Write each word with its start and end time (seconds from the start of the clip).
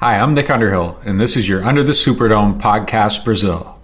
Hi, 0.00 0.18
I'm 0.18 0.32
Nick 0.32 0.48
Underhill, 0.48 0.98
and 1.04 1.20
this 1.20 1.36
is 1.36 1.46
your 1.46 1.62
Under 1.62 1.82
the 1.82 1.92
Superdome 1.92 2.58
podcast, 2.58 3.22
Brazil. 3.22 3.79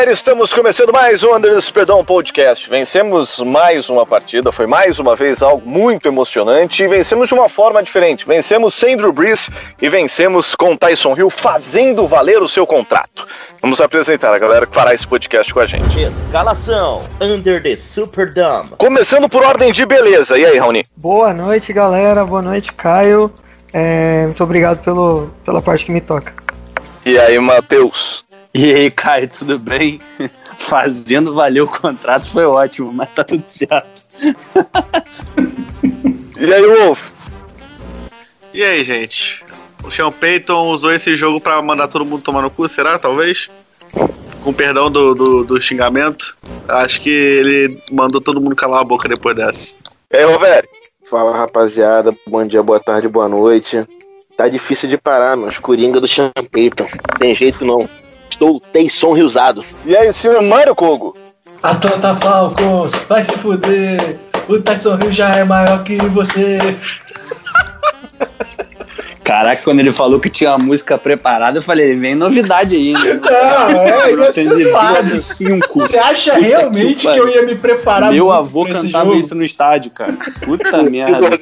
Galera, 0.00 0.14
estamos 0.14 0.54
começando 0.54 0.94
mais 0.94 1.22
um 1.22 1.36
Under 1.36 1.54
the 1.54 1.60
Superdome 1.60 2.02
Podcast. 2.02 2.70
Vencemos 2.70 3.38
mais 3.40 3.90
uma 3.90 4.06
partida, 4.06 4.50
foi 4.50 4.66
mais 4.66 4.98
uma 4.98 5.14
vez 5.14 5.42
algo 5.42 5.68
muito 5.68 6.08
emocionante 6.08 6.82
e 6.82 6.88
vencemos 6.88 7.28
de 7.28 7.34
uma 7.34 7.50
forma 7.50 7.82
diferente. 7.82 8.26
Vencemos 8.26 8.72
sem 8.72 8.96
Drew 8.96 9.12
Brees 9.12 9.50
e 9.78 9.90
vencemos 9.90 10.54
com 10.54 10.74
Tyson 10.74 11.14
Hill 11.18 11.28
fazendo 11.28 12.06
valer 12.06 12.40
o 12.40 12.48
seu 12.48 12.66
contrato. 12.66 13.28
Vamos 13.60 13.78
apresentar 13.82 14.32
a 14.32 14.38
galera 14.38 14.66
que 14.66 14.74
fará 14.74 14.94
esse 14.94 15.06
podcast 15.06 15.52
com 15.52 15.60
a 15.60 15.66
gente. 15.66 16.00
Escalação 16.00 17.02
Under 17.20 17.62
the 17.62 17.76
Superdome. 17.76 18.70
Começando 18.78 19.28
por 19.28 19.44
ordem 19.44 19.70
de 19.70 19.84
beleza. 19.84 20.38
E 20.38 20.46
aí, 20.46 20.56
Raoni? 20.56 20.82
Boa 20.96 21.34
noite, 21.34 21.74
galera. 21.74 22.24
Boa 22.24 22.40
noite, 22.40 22.72
Caio. 22.72 23.30
É, 23.70 24.24
muito 24.24 24.42
obrigado 24.42 24.82
pelo, 24.82 25.30
pela 25.44 25.60
parte 25.60 25.84
que 25.84 25.92
me 25.92 26.00
toca. 26.00 26.32
E 27.04 27.18
aí, 27.18 27.38
Matheus? 27.38 28.24
E 28.54 28.74
aí, 28.74 28.90
Caio, 28.90 29.30
tudo 29.30 29.58
bem? 29.58 30.00
Fazendo 30.58 31.34
valer 31.34 31.62
o 31.62 31.68
contrato 31.68 32.28
foi 32.28 32.44
ótimo, 32.44 32.92
mas 32.92 33.08
tá 33.10 33.24
tudo 33.24 33.44
certo. 33.46 34.02
E 36.40 36.54
aí, 36.54 36.66
Wolf? 36.66 37.10
E 38.54 38.64
aí, 38.64 38.82
gente? 38.82 39.44
O 39.84 39.90
Sean 39.90 40.10
Payton 40.10 40.70
usou 40.70 40.90
esse 40.90 41.14
jogo 41.14 41.38
pra 41.38 41.60
mandar 41.60 41.86
todo 41.86 42.04
mundo 42.04 42.22
tomar 42.22 42.40
no 42.40 42.50
cu, 42.50 42.66
será? 42.66 42.98
Talvez? 42.98 43.50
Com 44.42 44.52
perdão 44.52 44.90
do, 44.90 45.14
do, 45.14 45.44
do 45.44 45.60
xingamento. 45.60 46.34
Acho 46.66 47.02
que 47.02 47.10
ele 47.10 47.78
mandou 47.92 48.22
todo 48.22 48.40
mundo 48.40 48.56
calar 48.56 48.80
a 48.80 48.84
boca 48.84 49.06
depois 49.06 49.36
dessa. 49.36 49.74
E 50.10 50.16
aí, 50.16 50.24
Roveri? 50.24 50.66
Fala 51.04 51.36
rapaziada, 51.36 52.10
bom 52.26 52.46
dia, 52.46 52.62
boa 52.62 52.80
tarde, 52.80 53.06
boa 53.06 53.28
noite. 53.28 53.86
Tá 54.34 54.48
difícil 54.48 54.88
de 54.88 54.96
parar, 54.96 55.36
meus 55.36 55.58
coringa 55.58 56.00
do 56.00 56.08
Champeyton. 56.08 56.88
Tem 57.18 57.34
jeito 57.34 57.64
não. 57.66 57.86
Estou 58.30 58.60
Taysom 58.60 59.12
riusado. 59.12 59.64
E 59.84 59.96
aí, 59.96 60.12
senhor 60.12 60.42
Mário 60.42 60.74
Kogo? 60.74 61.14
Atlanta 61.62 62.14
Falcons, 62.16 62.94
vai 63.08 63.22
se 63.22 63.32
fuder. 63.32 64.18
O 64.48 64.58
Tyson 64.60 64.98
Hill 65.02 65.12
já 65.12 65.28
é 65.36 65.44
maior 65.44 65.82
que 65.84 65.96
você. 65.96 66.58
Caraca, 69.22 69.62
quando 69.62 69.78
ele 69.78 69.92
falou 69.92 70.18
que 70.18 70.28
tinha 70.28 70.50
uma 70.50 70.58
música 70.58 70.98
preparada, 70.98 71.58
eu 71.58 71.62
falei, 71.62 71.94
vem 71.94 72.16
novidade 72.16 72.74
aí, 72.74 72.92
né? 72.94 73.20
Não, 73.22 73.80
é, 73.80 74.10
ia 74.10 74.32
Tem 74.32 74.48
ser 74.48 74.56
de 74.56 74.64
suave. 74.64 75.20
cinco. 75.20 75.78
Você 75.78 75.98
acha 75.98 76.32
Puta 76.32 76.44
realmente 76.44 77.06
que 77.06 77.12
que, 77.12 77.18
eu 77.18 77.28
ia 77.28 77.42
me 77.42 77.54
preparar 77.54 78.10
Meu 78.12 78.24
muito 78.24 78.36
avô 78.36 78.62
pra 78.64 78.72
esse 78.72 78.86
cantava 78.86 79.04
jogo? 79.10 79.20
isso 79.20 79.34
no 79.36 79.44
estádio, 79.44 79.92
cara. 79.92 80.14
Puta 80.44 80.82
merda. 80.82 81.40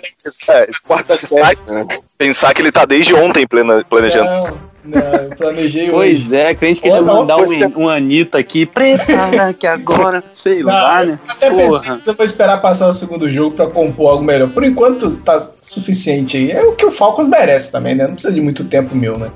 É, 0.49 0.67
quarta 0.87 1.17
série. 1.17 1.57
Pensar 2.19 2.53
que 2.53 2.61
ele 2.61 2.73
tá 2.73 2.85
desde 2.85 3.15
ontem 3.15 3.47
planejando. 3.89 4.31
Não, 4.33 4.59
não, 4.89 5.23
eu 5.23 5.37
planejei 5.37 5.85
hoje. 5.85 5.93
Pois 5.93 6.33
é, 6.33 6.55
crente 6.55 6.81
que 6.81 6.89
ele 6.89 7.01
mandar 7.01 7.37
um, 7.37 7.83
um 7.83 7.89
Anitta 7.89 8.39
aqui. 8.39 8.65
Prepara 8.65 9.53
que 9.53 9.67
agora, 9.67 10.25
sei 10.33 10.61
Não, 10.61 10.67
lá, 10.73 11.05
né? 11.05 11.19
Até 11.29 11.51
pensei 11.51 11.69
Porra. 11.69 11.99
que 11.99 12.05
você 12.05 12.13
vai 12.13 12.27
esperar 12.27 12.63
passar 12.63 12.89
o 12.89 12.93
segundo 12.93 13.31
jogo 13.33 13.55
pra 13.55 13.67
compor 13.67 14.13
algo 14.13 14.25
melhor. 14.25 14.49
Por 14.49 14.65
enquanto 14.65 15.17
tá 15.17 15.39
suficiente 15.63 16.37
aí. 16.37 16.51
É 16.51 16.63
o 16.63 16.73
que 16.73 16.87
o 16.87 16.91
Falcons 16.91 17.29
merece 17.29 17.71
também, 17.71 17.95
né? 17.95 18.05
Não 18.07 18.15
precisa 18.15 18.33
de 18.33 18.41
muito 18.41 18.65
tempo 18.65 18.95
meu, 18.97 19.19
né? 19.19 19.31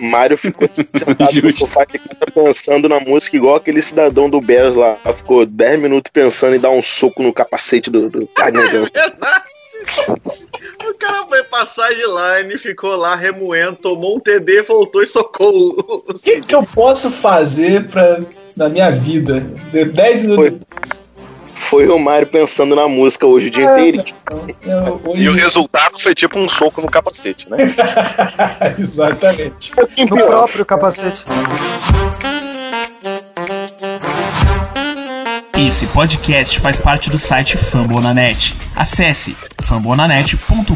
Mário 0.00 0.38
ficou 0.38 0.68
sentado 0.72 1.42
no 1.42 1.52
sofá 1.58 1.84
casa 1.84 2.08
pensando 2.32 2.88
na 2.88 3.00
música 3.00 3.36
igual 3.36 3.56
aquele 3.56 3.82
cidadão 3.82 4.30
do 4.30 4.40
Bears 4.40 4.76
lá. 4.76 4.96
Ficou 5.14 5.44
10 5.44 5.80
minutos 5.80 6.10
pensando 6.12 6.54
em 6.54 6.60
dar 6.60 6.70
um 6.70 6.80
soco 6.80 7.22
no 7.22 7.32
capacete 7.32 7.90
do, 7.90 8.08
do. 8.08 8.28
O 9.98 10.57
cara 10.98 11.24
foi 11.26 11.42
passar 11.44 11.88
de 11.94 12.02
line, 12.02 12.58
ficou 12.58 12.96
lá 12.96 13.14
remoendo, 13.14 13.76
tomou 13.76 14.16
um 14.16 14.20
TD, 14.20 14.62
voltou 14.62 15.02
e 15.02 15.06
socou 15.06 15.48
o- 15.50 16.04
O 16.08 16.14
que, 16.14 16.40
que 16.40 16.54
eu 16.54 16.62
posso 16.62 17.10
fazer 17.10 17.86
pra, 17.86 18.20
na 18.56 18.68
minha 18.68 18.90
vida? 18.90 19.40
De 19.70 19.84
10 19.84 20.24
minutos. 20.24 21.06
Foi 21.70 21.86
o 21.86 21.98
Mário 21.98 22.26
pensando 22.26 22.74
na 22.74 22.88
música 22.88 23.26
hoje 23.26 23.48
o 23.48 23.50
dia 23.50 23.66
É, 23.68 23.88
inteiro. 23.88 24.04
Hoje- 25.04 25.22
E 25.22 25.28
o 25.28 25.34
resultado 25.34 25.98
foi 25.98 26.14
tipo 26.14 26.38
um 26.38 26.48
soco 26.48 26.80
no 26.80 26.90
capacete, 26.90 27.46
né? 27.50 27.58
Exatamente. 28.78 29.72
No 30.08 30.16
próprio 30.16 30.64
capacete. 30.64 31.22
Esse 35.58 35.88
podcast 35.88 36.60
faz 36.60 36.78
parte 36.78 37.10
do 37.10 37.18
site 37.18 37.56
Fambonanet. 37.56 38.54
Acesse 38.76 39.36
fambonanet.com.br. 39.60 40.68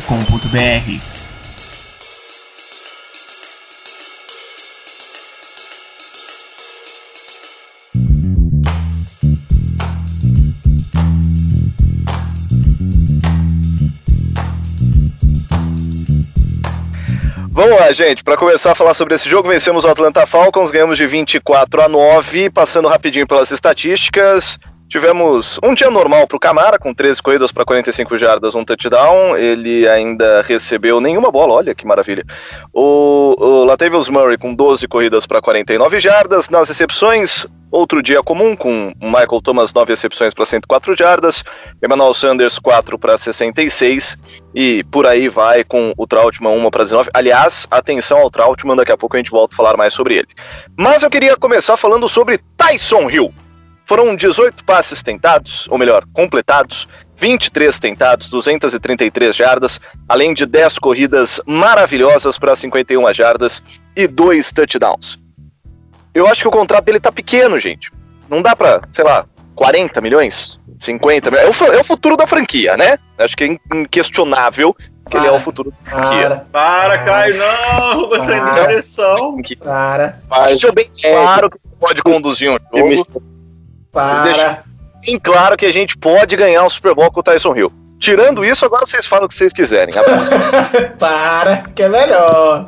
Vamos 17.52 17.78
lá, 17.78 17.92
gente. 17.92 18.24
Para 18.24 18.36
começar 18.36 18.72
a 18.72 18.74
falar 18.74 18.94
sobre 18.94 19.14
esse 19.14 19.28
jogo, 19.28 19.48
vencemos 19.48 19.84
o 19.84 19.88
Atlanta 19.88 20.26
Falcons, 20.26 20.72
ganhamos 20.72 20.98
de 20.98 21.06
24 21.06 21.82
a 21.82 21.88
9, 21.88 22.50
passando 22.50 22.88
rapidinho 22.88 23.28
pelas 23.28 23.52
estatísticas. 23.52 24.58
Tivemos 24.92 25.58
um 25.64 25.72
dia 25.72 25.90
normal 25.90 26.26
para 26.26 26.36
o 26.36 26.38
Camara, 26.38 26.78
com 26.78 26.92
13 26.92 27.22
corridas 27.22 27.50
para 27.50 27.64
45 27.64 28.18
jardas, 28.18 28.54
um 28.54 28.62
touchdown. 28.62 29.34
Ele 29.38 29.88
ainda 29.88 30.42
recebeu 30.42 31.00
nenhuma 31.00 31.30
bola, 31.30 31.54
olha 31.54 31.74
que 31.74 31.86
maravilha. 31.86 32.22
O, 32.74 33.34
o 33.38 33.64
Latavius 33.64 34.10
Murray 34.10 34.36
com 34.36 34.54
12 34.54 34.86
corridas 34.86 35.26
para 35.26 35.40
49 35.40 35.98
jardas. 35.98 36.50
Nas 36.50 36.68
recepções, 36.68 37.46
outro 37.70 38.02
dia 38.02 38.22
comum, 38.22 38.54
com 38.54 38.92
Michael 39.00 39.40
Thomas 39.42 39.72
9 39.72 39.94
recepções 39.94 40.34
para 40.34 40.44
104 40.44 40.94
jardas. 40.94 41.42
Emmanuel 41.82 42.12
Sanders 42.12 42.58
4 42.58 42.98
para 42.98 43.16
66. 43.16 44.18
E 44.54 44.84
por 44.90 45.06
aí 45.06 45.26
vai 45.26 45.64
com 45.64 45.94
o 45.96 46.06
Trautmann 46.06 46.66
1 46.66 46.70
para 46.70 46.84
19. 46.84 47.08
Aliás, 47.14 47.66
atenção 47.70 48.18
ao 48.18 48.30
Trautmann, 48.30 48.76
daqui 48.76 48.92
a 48.92 48.98
pouco 48.98 49.16
a 49.16 49.18
gente 49.18 49.30
volta 49.30 49.54
a 49.54 49.56
falar 49.56 49.74
mais 49.74 49.94
sobre 49.94 50.16
ele. 50.16 50.28
Mas 50.78 51.02
eu 51.02 51.08
queria 51.08 51.34
começar 51.34 51.78
falando 51.78 52.06
sobre 52.10 52.38
Tyson 52.58 53.08
Hill. 53.08 53.32
Foram 53.84 54.14
18 54.14 54.64
passes 54.64 55.02
tentados, 55.02 55.66
ou 55.68 55.76
melhor, 55.78 56.04
completados, 56.12 56.86
23 57.18 57.78
tentados, 57.78 58.28
233 58.28 59.34
jardas, 59.36 59.80
além 60.08 60.34
de 60.34 60.46
10 60.46 60.78
corridas 60.78 61.40
maravilhosas 61.46 62.38
para 62.38 62.54
51 62.56 63.12
jardas 63.12 63.62
e 63.94 64.06
2 64.06 64.50
touchdowns. 64.52 65.18
Eu 66.14 66.26
acho 66.26 66.42
que 66.42 66.48
o 66.48 66.52
contrato 66.52 66.84
dele 66.84 67.00
tá 67.00 67.10
pequeno, 67.12 67.58
gente. 67.58 67.90
Não 68.28 68.42
dá 68.42 68.54
pra, 68.56 68.82
sei 68.92 69.04
lá, 69.04 69.24
40 69.54 70.00
milhões? 70.00 70.58
50 70.80 71.30
milhões? 71.30 71.60
É 71.60 71.64
o, 71.64 71.72
é 71.74 71.80
o 71.80 71.84
futuro 71.84 72.16
da 72.16 72.26
franquia, 72.26 72.76
né? 72.76 72.98
Acho 73.18 73.36
que 73.36 73.44
é 73.44 73.46
in- 73.48 73.58
inquestionável 73.72 74.74
que 75.10 75.16
ele 75.16 75.26
é 75.26 75.30
o 75.32 75.40
futuro 75.40 75.70
da 75.70 75.90
franquia. 75.90 76.28
Para, 76.28 76.36
Para, 76.50 76.98
Caio, 77.04 77.36
não! 77.36 78.08
Vou 78.08 78.16
entrar 78.16 78.38
em 78.38 78.54
depressão. 78.60 79.36
para, 79.62 80.18
Deixa 80.46 80.72
bem 80.72 80.90
claro 81.00 81.50
que 81.50 81.58
pode 81.78 82.02
conduzir 82.02 82.50
um 82.50 82.54
jogo. 82.54 83.22
Para. 83.92 84.22
Deixa- 84.24 84.64
bem 85.04 85.18
claro 85.20 85.56
que 85.56 85.66
a 85.66 85.72
gente 85.72 85.96
pode 85.96 86.34
ganhar 86.34 86.64
um 86.64 86.70
Super 86.70 86.94
Bowl 86.94 87.10
com 87.12 87.20
o 87.20 87.22
Tyson 87.22 87.54
Hill. 87.54 87.72
Tirando 88.00 88.44
isso, 88.44 88.64
agora 88.64 88.84
vocês 88.84 89.06
falam 89.06 89.26
o 89.26 89.28
que 89.28 89.34
vocês 89.36 89.52
quiserem. 89.52 89.96
Abraço. 89.96 90.30
para, 90.98 91.58
que 91.72 91.84
é 91.84 91.88
melhor. 91.88 92.66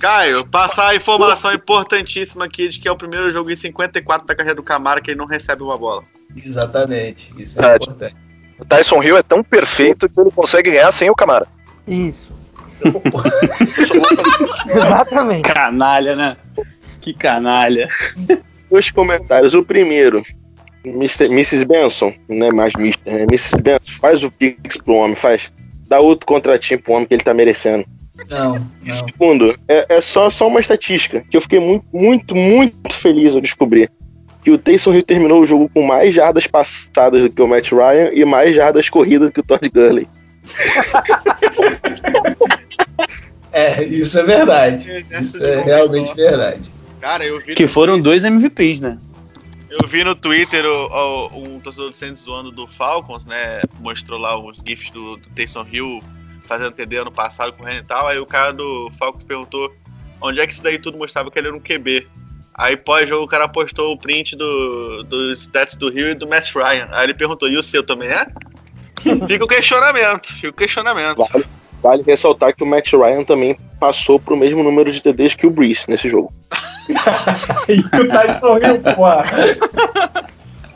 Caio, 0.00 0.44
passar 0.44 0.88
a 0.88 0.96
informação 0.96 1.52
importantíssima 1.52 2.46
aqui 2.46 2.68
de 2.68 2.80
que 2.80 2.88
é 2.88 2.90
o 2.90 2.96
primeiro 2.96 3.30
jogo 3.30 3.48
em 3.48 3.54
54 3.54 4.26
da 4.26 4.34
carreira 4.34 4.56
do 4.56 4.64
Camara 4.64 5.00
que 5.00 5.12
ele 5.12 5.18
não 5.18 5.26
recebe 5.26 5.62
uma 5.62 5.78
bola. 5.78 6.02
Exatamente. 6.44 7.32
Isso 7.38 7.60
é 7.60 7.62
Verdade. 7.62 7.84
importante. 7.84 8.16
o 8.58 8.64
Tyson 8.64 9.02
Hill 9.04 9.16
é 9.16 9.22
tão 9.22 9.44
perfeito 9.44 10.08
que 10.08 10.20
ele 10.20 10.32
consegue 10.32 10.72
ganhar 10.72 10.90
sem 10.90 11.08
o 11.08 11.14
Camara. 11.14 11.46
Isso. 11.86 12.32
Exatamente. 14.68 15.42
Canalha, 15.42 16.16
né? 16.16 16.36
Que 17.00 17.14
canalha. 17.14 17.88
Dois 18.70 18.90
comentários. 18.90 19.54
O 19.54 19.62
primeiro, 19.62 20.22
Mr. 20.90 21.26
Mrs. 21.26 21.64
Benson, 21.64 22.12
não 22.28 22.46
é 22.46 22.52
mais 22.52 22.72
Mr., 22.74 22.98
né? 23.06 23.22
Mrs. 23.22 23.60
Benson, 23.60 23.92
faz 24.00 24.22
o 24.22 24.30
Pix 24.30 24.76
pro 24.76 24.94
homem, 24.94 25.16
faz. 25.16 25.50
Dá 25.88 26.00
outro 26.00 26.26
contratinho 26.26 26.80
pro 26.80 26.94
homem 26.94 27.06
que 27.06 27.14
ele 27.14 27.22
tá 27.22 27.34
merecendo. 27.34 27.84
Não, 28.30 28.56
E 28.82 28.88
não. 28.88 28.94
segundo, 28.94 29.58
é, 29.68 29.86
é 29.96 30.00
só, 30.00 30.30
só 30.30 30.48
uma 30.48 30.60
estatística 30.60 31.22
que 31.30 31.36
eu 31.36 31.40
fiquei 31.40 31.60
muito, 31.60 31.84
muito, 31.92 32.34
muito 32.34 32.92
feliz 32.94 33.34
ao 33.34 33.40
descobrir. 33.40 33.90
Que 34.42 34.50
o 34.50 34.58
Taysom 34.58 34.94
Hill 34.94 35.02
terminou 35.02 35.42
o 35.42 35.46
jogo 35.46 35.68
com 35.74 35.82
mais 35.82 36.14
jardas 36.14 36.46
passadas 36.46 37.22
do 37.22 37.30
que 37.30 37.42
o 37.42 37.48
Matt 37.48 37.72
Ryan 37.72 38.10
e 38.12 38.24
mais 38.24 38.54
jardas 38.54 38.88
corridas 38.88 39.28
do 39.28 39.32
que 39.32 39.40
o 39.40 39.42
Todd 39.42 39.68
Gurley. 39.68 40.06
É, 43.52 43.82
isso 43.84 44.18
é 44.18 44.22
verdade. 44.22 44.90
Exército 44.90 45.22
Isso 45.22 45.38
de 45.38 45.46
é 45.46 45.62
realmente 45.62 46.14
verdade. 46.14 46.70
Cara, 47.00 47.24
eu 47.24 47.40
vi, 47.40 47.54
Que 47.54 47.66
foram 47.66 47.98
dois 47.98 48.22
MVPs, 48.22 48.80
né? 48.80 48.98
Eu 49.82 49.88
vi 49.88 50.04
no 50.04 50.14
Twitter 50.14 50.64
o- 50.64 50.86
o- 51.32 51.44
um 51.44 51.60
torcedor 51.60 51.90
do 51.90 51.96
Saints 51.96 52.22
zoando 52.22 52.50
do 52.50 52.66
Falcons, 52.66 53.24
né? 53.26 53.60
Mostrou 53.80 54.18
lá 54.18 54.38
os 54.38 54.58
GIFs 54.66 54.90
do, 54.90 55.16
do 55.16 55.28
Taysom 55.30 55.66
Hill 55.70 56.02
fazendo 56.44 56.72
TD 56.72 56.98
ano 56.98 57.10
passado, 57.10 57.52
correndo 57.52 57.80
e 57.80 57.86
tal. 57.86 58.06
Aí 58.06 58.18
o 58.18 58.26
cara 58.26 58.52
do 58.52 58.90
Falcons 58.98 59.24
perguntou 59.24 59.72
onde 60.20 60.40
é 60.40 60.46
que 60.46 60.52
isso 60.52 60.62
daí 60.62 60.78
tudo 60.78 60.96
mostrava 60.98 61.30
que 61.30 61.38
ele 61.38 61.48
era 61.48 61.56
um 61.56 61.60
QB. 61.60 62.06
Aí 62.54 62.76
pós-jogo 62.76 63.24
o 63.24 63.28
cara 63.28 63.46
postou 63.48 63.92
o 63.92 63.98
print 63.98 64.34
do, 64.34 65.02
dos 65.04 65.40
stats 65.42 65.76
do 65.76 65.88
Hill 65.96 66.10
e 66.10 66.14
do 66.14 66.26
Matt 66.26 66.54
Ryan. 66.54 66.88
Aí 66.92 67.04
ele 67.04 67.14
perguntou, 67.14 67.48
e 67.48 67.56
o 67.56 67.62
seu 67.62 67.82
também 67.82 68.08
é? 68.08 68.26
Fica 69.26 69.44
o 69.44 69.48
questionamento, 69.48 70.32
fica 70.32 70.48
o 70.48 70.52
questionamento. 70.54 71.18
Vale, 71.30 71.44
vale 71.82 72.02
ressaltar 72.02 72.54
que 72.56 72.62
o 72.62 72.66
Matt 72.66 72.90
Ryan 72.92 73.24
também 73.24 73.58
passou 73.78 74.18
pro 74.18 74.36
mesmo 74.36 74.62
número 74.62 74.90
de 74.90 75.02
TDs 75.02 75.34
que 75.34 75.46
o 75.46 75.50
Breeze 75.50 75.84
nesse 75.86 76.08
jogo. 76.08 76.32
E 77.68 77.80
o 77.80 78.08
Tyson 78.08 78.58
Hill, 78.58 78.80
porra. 78.94 79.24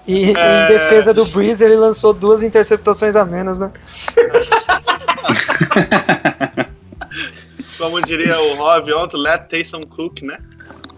E 0.07 0.33
É. 0.37 0.65
em 0.65 0.69
defesa 0.69 1.15
do 1.15 1.25
Breeze, 1.27 1.65
ele 1.65 1.77
lançou 1.77 2.13
duas 2.13 2.43
interceptações 2.43 3.15
a 3.17 3.25
menos, 3.25 3.59
né? 3.59 3.71
Como 7.79 8.01
diria 8.03 8.39
o 8.41 8.55
Rob 8.57 8.93
ontem, 8.93 9.17
let 9.17 9.49
Taysom 9.49 9.83
cook, 9.83 10.23
né? 10.23 10.39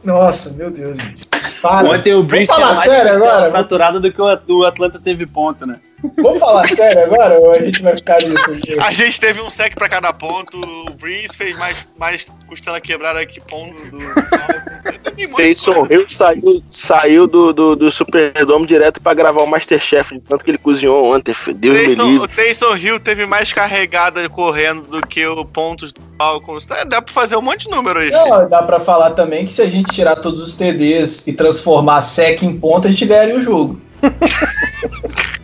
Nossa, 0.03 0.53
meu 0.55 0.71
Deus, 0.71 0.99
gente. 0.99 1.29
Para. 1.61 1.89
Ontem 1.89 2.15
o 2.15 2.25
Breeze 2.25 2.53
tinha 2.53 2.67
mais 2.67 2.79
sério 2.81 3.15
agora? 3.15 3.51
fraturada 3.51 4.01
do 4.01 4.11
que 4.13 4.21
o, 4.21 4.27
o 4.49 4.65
Atlanta 4.65 4.99
teve 4.99 5.25
ponto, 5.27 5.65
né? 5.65 5.79
Vamos 6.21 6.41
falar 6.41 6.69
sério 6.69 7.05
agora 7.05 7.39
ou 7.39 7.53
a 7.53 7.61
gente 7.61 7.83
vai 7.83 7.97
ficar 7.97 8.17
nisso? 8.17 8.45
A 8.81 8.93
gente 8.93 9.21
teve 9.21 9.41
um 9.41 9.51
sec 9.51 9.75
pra 9.75 9.89
cada 9.89 10.13
ponto, 10.13 10.61
o 10.61 10.91
Breeze 10.95 11.37
fez 11.37 11.57
mais, 11.59 11.77
mais 11.99 12.27
costela 12.49 12.81
quebrada 12.81 13.25
que 13.25 13.41
ponto 13.41 13.85
do. 13.87 13.99
Coisa. 15.33 15.71
Hill 15.91 16.09
saiu, 16.09 16.63
saiu 16.71 17.27
do, 17.27 17.53
do, 17.53 17.77
do 17.77 17.91
Superdome 17.91 18.67
direto 18.67 19.01
pra 19.01 19.15
gravar 19.15 19.43
o 19.43 19.47
Masterchef, 19.47 20.15
de 20.15 20.21
tanto 20.21 20.45
que 20.45 20.51
ele 20.51 20.59
cozinhou 20.59 21.15
ontem. 21.15 21.35
Deus 21.55 21.77
me 21.77 21.85
Taysom- 21.87 22.07
livre. 22.07 22.25
o 22.25 22.29
Taysom 22.29 22.77
Hill 22.77 23.01
teve 23.01 23.25
mais 23.27 23.53
carregada 23.53 24.29
correndo 24.29 24.83
do 24.83 25.07
que 25.07 25.25
o 25.27 25.45
pontos 25.45 25.93
do 25.93 26.01
Falcons. 26.19 26.67
É, 26.71 26.85
Dá 26.85 27.01
pra 27.01 27.13
fazer 27.13 27.37
um 27.37 27.43
monte 27.43 27.69
de 27.69 27.71
número 27.71 28.01
aí. 28.01 28.11
Não, 28.11 28.49
dá 28.49 28.63
pra 28.63 28.81
falar 28.81 29.11
também 29.13 29.47
que 29.47 29.53
se 29.53 29.63
a 29.63 29.69
gente 29.69 29.93
tirar 29.93 30.17
todos 30.17 30.43
os 30.43 30.57
TDs 30.57 31.27
e 31.29 31.33
transformar 31.33 32.03
SEC 32.03 32.43
em 32.43 32.59
ponta, 32.59 32.89
a 32.89 32.91
gente 32.91 33.07
ganharia 33.07 33.37
o 33.37 33.43
jogo. 33.43 33.81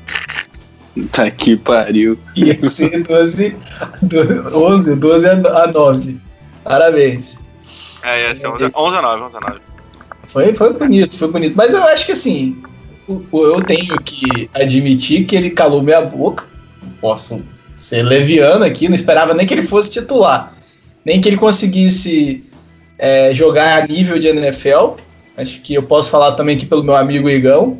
Tá 1.06 1.30
que 1.30 1.56
pariu. 1.56 2.18
Ia 2.34 2.60
ser 2.62 3.02
12, 3.02 3.56
11, 4.52 4.94
12 4.94 5.28
a 5.28 5.66
9. 5.72 6.16
Parabéns. 6.64 7.38
É, 8.02 8.28
ia 8.28 8.34
ser 8.34 8.48
11 8.48 8.70
11 8.74 8.96
a 8.96 9.02
9, 9.02 9.22
11 9.22 9.36
a 9.36 9.40
9. 9.40 9.60
Foi, 10.24 10.54
foi 10.54 10.72
bonito, 10.74 11.16
foi 11.16 11.28
bonito. 11.28 11.54
Mas 11.56 11.72
eu 11.72 11.82
acho 11.84 12.04
que 12.04 12.12
assim, 12.12 12.60
eu 13.08 13.62
tenho 13.64 13.96
que 14.02 14.50
admitir 14.54 15.24
que 15.24 15.34
ele 15.34 15.50
calou 15.50 15.82
minha 15.82 16.00
boca. 16.00 16.44
Não 16.82 16.92
Posso 17.00 17.40
ser 17.76 18.02
leviano 18.02 18.64
aqui, 18.64 18.88
não 18.88 18.94
esperava 18.94 19.32
nem 19.32 19.46
que 19.46 19.54
ele 19.54 19.62
fosse 19.62 19.90
titular. 19.90 20.52
Nem 21.04 21.20
que 21.20 21.28
ele 21.28 21.36
conseguisse 21.36 22.44
é, 22.98 23.32
jogar 23.32 23.82
a 23.82 23.86
nível 23.86 24.18
de 24.18 24.28
NFL. 24.28 24.96
Acho 25.36 25.60
que 25.60 25.74
eu 25.74 25.82
posso 25.82 26.10
falar 26.10 26.32
também 26.32 26.56
aqui 26.56 26.66
pelo 26.66 26.82
meu 26.82 26.96
amigo 26.96 27.30
Igão, 27.30 27.78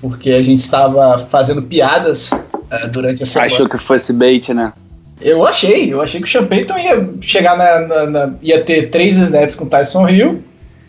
porque 0.00 0.30
a 0.30 0.42
gente 0.42 0.60
estava 0.60 1.18
fazendo 1.18 1.62
piadas 1.62 2.30
é, 2.70 2.86
durante 2.88 3.22
a 3.22 3.26
semana. 3.26 3.52
Achou 3.52 3.68
que 3.68 3.78
fosse 3.78 4.12
bait, 4.12 4.52
né? 4.54 4.72
Eu 5.20 5.46
achei, 5.46 5.92
eu 5.92 6.00
achei 6.00 6.20
que 6.20 6.26
o 6.26 6.30
Sean 6.30 6.46
Payton 6.46 6.78
ia 6.78 7.08
chegar 7.20 7.56
na, 7.56 7.80
na- 7.80 8.06
na- 8.06 8.34
ia 8.40 8.62
ter 8.64 8.88
três 8.90 9.18
snaps 9.18 9.54
com 9.54 9.64
o 9.64 9.68
Tyson 9.68 10.08
Hill, 10.08 10.42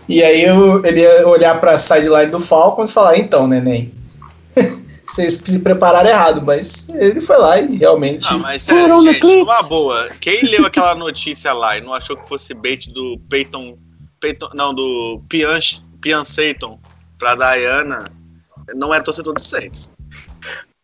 e 0.08 0.24
aí 0.24 0.44
eu- 0.44 0.86
ele 0.86 1.02
ia 1.02 1.28
olhar 1.28 1.60
pra 1.60 1.78
sideline 1.78 2.32
do 2.32 2.40
Falcons 2.40 2.90
e 2.92 2.94
falar, 2.94 3.18
então, 3.18 3.46
neném, 3.46 3.92
vocês 5.06 5.42
se 5.44 5.60
prepararam 5.60 6.10
errado, 6.10 6.42
mas 6.46 6.88
ele 6.96 7.20
foi 7.20 7.38
lá 7.38 7.60
e 7.60 7.76
realmente... 7.76 8.24
Não, 8.32 8.40
mas 8.40 8.64
sério, 8.64 9.02
gente, 9.02 9.22
numa 9.22 9.62
boa. 9.64 10.08
Quem 10.22 10.42
leu 10.44 10.66
aquela 10.66 10.96
notícia 10.96 11.52
lá 11.52 11.78
e 11.78 11.82
não 11.82 11.94
achou 11.94 12.16
que 12.16 12.26
fosse 12.28 12.54
bait 12.54 12.90
do 12.90 13.20
Peyton. 13.30 13.78
Peyton 14.22 14.50
não, 14.54 14.74
do 14.74 15.22
Pian, 15.28 15.60
Pian 16.00 16.24
Seyton 16.24 16.80
pra 17.20 17.36
Diana, 17.36 18.06
não 18.76 18.94
é 18.94 19.00
torcedor 19.00 19.34
do 19.34 19.42
Saints. 19.42 19.92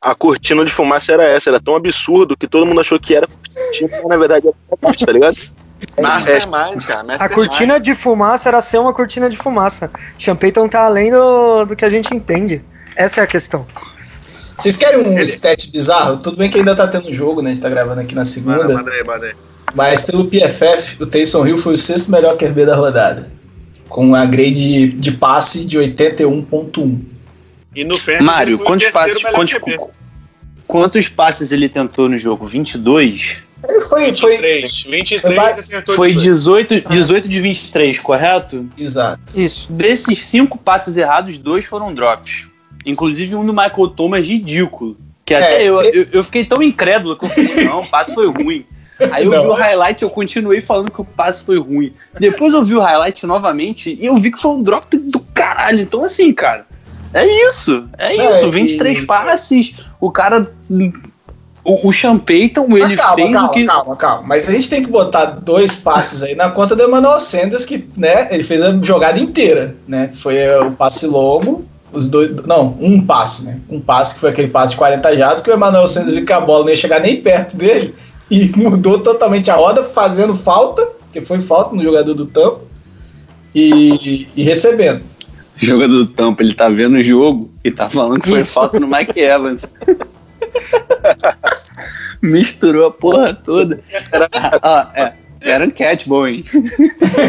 A 0.01 0.13
cortina 0.13 0.63
de 0.63 0.71
fumaça 0.71 1.11
era 1.11 1.23
essa, 1.23 1.49
era 1.49 1.59
tão 1.59 1.75
absurdo 1.75 2.37
que 2.37 2.47
todo 2.47 2.65
mundo 2.65 2.79
achou 2.79 2.99
que 2.99 3.15
era 3.15 3.27
cortina, 3.27 3.89
mas 3.91 4.05
na 4.05 4.17
verdade 4.17 4.47
era 4.47 4.77
parte, 4.77 5.05
tá 5.05 5.11
ligado? 5.11 5.37
Mastermind, 5.99 6.85
cara. 6.85 7.01
A 7.01 7.03
Mastermind. 7.03 7.35
cortina 7.35 7.79
de 7.79 7.95
fumaça 7.95 8.49
era 8.49 8.61
ser 8.61 8.77
uma 8.79 8.93
cortina 8.93 9.29
de 9.29 9.37
fumaça. 9.37 9.91
Sean 10.17 10.35
Payton 10.35 10.67
tá 10.67 10.81
além 10.81 11.11
do, 11.11 11.65
do 11.65 11.75
que 11.75 11.85
a 11.85 11.89
gente 11.89 12.13
entende. 12.15 12.63
Essa 12.95 13.21
é 13.21 13.23
a 13.23 13.27
questão. 13.27 13.65
Vocês 14.57 14.75
querem 14.75 14.99
um 14.99 15.19
stat 15.19 15.71
bizarro? 15.71 16.17
Tudo 16.17 16.37
bem 16.37 16.49
que 16.49 16.57
ainda 16.57 16.75
tá 16.75 16.87
tendo 16.87 17.13
jogo, 17.13 17.41
né, 17.41 17.51
a 17.51 17.53
gente 17.53 17.61
tá 17.61 17.69
gravando 17.69 18.01
aqui 18.01 18.15
na 18.15 18.25
segunda, 18.25 18.63
Manda, 18.63 18.73
manda 18.73 18.91
aí, 18.91 19.03
manda 19.03 19.25
aí. 19.27 19.33
mas 19.75 20.03
pelo 20.05 20.25
PFF, 20.25 21.01
o 21.01 21.05
Taysom 21.05 21.45
Hill 21.45 21.57
foi 21.57 21.73
o 21.73 21.77
sexto 21.77 22.11
melhor 22.11 22.35
QB 22.37 22.65
da 22.65 22.75
rodada, 22.75 23.29
com 23.87 24.15
a 24.15 24.25
grade 24.25 24.53
de, 24.53 24.87
de 24.93 25.11
passe 25.11 25.63
de 25.63 25.77
81.1. 25.77 27.16
E 27.77 27.85
no 27.85 27.97
Fantasy 27.97 28.23
Mário, 28.23 28.57
foi 28.57 28.65
quantos 28.65 28.87
passes, 28.91 29.21
quantos, 29.23 29.53
QB. 29.53 29.77
quantos 30.65 31.07
passes 31.07 31.51
ele 31.51 31.69
tentou 31.69 32.09
no 32.09 32.17
jogo? 32.17 32.47
22? 32.47 33.37
Ele 33.67 33.81
foi, 33.81 34.13
foi 34.13 34.31
23. 34.37 34.83
23 34.83 35.35
Vai- 35.35 35.51
acertou 35.51 35.95
Foi 35.95 36.11
18. 36.11 36.67
18, 36.75 36.89
18 36.89 37.27
de 37.29 37.41
23, 37.41 37.99
correto? 37.99 38.67
exato. 38.77 39.21
Isso. 39.39 39.71
Desses 39.71 40.25
cinco 40.25 40.57
passes 40.57 40.97
errados, 40.97 41.37
dois 41.37 41.65
foram 41.65 41.93
drops. 41.93 42.47
Inclusive 42.85 43.35
um 43.35 43.45
do 43.45 43.53
Michael 43.53 43.87
Thomas 43.89 44.25
ridículo. 44.25 44.97
Que 45.25 45.33
até 45.35 45.63
É, 45.63 45.69
eu, 45.69 45.81
e- 45.81 45.97
eu, 45.97 46.07
eu 46.13 46.23
fiquei 46.23 46.45
tão 46.45 46.63
incrédulo 46.63 47.15
que 47.17 47.25
eu 47.25 47.29
falei, 47.29 47.65
não, 47.65 47.81
o 47.81 47.87
passe 47.87 48.13
foi 48.13 48.27
ruim. 48.27 48.65
Aí 49.11 49.25
eu 49.25 49.31
Não. 49.31 49.43
vi 49.43 49.47
o 49.49 49.53
highlight 49.53 50.01
eu 50.01 50.09
continuei 50.09 50.59
falando 50.61 50.89
que 50.89 50.99
o 51.01 51.05
passe 51.05 51.43
foi 51.43 51.59
ruim. 51.59 51.93
Depois 52.19 52.53
eu 52.53 52.63
vi 52.65 52.73
o 52.73 52.79
highlight 52.81 53.25
novamente 53.27 53.95
e 53.99 54.05
eu 54.07 54.17
vi 54.17 54.31
que 54.31 54.41
foi 54.41 54.49
um 54.51 54.63
drop 54.63 54.97
do 54.97 55.19
caralho. 55.19 55.81
Então, 55.81 56.03
assim, 56.03 56.33
cara, 56.33 56.65
é 57.13 57.47
isso. 57.47 57.87
É 57.97 58.15
É, 58.15 58.39
isso. 58.39 58.51
23 58.51 58.99
e- 58.99 59.05
passes, 59.05 59.75
o 59.99 60.11
cara. 60.11 60.51
O, 61.63 61.89
o 61.89 61.91
Sean 61.91 62.17
Payton, 62.17 62.65
ele 62.77 62.95
calma, 62.95 63.15
fez 63.15 63.33
calma, 63.33 63.47
o 63.47 63.51
que. 63.51 63.65
calma, 63.65 63.95
calma. 63.97 64.23
Mas 64.25 64.47
a 64.47 64.53
gente 64.53 64.69
tem 64.69 64.81
que 64.81 64.89
botar 64.89 65.25
dois 65.25 65.75
passes 65.75 66.23
aí 66.23 66.33
na 66.33 66.49
conta 66.49 66.75
do 66.77 66.83
Emmanuel 66.83 67.19
Sanders, 67.19 67.65
que, 67.65 67.85
né, 67.97 68.29
ele 68.33 68.43
fez 68.43 68.63
a 68.63 68.71
jogada 68.81 69.19
inteira, 69.19 69.75
né? 69.85 70.11
Foi 70.15 70.37
eh, 70.37 70.59
o 70.61 70.71
passe 70.71 71.05
longo, 71.07 71.65
os 71.91 72.07
dois. 72.07 72.33
Não, 72.45 72.77
um 72.79 73.05
passe, 73.05 73.43
né? 73.45 73.59
Um 73.69 73.81
passe 73.81 74.13
que 74.13 74.21
foi 74.21 74.29
aquele 74.29 74.47
passe 74.47 74.71
de 74.71 74.77
40 74.77 75.17
jardas, 75.17 75.41
que 75.41 75.51
o 75.51 75.53
Emmanuel 75.53 75.87
Sanders 75.87 76.13
viu 76.13 76.25
que 76.25 76.31
a 76.31 76.39
bola 76.39 76.63
não 76.63 76.69
ia 76.69 76.77
chegar 76.77 77.01
nem 77.01 77.21
perto 77.21 77.57
dele 77.57 77.93
e 78.31 78.49
mudou 78.55 78.99
totalmente 78.99 79.51
a 79.51 79.55
roda, 79.55 79.83
fazendo 79.83 80.35
falta, 80.35 80.85
porque 81.01 81.19
foi 81.19 81.41
falta 81.41 81.75
no 81.75 81.83
jogador 81.83 82.13
do 82.13 82.25
Tampa, 82.27 82.61
e, 83.53 84.27
e 84.35 84.43
recebendo. 84.43 85.01
Jogador 85.57 85.93
do 85.93 86.07
Tampa, 86.07 86.43
ele 86.43 86.53
tá 86.53 86.69
vendo 86.69 86.97
o 86.97 87.03
jogo 87.03 87.51
e 87.63 87.71
tá 87.71 87.89
falando 87.89 88.21
que 88.21 88.29
foi 88.29 88.39
Isso. 88.39 88.53
falta 88.53 88.79
no 88.79 88.87
Mike 88.87 89.19
Evans. 89.19 89.65
Misturou 92.21 92.87
a 92.87 92.91
porra 92.91 93.33
toda. 93.33 93.81
Ah, 94.61 94.91
é. 94.93 95.13
Era 95.41 95.65
um 95.65 95.69
catball, 95.69 96.27
hein? 96.27 96.43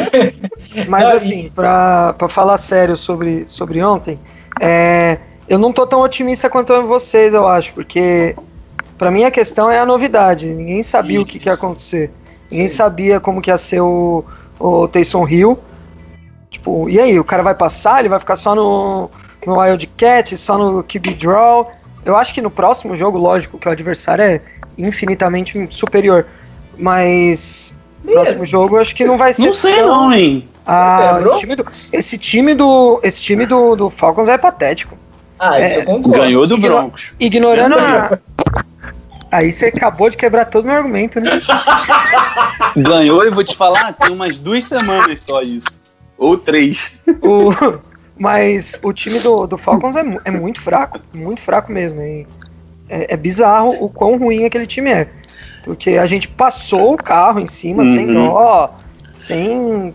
Mas 0.88 1.04
assim, 1.04 1.50
pra, 1.54 2.14
pra 2.14 2.28
falar 2.28 2.56
sério 2.56 2.97
sobre, 2.97 3.44
sobre 3.47 3.82
ontem, 3.82 4.18
é, 4.61 5.18
eu 5.49 5.58
não 5.58 5.73
tô 5.73 5.87
tão 5.87 6.00
otimista 6.00 6.49
quanto 6.49 6.80
vocês, 6.82 7.35
eu 7.35 7.47
acho, 7.47 7.73
porque 7.75 8.35
pra 8.97 9.11
mim 9.11 9.25
a 9.25 9.30
questão 9.30 9.70
é 9.70 9.78
a 9.78 9.87
novidade. 9.87 10.47
Ninguém 10.47 10.82
sabia 10.82 11.20
o 11.20 11.26
que, 11.26 11.38
que 11.38 11.49
ia 11.49 11.54
acontecer. 11.54 12.11
Ninguém 12.50 12.68
Sim. 12.68 12.76
sabia 12.76 13.20
como 13.20 13.42
que 13.42 13.50
ia 13.50 13.58
ser 13.58 13.80
o, 13.80 14.25
o 14.58 14.88
Taysom 14.88 15.28
Hill. 15.28 15.58
Tipo, 16.50 16.88
e 16.88 16.99
aí, 16.99 17.19
o 17.19 17.25
cara 17.25 17.43
vai 17.43 17.55
passar? 17.55 18.00
Ele 18.00 18.09
vai 18.09 18.19
ficar 18.19 18.37
só 18.37 18.55
no, 18.55 19.11
no 19.47 19.59
Wildcat, 19.59 20.37
só 20.37 20.57
no 20.57 20.83
QB 20.83 21.14
Draw? 21.14 21.73
Eu 22.05 22.17
acho 22.17 22.33
que 22.33 22.40
no 22.40 22.50
próximo 22.50 22.97
jogo, 22.97 23.19
lógico, 23.19 23.59
que 23.59 23.69
o 23.69 23.71
adversário 23.73 24.23
é 24.25 24.40
infinitamente 24.78 25.67
superior. 25.71 26.26
Mas 26.78 27.75
no 28.02 28.12
próximo 28.12 28.47
jogo 28.47 28.76
eu 28.76 28.81
acho 28.81 28.95
que 28.95 29.05
não 29.05 29.19
vai 29.19 29.35
ser. 29.35 29.47
Não 29.47 29.52
sei 29.52 29.76
tão- 29.76 29.88
não, 29.88 30.12
hein? 30.12 30.49
ah, 30.67 31.19
esse 31.21 31.38
time, 31.40 31.57
do, 31.57 31.67
esse 31.93 32.19
time 32.19 32.55
do, 32.55 33.00
esse 33.02 33.23
time 33.23 33.47
do, 33.47 33.76
do 33.76 33.90
Falcons 33.90 34.28
é 34.28 34.38
patético. 34.38 34.97
Ah, 35.38 35.61
isso 35.61 35.78
É, 35.78 35.83
eu 35.83 35.87
concordo. 35.87 36.19
Ganhou 36.19 36.47
do 36.47 36.55
Igno- 36.57 36.69
Broncos. 36.69 37.11
Ignorando 37.21 37.75
a. 37.78 38.19
Aí 39.31 39.52
você 39.52 39.67
acabou 39.67 40.09
de 40.09 40.17
quebrar 40.17 40.47
todo 40.47 40.64
o 40.64 40.69
meu 40.69 40.76
argumento, 40.76 41.21
né? 41.21 41.31
Ganhou 42.76 43.26
e 43.26 43.31
vou 43.31 43.45
te 43.45 43.55
falar, 43.57 43.93
tem 43.93 44.11
umas 44.11 44.37
duas 44.37 44.64
semanas 44.64 45.21
só 45.21 45.43
isso. 45.43 45.77
Ou 46.18 46.37
três. 46.37 46.90
O, 47.22 47.50
mas 48.18 48.78
o 48.82 48.92
time 48.92 49.20
do, 49.20 49.46
do 49.46 49.56
Falcons 49.56 49.94
é, 49.96 50.04
é 50.25 50.30
muito 50.30 50.60
fraco, 50.60 50.98
muito 51.14 51.40
fraco 51.40 51.70
mesmo. 51.72 52.00
é, 52.00 52.26
é 52.88 53.16
bizarro 53.16 53.76
o 53.80 53.88
quão 53.88 54.18
ruim 54.18 54.44
aquele 54.44 54.66
time 54.66 54.90
é. 54.90 55.08
Porque 55.64 55.90
a 55.90 56.06
gente 56.06 56.26
passou 56.28 56.94
o 56.94 56.96
carro 56.96 57.38
em 57.38 57.46
cima, 57.46 57.87
sem 57.87 58.08
Uhum. 58.08 58.14
dó, 58.14 58.75
sem. 59.16 59.94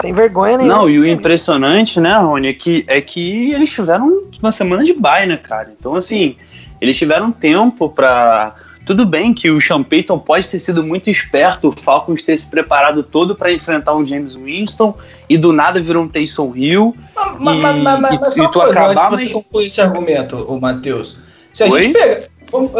Sem 0.00 0.14
vergonha 0.14 0.56
nenhuma. 0.56 0.78
Não, 0.78 0.88
e 0.88 0.98
o 0.98 1.06
impressionante, 1.06 2.00
né, 2.00 2.16
Rony, 2.16 2.48
é 2.48 2.52
que, 2.54 2.84
é 2.88 3.02
que 3.02 3.52
eles 3.52 3.70
tiveram 3.70 4.22
uma 4.40 4.50
semana 4.50 4.82
de 4.82 4.94
bye, 4.94 5.26
né, 5.26 5.36
cara? 5.36 5.74
Então, 5.78 5.94
assim, 5.94 6.36
eles 6.80 6.96
tiveram 6.96 7.30
tempo 7.30 7.90
pra. 7.90 8.54
Tudo 8.86 9.06
bem 9.06 9.32
que 9.32 9.50
o 9.50 9.60
Sean 9.60 9.82
Payton 9.82 10.18
pode 10.18 10.46
ter 10.48 10.60
sido 10.60 10.82
muito 10.82 11.08
esperto, 11.08 11.68
o 11.68 11.80
Falcons 11.80 12.22
ter 12.22 12.36
se 12.36 12.46
preparado 12.46 13.02
todo 13.02 13.34
pra 13.34 13.50
enfrentar 13.50 13.94
um 13.94 14.04
James 14.04 14.34
Winston 14.34 14.94
e 15.28 15.38
do 15.38 15.52
nada 15.52 15.80
virou 15.80 16.04
um 16.04 16.08
Taysom 16.08 16.52
Hill. 16.54 16.94
Mas, 17.40 17.54
E- 17.54 17.62
mas, 17.62 17.82
mas, 17.82 18.00
mas 18.00 18.12
e- 18.12 18.34
só 18.34 18.42
uma 18.42 18.50
coisa 18.52 18.80
acabar, 18.80 18.90
antes 19.12 19.18
de 19.20 19.26
você 19.26 19.32
concluir 19.32 19.66
esse 19.66 19.80
argumento, 19.80 20.36
o 20.36 20.60
Matheus. 20.60 21.18
Se 21.52 21.64
a 21.64 21.68
Oi? 21.68 21.82
gente 21.84 21.92
pega. 21.94 22.28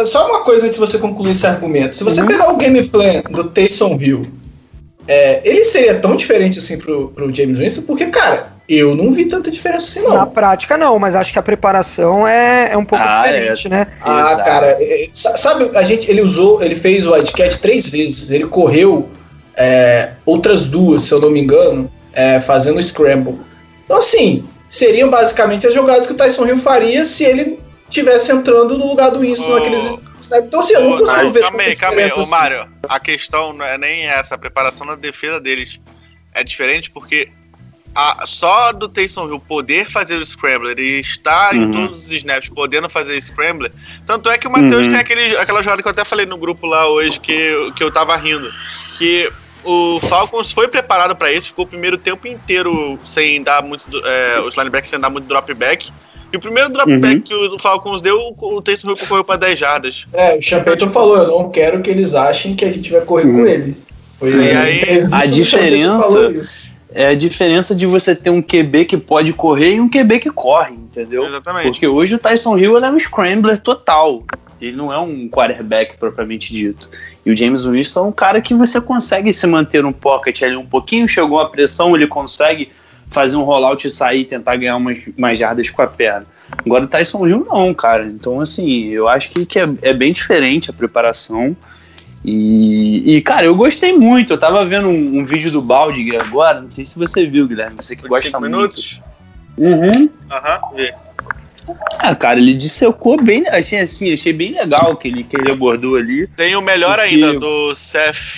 Só 0.05 0.27
uma 0.29 0.41
coisa 0.43 0.65
antes 0.67 0.75
de 0.75 0.79
você 0.79 0.97
concluir 0.99 1.31
esse 1.31 1.45
argumento. 1.47 1.95
Se 1.95 2.03
você 2.03 2.21
Uhum. 2.21 2.27
pegar 2.27 2.49
o 2.53 2.57
game 2.57 2.87
plan 2.87 3.21
do 3.31 3.43
Taysom 3.45 3.97
Hill, 3.99 4.27
é, 5.07 5.41
ele 5.47 5.63
seria 5.65 5.99
tão 5.99 6.15
diferente 6.15 6.59
assim 6.59 6.77
pro, 6.77 7.09
pro 7.09 7.33
James 7.33 7.57
Winston? 7.59 7.81
Porque, 7.81 8.05
cara, 8.07 8.54
eu 8.67 8.95
não 8.95 9.11
vi 9.11 9.25
tanta 9.25 9.51
diferença 9.51 9.99
assim, 9.99 10.07
Na 10.09 10.19
não. 10.25 10.27
prática, 10.29 10.77
não, 10.77 10.97
mas 10.97 11.15
acho 11.15 11.31
que 11.31 11.37
a 11.39 11.43
preparação 11.43 12.27
é, 12.27 12.69
é 12.71 12.77
um 12.77 12.85
pouco 12.85 13.03
Ah, 13.05 13.23
diferente, 13.27 13.69
né? 13.69 13.87
Ah, 14.01 14.31
Exato. 14.31 14.43
cara, 14.43 14.65
é, 14.79 15.03
é, 15.05 15.09
sa- 15.13 15.37
sabe, 15.37 15.69
a 15.77 15.83
gente, 15.83 16.09
ele 16.09 16.21
usou, 16.21 16.61
ele 16.63 16.75
fez 16.75 17.05
o 17.05 17.11
Wildcat 17.13 17.59
três 17.59 17.87
vezes, 17.89 18.31
ele 18.31 18.47
correu 18.47 19.09
é, 19.55 20.13
outras 20.25 20.65
duas, 20.65 21.03
se 21.03 21.13
eu 21.13 21.19
não 21.21 21.29
me 21.29 21.39
engano, 21.39 21.91
é, 22.13 22.39
fazendo 22.39 22.81
scramble. 22.81 23.39
Então, 23.85 23.97
assim, 23.97 24.43
seriam 24.69 25.09
basicamente 25.09 25.67
as 25.67 25.73
jogadas 25.73 26.07
que 26.07 26.13
o 26.13 26.17
Tyson 26.17 26.45
Hill 26.47 26.57
faria 26.57 27.05
se 27.05 27.23
ele 27.23 27.59
tivesse 27.89 28.31
entrando 28.31 28.77
no 28.77 28.87
lugar 28.87 29.11
do 29.11 29.19
Winston 29.19 29.47
Ô, 29.51 29.55
naqueles. 29.55 29.83
Então, 30.33 30.59
assim, 30.59 30.73
eu 30.73 30.81
não 30.89 30.97
consigo 30.97 31.17
Nádio, 31.17 31.31
ver 31.31 31.41
calma 31.41 31.61
aí, 31.61 31.67
tanta 31.75 31.79
calma 31.81 31.95
aí. 31.97 32.03
diferença 32.07 32.19
Ô, 32.19 32.21
assim. 32.23 32.31
Mário, 32.31 32.67
a 32.89 32.99
questão 32.99 33.53
não 33.53 33.63
é 33.65 33.77
nem 33.77 34.07
essa. 34.07 34.33
A 34.35 34.37
preparação 34.37 34.87
na 34.87 34.95
defesa 34.95 35.39
deles 35.39 35.79
é 36.33 36.43
diferente 36.43 36.89
porque 36.89 37.29
a- 37.95 38.25
só 38.27 38.71
do 38.73 38.89
Taysom 38.89 39.27
Hill 39.27 39.39
poder 39.39 39.89
fazer 39.89 40.15
o 40.17 40.25
Scrambler 40.25 40.77
e 40.77 40.99
estar 40.99 41.55
em 41.55 41.65
Uhum. 41.65 41.71
todos 41.71 42.05
os 42.05 42.11
snaps 42.11 42.49
podendo 42.49 42.89
fazer 42.89 43.19
Scrambler. 43.21 43.71
Tanto 44.05 44.29
é 44.29 44.37
que 44.37 44.47
o 44.47 44.51
Matheus 44.51 44.85
Uhum. 44.85 44.91
tem 44.91 44.99
aquele, 44.99 45.37
aquela 45.37 45.61
jogada 45.63 45.81
que 45.81 45.87
eu 45.87 45.91
até 45.91 46.03
falei 46.03 46.25
no 46.25 46.37
grupo 46.37 46.67
lá 46.67 46.87
hoje 46.89 47.19
que, 47.19 47.31
eu- 47.31 47.71
que 47.73 47.83
eu 47.83 47.89
tava 47.91 48.15
rindo. 48.17 48.51
Que 48.97 49.31
o 49.63 49.99
Falcons 50.01 50.51
foi 50.51 50.67
preparado 50.67 51.15
pra 51.15 51.31
isso, 51.31 51.47
ficou 51.47 51.65
o 51.65 51.67
primeiro 51.67 51.97
tempo 51.97 52.27
inteiro 52.27 52.99
sem 53.05 53.41
dar 53.41 53.63
muito. 53.63 53.85
é, 54.05 54.39
os 54.41 54.55
linebackers 54.55 54.89
sem 54.89 54.99
dar 54.99 55.09
muito 55.09 55.25
drop 55.27 55.51
back. 55.53 55.89
E 56.33 56.37
o 56.37 56.39
primeiro 56.39 56.69
drop 56.69 56.91
Uhum. 56.91 56.99
back 56.99 57.21
que 57.21 57.33
o 57.33 57.57
Falcons 57.59 58.01
deu, 58.01 58.35
o 58.37 58.61
Taysom 58.61 58.89
Hill 58.89 58.97
correu 58.97 59.23
pra 59.23 59.37
10 59.37 59.57
jardas. 59.57 60.05
É, 60.11 60.35
o 60.37 60.41
Champeyton 60.41 60.89
falou, 60.89 61.17
eu 61.17 61.27
não 61.29 61.49
quero 61.49 61.81
que 61.81 61.89
eles 61.89 62.13
achem 62.13 62.55
que 62.55 62.65
a 62.65 62.71
gente 62.71 62.91
vai 62.91 63.01
correr 63.01 63.23
com 63.31 63.47
ele. 63.47 63.77
Foi 64.19 64.31
E 64.31 64.51
aí, 64.51 65.07
a 65.11 65.25
diferença- 65.25 66.01
falou 66.01 66.29
isso. 66.31 66.69
É 66.95 67.07
a 67.07 67.13
diferença 67.13 67.75
de 67.75 67.85
você 67.85 68.15
ter 68.15 68.29
um 68.29 68.41
QB 68.41 68.85
que 68.85 68.95
pode 68.97 69.33
correr 69.33 69.75
e 69.75 69.81
um 69.81 69.89
QB 69.89 70.17
que 70.19 70.31
corre, 70.31 70.73
entendeu? 70.73 71.25
Exatamente. 71.25 71.65
Porque 71.65 71.85
hoje 71.85 72.15
o 72.15 72.17
Tyson 72.17 72.57
Hill 72.57 72.77
é 72.77 72.89
um 72.89 72.97
scrambler 72.97 73.59
total. 73.59 74.23
Ele 74.61 74.77
não 74.77 74.93
é 74.93 74.97
um 74.97 75.27
quarterback 75.27 75.97
propriamente 75.97 76.53
dito. 76.53 76.89
E 77.25 77.31
o 77.31 77.35
James 77.35 77.65
Winston 77.65 77.99
é 77.99 78.03
um 78.07 78.11
cara 78.13 78.39
que 78.39 78.53
você 78.53 78.79
consegue 78.79 79.33
se 79.33 79.45
manter 79.45 79.83
no 79.83 79.91
pocket 79.91 80.41
ali 80.41 80.55
um 80.55 80.65
pouquinho, 80.65 81.05
chegou 81.05 81.41
a 81.41 81.49
pressão, 81.49 81.93
ele 81.93 82.07
consegue 82.07 82.71
fazer 83.11 83.35
um 83.35 83.43
rollout 83.43 83.85
e 83.85 83.91
sair 83.91 84.21
e 84.21 84.25
tentar 84.25 84.55
ganhar 84.55 84.77
umas, 84.77 84.97
umas 85.17 85.37
jardas 85.37 85.69
com 85.69 85.81
a 85.81 85.87
perna. 85.87 86.25
Agora 86.49 86.85
o 86.85 86.87
Tyson 86.87 87.27
Hill 87.27 87.45
não, 87.45 87.73
cara. 87.73 88.05
Então, 88.05 88.39
assim, 88.39 88.85
eu 88.85 89.09
acho 89.09 89.31
que, 89.31 89.45
que 89.45 89.59
é, 89.59 89.67
é 89.81 89.93
bem 89.93 90.13
diferente 90.13 90.69
a 90.69 90.73
preparação. 90.73 91.57
E, 92.27 93.17
e, 93.17 93.21
cara, 93.21 93.45
eu 93.45 93.53
gostei 93.55 93.93
muito. 93.93 94.33
Eu 94.33 94.37
tava 94.39 94.65
vendo 94.65 94.87
um, 94.87 95.19
um 95.19 95.23
vídeo 95.25 95.51
do 95.51 95.61
Baldig 95.61 96.15
agora, 96.17 96.59
não 96.61 96.71
sei 96.71 96.83
se 96.85 96.97
você 96.97 97.25
viu, 97.27 97.47
Guilherme. 97.47 97.75
Você 97.77 97.95
que 97.95 98.01
Foi 98.01 98.09
gosta 98.09 98.25
cinco 98.27 98.39
muito. 98.39 98.55
minutos? 98.55 99.01
Uhum. 99.57 100.09
Aham, 100.31 100.59
vê. 100.75 100.93
Ah, 101.99 102.15
cara, 102.15 102.39
ele 102.39 102.53
dissecou 102.53 103.21
bem. 103.21 103.47
Achei 103.47 103.79
assim, 103.79 104.11
achei 104.13 104.33
bem 104.33 104.53
legal 104.53 104.95
que 104.97 105.07
ele, 105.07 105.23
que 105.23 105.35
ele 105.37 105.51
abordou 105.51 105.95
ali. 105.97 106.27
Tem 106.35 106.55
o 106.55 106.61
melhor 106.61 106.97
Porque- 106.97 107.13
ainda 107.15 107.33
do 107.39 107.75
Seth. 107.75 108.37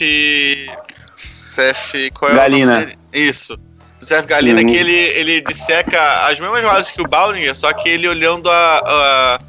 Seth. 1.15 2.11
Qual 2.13 2.31
é 2.31 2.35
Galina. 2.35 2.89
Isso. 3.13 3.57
O 4.01 4.05
Seth 4.05 4.25
Galina, 4.27 4.61
Uhum. 4.61 4.67
que 4.67 4.75
ele, 4.75 4.93
ele 4.93 5.41
disseca 5.41 6.27
as 6.27 6.39
mesmas 6.39 6.61
jogadas 6.61 6.91
que 6.91 7.01
o 7.01 7.07
Baldinger, 7.07 7.55
só 7.55 7.73
que 7.73 7.89
ele 7.89 8.07
olhando 8.07 8.49
a, 8.49 8.77
a- 8.85 9.39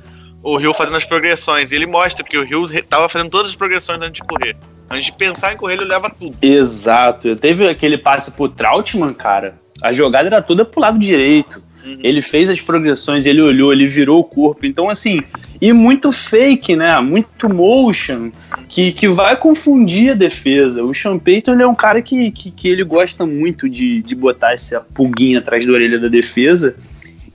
o 0.42 0.56
Rio 0.56 0.74
fazendo 0.74 0.96
as 0.96 1.04
progressões. 1.04 1.72
E 1.72 1.76
ele 1.76 1.86
mostra 1.86 2.24
que 2.24 2.38
o 2.38 2.44
Rio 2.44 2.66
tava 2.84 3.08
fazendo 3.08 3.30
todas 3.30 3.50
as 3.50 3.56
progressões 3.56 4.00
antes 4.00 4.20
de 4.20 4.22
correr. 4.22 4.56
Antes 4.90 5.06
de 5.06 5.12
pensar 5.12 5.52
em 5.52 5.56
correr, 5.56 5.74
ele 5.74 5.84
olhava 5.84 6.08
tudo. 6.10 6.36
Exato. 6.40 7.36
Teve 7.36 7.68
aquele 7.68 7.98
passe 7.98 8.30
pro 8.30 8.48
Trautmann, 8.48 9.12
cara. 9.12 9.58
A 9.82 9.92
jogada 9.92 10.28
era 10.28 10.42
toda 10.42 10.64
pro 10.64 10.80
lado 10.80 10.98
direito. 10.98 11.62
Uhum. 11.84 11.98
Ele 12.02 12.22
fez 12.22 12.50
as 12.50 12.60
progressões, 12.60 13.26
ele 13.26 13.40
olhou, 13.40 13.72
ele 13.72 13.86
virou 13.86 14.20
o 14.20 14.24
corpo. 14.24 14.66
Então, 14.66 14.88
assim, 14.88 15.22
e 15.60 15.72
muito 15.72 16.10
fake, 16.10 16.74
né? 16.74 16.98
Muito 17.00 17.48
motion, 17.48 18.30
que, 18.68 18.92
que 18.92 19.08
vai 19.08 19.36
confundir 19.36 20.12
a 20.12 20.14
defesa. 20.14 20.82
O 20.82 20.94
Sean 20.94 21.18
Payton, 21.18 21.52
ele 21.52 21.62
é 21.62 21.66
um 21.66 21.74
cara 21.74 22.02
que, 22.02 22.30
que, 22.30 22.50
que 22.50 22.68
ele 22.68 22.82
gosta 22.82 23.26
muito 23.26 23.68
de, 23.68 24.02
de 24.02 24.14
botar 24.14 24.52
essa 24.52 24.80
pulguinha 24.94 25.38
atrás 25.38 25.66
da 25.66 25.72
orelha 25.72 25.98
da 25.98 26.08
defesa. 26.08 26.76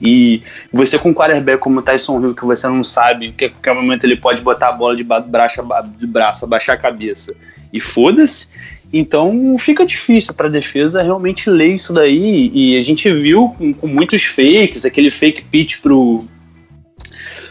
E 0.00 0.42
você 0.72 0.98
com 0.98 1.10
um 1.10 1.14
quarterback 1.14 1.58
como 1.58 1.80
o 1.80 1.82
Tyson 1.82 2.20
Hill, 2.20 2.34
que 2.34 2.44
você 2.44 2.66
não 2.66 2.82
sabe, 2.82 3.32
que 3.32 3.46
a 3.46 3.50
qualquer 3.50 3.74
momento 3.74 4.04
ele 4.04 4.16
pode 4.16 4.42
botar 4.42 4.68
a 4.68 4.72
bola 4.72 4.96
de, 4.96 5.04
braço, 5.04 5.62
de 5.98 6.06
braço, 6.06 6.44
abaixar 6.44 6.74
a 6.74 6.78
cabeça 6.78 7.34
e 7.72 7.80
foda-se. 7.80 8.48
Então 8.92 9.56
fica 9.58 9.84
difícil 9.84 10.32
para 10.34 10.46
a 10.46 10.50
defesa 10.50 11.02
realmente 11.02 11.50
ler 11.50 11.74
isso 11.74 11.92
daí. 11.92 12.50
E 12.54 12.78
a 12.78 12.82
gente 12.82 13.12
viu 13.12 13.54
com, 13.58 13.72
com 13.74 13.86
muitos 13.88 14.22
fakes, 14.22 14.84
aquele 14.84 15.10
fake 15.10 15.42
pitch 15.42 15.80
pro, 15.80 16.24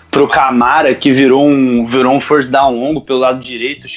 pro 0.09 0.27
Camara 0.27 0.95
que 0.95 1.11
virou 1.11 1.45
um, 1.45 1.85
virou 1.85 2.15
um 2.15 2.21
first 2.21 2.49
down 2.49 2.79
longo 2.79 3.01
pelo 3.01 3.19
lado 3.19 3.43
direito. 3.43 3.87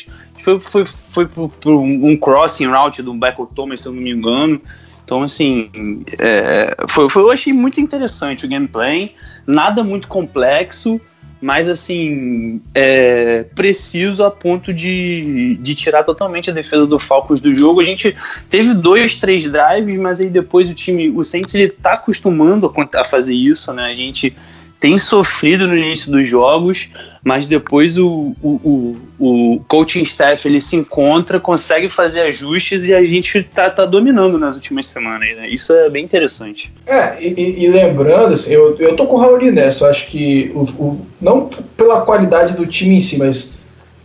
Foi, 0.43 0.61
foi, 0.61 0.85
foi 0.85 1.29
um 1.67 2.17
crossing 2.17 2.67
route 2.67 3.03
do 3.03 3.15
Michael 3.15 3.51
Thomas, 3.55 3.81
se 3.81 3.87
eu 3.87 3.93
não 3.93 4.03
me 4.03 4.11
engano. 4.11 4.61
Então, 5.07 5.23
assim, 5.23 6.03
é, 6.19 6.77
foi, 6.89 7.09
foi- 7.09 7.23
eu 7.23 7.31
achei 7.31 7.53
muito 7.53 7.81
interessante 7.81 8.45
o 8.45 8.49
gameplay. 8.49 9.15
Nada 9.47 9.85
muito 9.85 10.09
complexo, 10.09 11.01
mas, 11.41 11.69
assim, 11.69 12.61
é, 12.75 13.45
preciso 13.55 14.25
a 14.25 14.33
ponto 14.33 14.75
de, 14.75 15.57
de 15.63 15.75
tirar 15.77 16.03
totalmente 16.03 16.51
a 16.51 16.53
defesa 16.53 16.85
do 16.89 16.99
Falcons 16.99 17.41
do 17.41 17.55
jogo. 17.55 17.81
A 17.81 17.85
gente 17.85 18.17
teve 18.51 18.75
dois, 18.75 19.15
três 19.15 19.45
drives, 19.45 19.97
mas 19.97 20.19
aí 20.19 20.29
depois 20.29 20.69
o 20.69 20.75
time, 20.75 21.09
o 21.09 21.23
Saints, 21.23 21.55
ele 21.55 21.69
tá 21.69 21.93
acostumando 21.93 22.73
a 22.95 23.05
fazer 23.05 23.35
isso, 23.35 23.73
né? 23.73 23.85
A 23.85 23.95
gente 23.95 24.37
tem 24.87 24.99
sofrido 24.99 25.67
no 25.67 25.77
início 25.77 26.13
dos 26.13 26.29
jogos, 26.29 26.89
mas 27.25 27.49
depois 27.49 27.99
o, 27.99 28.33
o, 28.41 28.97
o, 29.19 29.57
o 29.57 29.61
coaching 29.67 30.03
staff 30.03 30.47
ele 30.47 30.61
se 30.61 30.77
encontra, 30.77 31.41
consegue 31.41 31.89
fazer 31.89 32.21
ajustes 32.21 32.87
e 32.87 32.95
a 32.95 33.05
gente 33.05 33.43
tá, 33.43 33.69
tá 33.69 33.85
dominando 33.85 34.39
nas 34.39 34.55
últimas 34.55 34.87
semanas, 34.87 35.37
né? 35.37 35.49
Isso 35.49 35.73
é 35.73 35.91
bem 35.91 36.05
interessante. 36.05 36.73
É, 36.87 37.21
e, 37.21 37.65
e- 37.65 37.69
lembrando, 37.69 38.33
assim, 38.35 38.53
eu, 38.53 38.77
eu 38.79 38.95
tô 38.95 39.07
com 39.07 39.17
o 39.17 39.19
Raul 39.19 39.41
nessa, 39.51 39.87
eu 39.87 39.91
acho 39.91 40.07
que 40.07 40.53
o, 40.55 40.63
o- 40.81 41.07
não 41.21 41.51
pela 41.77 42.03
qualidade 42.03 42.57
do 42.57 42.65
time 42.65 42.95
em 42.95 43.01
si, 43.01 43.19
mas 43.19 43.57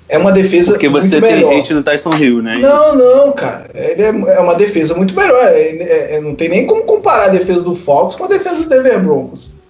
é 0.09 0.17
uma 0.17 0.31
defesa 0.31 0.71
Porque 0.71 0.89
você 0.89 1.19
muito 1.19 1.27
tem 1.27 1.35
melhor. 1.35 1.59
hate 1.59 1.75
no 1.75 1.83
Tyson 1.83 2.15
Hill, 2.15 2.41
né? 2.41 2.57
Não, 2.57 2.95
não, 2.95 3.31
cara. 3.33 3.69
Ele 3.75 4.01
é, 4.01 4.07
é 4.35 4.39
uma 4.39 4.55
defesa 4.55 4.95
muito 4.95 5.13
melhor. 5.13 5.43
É, 5.43 5.59
é- 5.61 6.15
é- 6.15 6.21
não 6.21 6.33
tem 6.33 6.50
nem 6.50 6.65
como 6.65 6.81
comparar 6.85 7.25
a 7.25 7.29
defesa 7.29 7.61
do 7.61 7.75
Falcons 7.75 8.15
com 8.15 8.23
a 8.25 8.27
defesa 8.27 8.55
do 8.55 8.67
Denver 8.67 9.00
Broncos. 9.00 9.60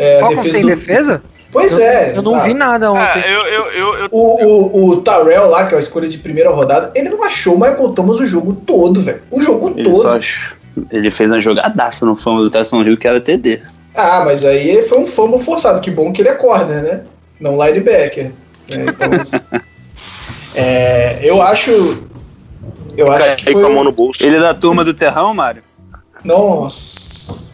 É, 0.00 0.18
Falcons 0.18 0.50
tem 0.50 0.62
do- 0.62 0.68
defesa? 0.68 1.22
Pois 1.52 1.78
eu, 1.78 1.84
é. 1.84 2.16
Eu 2.16 2.22
não 2.22 2.32
sabe? 2.34 2.48
vi 2.48 2.54
nada 2.54 2.92
ontem. 2.92 3.20
É, 3.24 3.34
eu, 3.34 3.40
eu, 3.46 3.72
eu, 3.72 3.94
eu- 3.96 4.08
O, 4.12 4.78
o, 4.78 4.88
o 4.90 5.00
Tarrell 5.02 5.48
lá, 5.48 5.66
que 5.66 5.74
é 5.74 5.76
a 5.76 5.80
escolha 5.80 6.08
de 6.08 6.18
primeira 6.18 6.50
rodada, 6.50 6.92
ele 6.94 7.08
não 7.10 7.22
achou 7.24 7.54
o 7.54 7.60
Michael 7.60 7.88
Thomas 7.90 8.18
o 8.20 8.26
jogo 8.26 8.52
todo, 8.66 9.00
velho. 9.00 9.20
O 9.30 9.42
jogo 9.42 9.72
Ele 9.76 9.90
todo. 9.90 10.02
só 10.02 10.14
ach- 10.16 10.54
ele 10.92 11.10
fez 11.10 11.28
uma 11.28 11.40
jogadaça 11.40 12.06
no 12.06 12.14
fã 12.16 12.36
do 12.36 12.48
Tyson 12.50 12.82
Hill 12.82 12.96
que 12.96 13.06
era 13.08 13.20
TD. 13.20 13.60
Ah, 13.94 14.22
mas 14.24 14.44
aí 14.44 14.80
foi 14.82 14.98
um 14.98 15.06
fumble 15.06 15.40
forçado. 15.44 15.80
Que 15.80 15.90
bom 15.90 16.12
que 16.12 16.22
ele 16.22 16.28
é 16.28 16.34
corner, 16.34 16.82
né? 16.82 17.00
Não 17.40 17.52
linebacker. 17.62 18.30
É, 18.70 18.74
então, 18.76 19.60
é, 20.54 21.18
eu 21.22 21.42
acho. 21.42 22.04
Eu 22.96 23.10
acho 23.10 23.36
que 23.36 23.44
Caí 23.46 23.54
com 23.54 23.60
a 23.60 23.68
mão 23.68 23.74
foi... 23.78 23.84
no 23.84 23.92
bolso. 23.92 24.24
Ele 24.24 24.36
é 24.36 24.40
da 24.40 24.54
turma 24.54 24.84
do 24.84 24.94
Terrão, 24.94 25.34
Mário? 25.34 25.62
Nossa. 26.24 27.50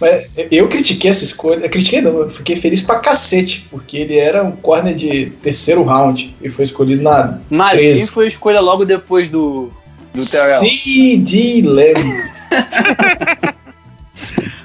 Mas 0.00 0.36
eu 0.50 0.68
critiquei 0.68 1.10
essa 1.10 1.24
escolha. 1.24 1.64
Eu 1.64 1.70
critiquei 1.70 2.00
não, 2.00 2.18
eu 2.18 2.30
fiquei 2.30 2.56
feliz 2.56 2.82
pra 2.82 2.98
cacete. 2.98 3.66
Porque 3.70 3.96
ele 3.96 4.16
era 4.16 4.42
um 4.42 4.52
corner 4.52 4.94
de 4.94 5.30
terceiro 5.42 5.82
round. 5.82 6.34
E 6.40 6.50
foi 6.50 6.64
escolhido 6.64 7.02
na 7.02 7.38
Mário, 7.50 7.80
13. 7.80 8.00
quem 8.00 8.08
foi 8.08 8.24
a 8.26 8.28
escolha 8.28 8.60
logo 8.60 8.84
depois 8.84 9.28
do, 9.28 9.72
do 10.14 10.26
Terrell? 10.26 10.60
C.D. 10.60 11.62
Lamb. 11.64 12.32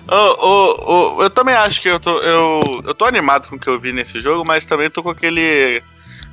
Ô, 0.10 0.16
ô, 0.16 1.18
ô, 1.18 1.24
eu 1.24 1.30
também 1.30 1.54
acho 1.54 1.82
que 1.82 1.90
eu 1.90 2.00
tô, 2.00 2.20
eu, 2.20 2.82
eu 2.86 2.96
tô 2.96 3.04
animado 3.04 3.50
com 3.50 3.58
o 3.58 3.60
que 3.60 3.68
eu 3.68 3.78
vi 3.78 3.92
nesse 3.92 4.22
jogo, 4.22 4.46
mas 4.46 4.66
também 4.66 4.90
tô 4.90 5.04
com 5.04 5.10
aquele 5.10 5.84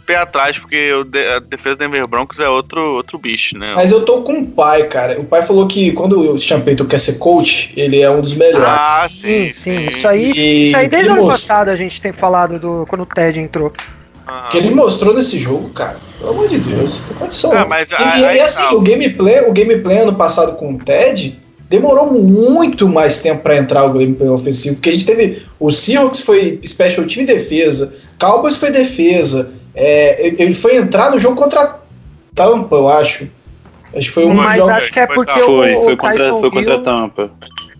pé 0.04 0.16
atrás, 0.16 0.58
porque 0.58 0.92
o 0.92 1.04
de- 1.04 1.26
a 1.26 1.38
defesa 1.38 1.76
do 1.76 1.78
Denver 1.80 2.06
Broncos 2.06 2.38
é 2.40 2.48
outro, 2.48 2.80
outro 2.94 3.18
bicho, 3.18 3.56
né? 3.58 3.72
Mas 3.74 3.90
eu 3.90 4.04
tô 4.04 4.22
com 4.22 4.34
o 4.40 4.46
pai, 4.46 4.84
cara. 4.88 5.20
O 5.20 5.24
pai 5.24 5.42
falou 5.42 5.66
que 5.66 5.92
quando 5.92 6.18
o 6.34 6.38
Sean 6.40 6.60
Payton 6.60 6.84
quer 6.86 6.98
ser 7.00 7.14
coach, 7.18 7.72
ele 7.76 8.00
é 8.00 8.10
um 8.10 8.20
dos 8.20 8.34
melhores. 8.34 8.66
Ah, 8.68 9.06
Sim, 9.08 9.50
sim, 9.50 9.52
sim. 9.52 9.86
Isso 9.86 10.06
aí, 10.08 10.32
E 10.32 10.66
isso 10.68 10.76
aí 10.76 10.88
desde 10.88 11.08
o 11.10 11.12
ano 11.12 11.22
mostrou- 11.22 11.40
passado 11.40 11.68
a 11.70 11.76
gente 11.76 12.00
tem 12.00 12.12
falado 12.12 12.58
do 12.58 12.86
quando 12.88 13.02
o 13.02 13.06
Ted 13.06 13.38
entrou. 13.40 13.72
Aham. 14.26 14.48
que 14.50 14.56
ele 14.56 14.70
mostrou 14.70 15.12
nesse 15.12 15.38
jogo, 15.38 15.68
cara. 15.70 15.98
Pelo 16.18 16.30
amor 16.30 16.48
de 16.48 16.56
Deus, 16.56 16.98
não 16.98 17.06
tem 17.08 17.16
condição. 17.18 17.52
Ah, 17.52 17.66
mas 17.66 17.90
e, 17.90 17.94
aí- 17.94 18.20
e, 18.20 18.24
aí 18.24 18.40
assim, 18.40 18.62
tá. 18.62 18.74
o 18.74 18.80
gameplay, 18.80 19.40
o 19.46 19.52
gameplay 19.52 19.98
ano 19.98 20.14
passado 20.14 20.56
com 20.56 20.72
o 20.72 20.78
Ted 20.78 21.38
demorou 21.68 22.10
muito 22.10 22.88
mais 22.88 23.20
tempo 23.20 23.42
pra 23.42 23.54
entrar 23.58 23.84
o 23.84 23.92
gameplay 23.92 24.30
ofensivo, 24.30 24.76
porque 24.76 24.88
a 24.88 24.92
gente 24.92 25.04
teve 25.04 25.42
o 25.60 25.70
Seahawks 25.70 26.20
foi 26.20 26.58
special 26.64 27.06
team 27.06 27.24
e 27.24 27.26
defesa, 27.26 27.94
Cowboys 28.18 28.56
foi 28.56 28.70
defesa, 28.70 29.52
é, 29.74 30.26
ele- 30.26 30.54
foi 30.54 30.76
entrar 30.76 31.10
no 31.10 31.18
jogo 31.18 31.36
contra 31.36 31.76
Tampa, 32.34 32.76
eu 32.76 32.88
acho. 32.88 33.28
Acho 33.96 34.08
que 34.08 34.10
foi 34.10 34.24
um 34.26 34.34
Mas 34.34 34.56
jogo. 34.58 34.70
acho 34.70 34.92
que 34.92 34.98
é 35.00 35.06
Foi, 35.06 35.14
porque 35.14 35.32
tá. 35.32 35.44
o, 35.44 35.46
Foi, 35.46 35.74
o 35.76 35.82
foi 35.82 35.96
contra, 35.96 36.18
Tyson 36.18 36.40
foi 36.40 36.50
contra 36.50 36.74
Hill, 36.74 36.82
Tampa. 36.82 37.30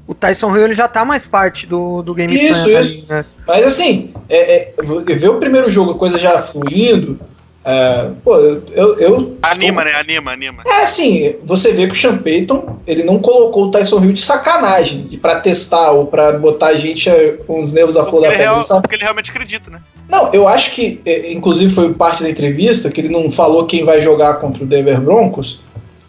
o 0.07 0.15
Tyson 0.15 0.57
Hill 0.57 0.65
ele 0.65 0.75
já 0.75 0.87
tá 0.87 1.05
mais 1.05 1.27
parte 1.27 1.67
do, 1.67 2.03
do 2.03 2.15
game 2.15 2.33
Isso, 2.35 2.65
plan 2.65 2.81
isso. 2.81 3.07
né? 3.09 3.25
Mas 3.47 3.65
assim, 3.67 4.13
é, 4.29 4.69
é, 4.79 5.15
ver 5.15 5.29
o 5.31 5.41
primeiro 5.41 5.71
jogo, 5.71 5.93
a 5.93 5.95
coisa 5.99 6.17
já 6.19 6.41
fluindo, 6.41 7.19
é, 7.65 8.11
pô, 8.23 8.37
eu, 8.37 8.99
eu 8.99 9.37
Anima, 9.43 9.85
né? 9.85 9.93
Anima, 9.95 10.33
anima. 10.33 10.63
É 10.67 10.83
assim, 10.83 11.35
você 11.45 11.73
vê 11.73 11.87
que 11.87 11.93
o 11.93 11.97
Sean 11.97 12.19
Payton, 12.19 12.79
ele 12.87 13.03
não 13.03 13.19
colocou 13.19 13.65
o 13.65 13.71
Tyson 13.71 14.05
Hill 14.05 14.13
de 14.13 14.21
sacanagem, 14.21 15.07
e 15.11 15.17
para 15.17 15.41
testar 15.41 15.93
ou 15.93 16.07
para 16.07 16.33
botar 16.33 16.69
a 16.69 16.77
gente 16.77 17.09
eh, 17.09 17.39
com 17.47 17.63
os 17.63 17.73
nervos 17.73 17.97
à 17.97 18.05
flor 18.05 18.21
da 18.21 18.29
ele, 18.29 18.37
pele, 18.37 18.49
real- 18.51 18.81
porque 18.83 18.97
ele 18.97 19.03
realmente 19.03 19.31
acredita, 19.31 19.71
né? 19.71 19.81
Não, 20.09 20.31
eu 20.35 20.47
acho 20.47 20.73
que, 20.75 21.01
eh, 21.07 21.33
inclusive 21.33 21.73
foi 21.73 21.95
parte 21.95 22.23
da 22.23 22.29
entrevista, 22.29 22.91
que 22.91 23.01
ele 23.01 23.09
não 23.09 23.31
falou 23.31 23.65
quem 23.65 23.83
vai 23.83 24.01
jogar 24.01 24.35
contra 24.35 24.63
o 24.63 24.67
Denver 24.67 25.01
Broncos, 25.01 25.61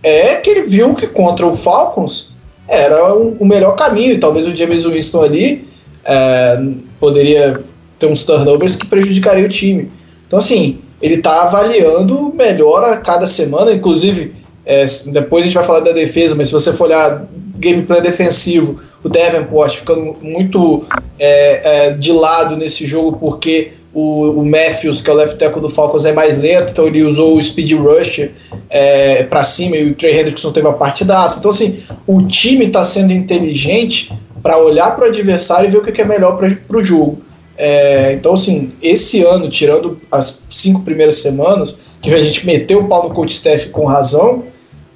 é 0.04 0.36
que 0.36 0.50
ele 0.50 0.64
viu 0.64 0.94
que 0.94 1.08
contra 1.08 1.46
o 1.48 1.56
Falcons 1.56 2.32
era 2.68 3.14
o, 3.14 3.46
melhor 3.46 3.76
caminho, 3.78 4.12
e 4.12 4.18
talvez 4.18 4.46
o 4.46 4.56
James 4.56 4.84
Winston 4.84 5.24
ali 5.24 5.68
eh, 6.04 6.64
poderia 7.00 7.62
ter 7.98 8.08
uns 8.08 8.24
turnovers 8.24 8.76
que 8.76 8.88
prejudicariam 8.88 9.46
o 9.46 9.50
time. 9.50 9.90
Então, 10.28 10.38
assim, 10.40 10.80
ele 11.02 11.18
tá 11.18 11.44
avaliando 11.44 12.34
melhor 12.36 12.84
a 12.84 12.98
cada 12.98 13.28
semana, 13.28 13.74
inclusive, 13.74 14.34
é, 14.66 14.86
depois 15.08 15.44
a 15.44 15.46
gente 15.46 15.56
vai 15.56 15.66
falar 15.66 15.82
da 15.82 15.92
defesa, 15.92 16.36
mas 16.36 16.48
se 16.48 16.54
você 16.54 16.74
for 16.74 16.86
olhar 16.86 17.26
gameplay 17.58 18.02
defensivo, 18.02 18.80
o 19.04 19.10
Davenport 19.10 19.76
ficando 19.76 20.18
muito 20.22 20.84
é, 21.20 21.88
é, 21.88 21.92
de 21.92 22.12
lado 22.12 22.56
nesse 22.56 22.88
jogo, 22.88 23.18
porque 23.20 23.74
o, 23.94 24.42
o 24.42 24.46
Matthews, 24.46 25.02
que 25.02 25.10
é 25.10 25.14
o 25.14 25.16
left 25.16 25.38
tackle 25.38 25.62
do 25.62 25.70
Falcons, 25.70 26.06
é 26.06 26.12
mais 26.12 26.40
lento, 26.40 26.72
então 26.72 26.88
ele 26.88 27.04
usou 27.04 27.38
o 27.38 27.42
speed 27.42 27.74
rush 27.74 28.30
é, 28.70 29.24
para 29.24 29.44
cima 29.44 29.78
e 29.78 29.92
o 29.92 29.96
Trey 29.96 30.20
Hendrickson 30.20 30.52
teve 30.52 30.68
a 30.68 30.74
partidaça. 30.74 31.40
Então, 31.40 31.52
assim, 31.52 31.80
o 32.06 32.24
time 32.24 32.66
está 32.66 32.84
sendo 32.84 33.14
inteligente 33.14 34.12
para 34.42 34.58
olhar 34.58 34.96
para 34.96 35.06
o 35.06 35.08
adversário 35.08 35.70
e 35.70 35.72
ver 35.72 35.78
o 35.78 35.82
que 35.82 36.02
é 36.02 36.06
melhor 36.06 36.38
para 36.38 36.78
o 36.78 36.84
jogo. 36.84 37.22
É, 37.58 38.14
então, 38.14 38.34
assim, 38.34 38.70
esse 38.82 39.24
ano, 39.24 39.50
tirando 39.50 40.00
as 40.12 40.46
cinco 40.50 40.82
primeiras 40.84 41.18
semanas, 41.18 41.80
que 42.02 42.14
a 42.14 42.18
gente 42.18 42.46
meteu 42.46 42.80
o 42.80 42.88
pau 42.88 43.08
no 43.08 43.14
coach 43.14 43.34
staff 43.34 43.70
com 43.70 43.86
razão, 43.86 44.44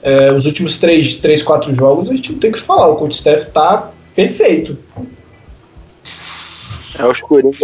é, 0.01 0.31
os 0.31 0.45
últimos 0.45 0.77
três, 0.77 1.17
três, 1.17 1.41
quatro 1.41 1.73
jogos, 1.75 2.09
a 2.09 2.13
gente 2.13 2.31
não 2.31 2.39
tem 2.39 2.49
o 2.49 2.53
que 2.53 2.61
falar. 2.61 2.87
O 2.87 2.95
coach 2.95 3.15
staff 3.15 3.51
tá 3.51 3.91
perfeito. 4.15 4.77
É 6.97 7.05
os 7.05 7.21
Coringa 7.21 7.57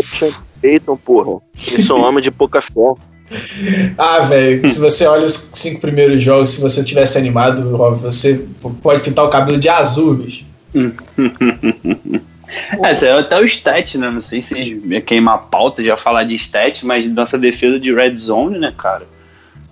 Payton, 0.61 0.97
porra. 0.97 1.41
Eles 1.71 1.85
são 1.85 2.01
homens 2.01 2.23
de 2.23 2.31
pouca 2.31 2.61
fé. 2.61 2.71
Ah, 3.97 4.19
velho, 4.19 4.69
se 4.69 4.79
você 4.79 5.07
olha 5.07 5.25
os 5.25 5.49
cinco 5.55 5.81
primeiros 5.81 6.21
jogos, 6.21 6.49
se 6.49 6.61
você 6.61 6.83
tivesse 6.83 7.17
animado, 7.17 7.75
Rob, 7.75 7.99
você 7.99 8.45
pode 8.83 9.01
pintar 9.01 9.25
o 9.25 9.29
cabelo 9.29 9.57
de 9.57 9.67
azul, 9.67 10.13
bicho. 10.13 10.45
É, 12.47 13.05
é 13.05 13.19
até 13.19 13.39
o 13.39 13.43
stat, 13.43 13.97
né? 13.97 14.09
Não 14.09 14.21
sei 14.21 14.41
se 14.41 14.81
ia 14.85 15.01
queimar 15.01 15.35
a 15.35 15.39
pauta, 15.39 15.83
já 15.83 15.97
falar 15.97 16.23
de 16.23 16.35
stat, 16.35 16.85
mas 16.85 17.09
nossa 17.09 17.37
defesa 17.37 17.79
de 17.79 17.93
red 17.93 18.15
zone, 18.15 18.57
né, 18.57 18.73
cara? 18.77 19.07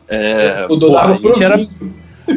É, 0.08 0.66
O 0.70 0.76
do 0.76 0.88
porra, 0.88 1.08
dava 1.08 1.14
a, 1.14 1.18
gente 1.18 1.44
era, 1.44 1.68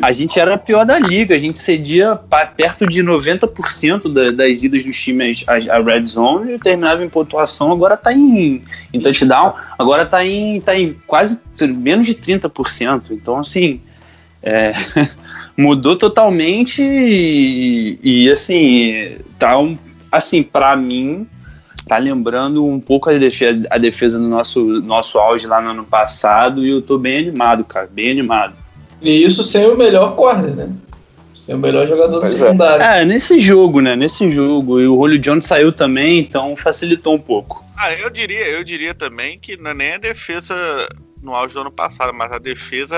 a 0.02 0.12
gente 0.12 0.40
era 0.40 0.54
a 0.54 0.58
pior 0.58 0.84
da 0.84 0.98
liga, 0.98 1.34
a 1.34 1.38
gente 1.38 1.58
cedia 1.58 2.16
pa- 2.16 2.46
perto 2.46 2.86
de 2.86 3.02
90% 3.02 4.12
da, 4.12 4.30
das 4.30 4.62
idas 4.62 4.84
dos 4.84 4.96
times 4.98 5.44
à, 5.46 5.76
à 5.76 5.82
red 5.82 6.06
zone 6.06 6.54
e 6.54 6.58
terminava 6.58 7.04
em 7.04 7.08
pontuação, 7.08 7.72
agora 7.72 7.96
tá 7.96 8.12
em, 8.12 8.62
em 8.92 9.00
touchdown, 9.00 9.54
agora 9.78 10.06
tá 10.06 10.24
em, 10.24 10.60
tá 10.60 10.78
em 10.78 10.96
quase 11.06 11.40
menos 11.60 12.06
de 12.06 12.14
30%. 12.14 13.02
Então, 13.10 13.38
assim, 13.38 13.80
é, 14.42 14.72
mudou 15.56 15.96
totalmente 15.96 16.82
e, 16.82 17.98
e, 18.02 18.30
assim, 18.30 19.16
tá 19.38 19.58
um, 19.58 19.76
assim, 20.10 20.42
para 20.42 20.76
mim, 20.76 21.26
tá 21.86 21.98
lembrando 21.98 22.64
um 22.64 22.80
pouco 22.80 23.08
a 23.08 23.14
defesa, 23.14 23.62
a 23.70 23.78
defesa 23.78 24.18
do 24.18 24.26
nosso, 24.26 24.64
nosso 24.82 25.18
auge 25.18 25.46
lá 25.46 25.60
no 25.60 25.70
ano 25.70 25.84
passado 25.84 26.64
e 26.66 26.70
eu 26.70 26.82
tô 26.82 26.98
bem 26.98 27.18
animado, 27.18 27.64
cara, 27.64 27.88
bem 27.90 28.10
animado. 28.10 28.54
E 29.00 29.24
isso 29.24 29.42
sem 29.42 29.66
o 29.66 29.76
melhor 29.76 30.16
corner, 30.16 30.54
né? 30.54 30.72
Sem 31.32 31.54
o 31.54 31.58
melhor 31.58 31.86
jogador 31.86 32.18
Pois 32.18 32.34
é. 32.34 32.38
secundária. 32.38 32.82
É, 32.82 33.04
nesse 33.04 33.38
jogo, 33.38 33.80
né, 33.80 33.94
nesse 33.94 34.28
jogo, 34.30 34.80
e 34.80 34.88
o 34.88 34.96
Julio 34.96 35.18
Jones 35.18 35.46
saiu 35.46 35.70
também, 35.70 36.18
então 36.18 36.56
facilitou 36.56 37.14
um 37.14 37.20
pouco. 37.20 37.64
Ah, 37.78 37.92
eu 37.92 38.10
diria, 38.10 38.48
eu 38.48 38.64
diria 38.64 38.94
também 38.94 39.38
que 39.38 39.56
não 39.56 39.70
é 39.70 39.74
nem 39.74 39.92
a 39.92 39.98
defesa 39.98 40.54
no 41.22 41.34
auge 41.34 41.54
do 41.54 41.60
ano 41.60 41.70
passado, 41.70 42.12
mas 42.14 42.32
a 42.32 42.38
defesa 42.38 42.96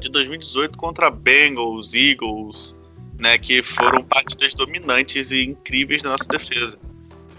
de 0.00 0.10
2018 0.10 0.76
contra 0.76 1.10
Bengals, 1.10 1.94
Eagles, 1.94 2.76
né, 3.18 3.36
que 3.36 3.62
foram 3.62 4.02
partidas 4.02 4.54
dominantes 4.54 5.30
e 5.30 5.44
incríveis 5.44 6.02
da 6.02 6.10
nossa 6.10 6.24
defesa. 6.28 6.76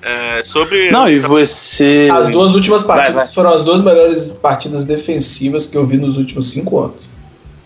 É, 0.02 0.42
sobre 0.44 0.92
Não, 0.92 1.10
e 1.10 1.20
você... 1.20 2.08
As 2.12 2.30
duas 2.30 2.56
últimas 2.56 2.84
partidas 2.84 3.16
Vai, 3.16 3.26
vai. 3.26 3.34
foram 3.34 3.54
as 3.54 3.64
duas 3.64 3.82
melhores 3.82 4.30
partidas 4.30 4.86
defensivas 4.86 5.66
que 5.66 5.78
eu 5.78 5.86
vi 5.86 5.98
nos 5.98 6.18
últimos 6.18 6.50
cinco 6.52 6.80
anos. 6.80 7.10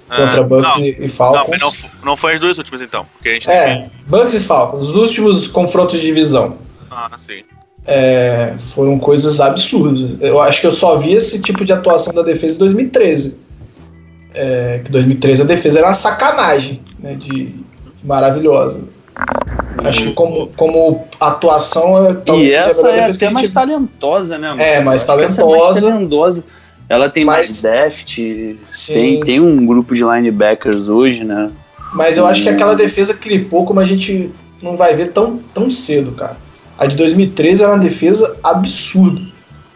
Ah, 0.09 0.15
Contra 0.15 0.43
Bucks 0.43 0.77
não, 0.77 0.85
e, 0.85 0.89
e 0.89 0.99
não, 1.01 1.09
Falcons. 1.09 1.47
mas 1.49 1.59
não, 1.59 1.73
não 2.03 2.17
foi 2.17 2.33
as 2.33 2.39
duas 2.39 2.57
últimas 2.57 2.81
então, 2.81 3.05
porque 3.13 3.29
a 3.29 3.33
gente 3.33 3.49
É, 3.49 3.89
Bucks 4.07 4.33
e 4.35 4.39
Falcons, 4.41 4.89
os 4.89 4.95
últimos 4.95 5.47
confrontos 5.47 5.99
de 5.99 6.05
divisão. 6.05 6.57
Ah, 6.89 7.11
sim. 7.17 7.43
É, 7.85 8.55
foram 8.73 8.97
coisas 8.97 9.41
absurdas. 9.41 10.17
Eu 10.21 10.39
acho 10.39 10.61
que 10.61 10.67
eu 10.67 10.71
só 10.71 10.97
vi 10.97 11.13
esse 11.13 11.41
tipo 11.41 11.65
de 11.65 11.73
atuação 11.73 12.13
da 12.13 12.21
defesa 12.21 12.55
em 12.55 12.59
2013. 12.59 13.39
É, 14.35 14.81
que 14.83 14.91
2013 14.91 15.43
a 15.43 15.45
defesa 15.45 15.79
era 15.79 15.87
uma 15.87 15.93
sacanagem, 15.93 16.81
né, 16.97 17.13
de 17.15 17.53
maravilhosa. 18.03 18.81
Acho 19.83 20.03
que 20.03 20.11
como, 20.13 20.47
como 20.55 21.05
atuação 21.19 22.05
é, 22.05 22.35
E 22.35 22.53
essa 22.53 22.87
é 22.89 23.05
que 23.05 23.15
até 23.15 23.29
mais 23.29 23.45
gente 23.47 23.53
talentosa, 23.53 24.37
né? 24.37 24.49
mano? 24.49 24.61
É, 24.61 24.81
mais 24.81 25.03
que 25.03 25.11
essa 25.11 25.21
é 25.21 25.25
mais 25.25 25.35
talentosa. 25.35 25.89
talentosa. 25.89 26.43
Ela 26.89 27.09
tem 27.09 27.25
mais 27.25 27.47
Mas- 27.47 27.61
deft, 27.61 28.15
Sim, 28.67 28.93
tem, 28.93 29.19
tem 29.21 29.39
um 29.39 29.65
grupo 29.65 29.95
de 29.95 30.03
linebackers 30.03 30.89
hoje, 30.89 31.23
né? 31.23 31.49
Mas 31.93 32.17
eu 32.17 32.25
acho 32.25 32.43
que 32.43 32.49
aquela 32.49 32.75
defesa 32.75 33.13
clipou 33.13 33.65
como 33.65 33.79
a 33.79 33.85
gente 33.85 34.31
não 34.61 34.75
vai 34.75 34.95
ver 34.95 35.11
tão, 35.11 35.39
tão 35.53 35.69
cedo, 35.69 36.11
cara. 36.11 36.37
A 36.77 36.85
de 36.87 36.95
2013 36.95 37.63
era 37.63 37.73
uma 37.73 37.79
defesa 37.79 38.35
absurda. 38.43 39.21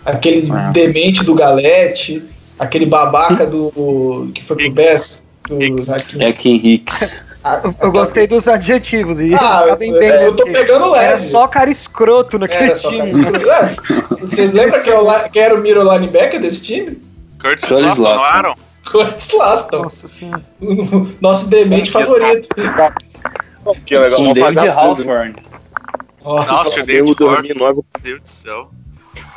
Aquele 0.06 0.52
É. 0.52 0.72
demente 0.72 1.24
do 1.24 1.36
Galete, 1.36 2.24
aquele 2.58 2.86
babaca 2.86 3.46
do. 3.46 4.30
que 4.34 4.44
foi 4.44 4.56
pro. 4.58 4.72
Best. 4.72 5.22
Do, 5.48 5.62
Hicks. 5.62 5.90
É 6.20 6.34
Ken 6.34 6.56
Hicks. 6.56 7.13
Ah, 7.43 7.62
Eu, 7.63 7.76
eu 7.82 7.91
gostei 7.91 8.28
dos 8.28 8.47
adjetivos 8.47 9.21
e 9.21 9.34
Ah, 9.36 9.65
eu, 9.67 9.76
bem. 9.78 9.91
né, 9.91 10.26
eu 10.26 10.36
tô 10.36 10.43
pegando 10.45 10.93
Era 10.95 11.12
leve. 11.12 11.28
só 11.28 11.47
cara 11.47 11.69
escroto 11.69 12.38
naquele 12.39 12.71
Era 12.71 12.76
time. 12.76 13.00
É. 13.00 14.15
Você 14.21 14.47
lembra 14.47 14.82
quem, 14.82 14.91
é 14.91 15.00
o 15.00 15.02
li- 15.17 15.30
quem 15.30 15.41
era 15.41 15.56
o 15.56 15.60
middle 15.60 15.84
linebacker 15.93 16.41
desse 16.41 16.63
time? 16.63 16.97
Curtis 17.41 17.69
Lofton, 17.69 18.02
não 18.15 18.26
eram? 18.38 18.56
Curtis 18.91 19.32
Lafton, 19.34 19.84
Nossa 19.84 20.08
senhora. 20.08 20.43
o 20.62 21.08
nosso 21.21 21.50
demente 21.50 21.91
favorito. 21.91 22.47
Que 23.86 23.95
é 23.95 24.00
legal, 24.00 24.17
Com 24.17 24.34
vamos 24.34 24.34
David 24.34 24.62
né? 24.62 24.69
Halford. 24.69 25.36
Nossa, 26.23 26.54
Nossa, 26.54 26.69
o 26.69 26.80
Eu 26.80 26.86
David 26.86 27.19
nove. 27.19 27.54
meu 27.56 27.86
Deus 28.02 28.21
do 28.21 28.30
céu. 28.30 28.69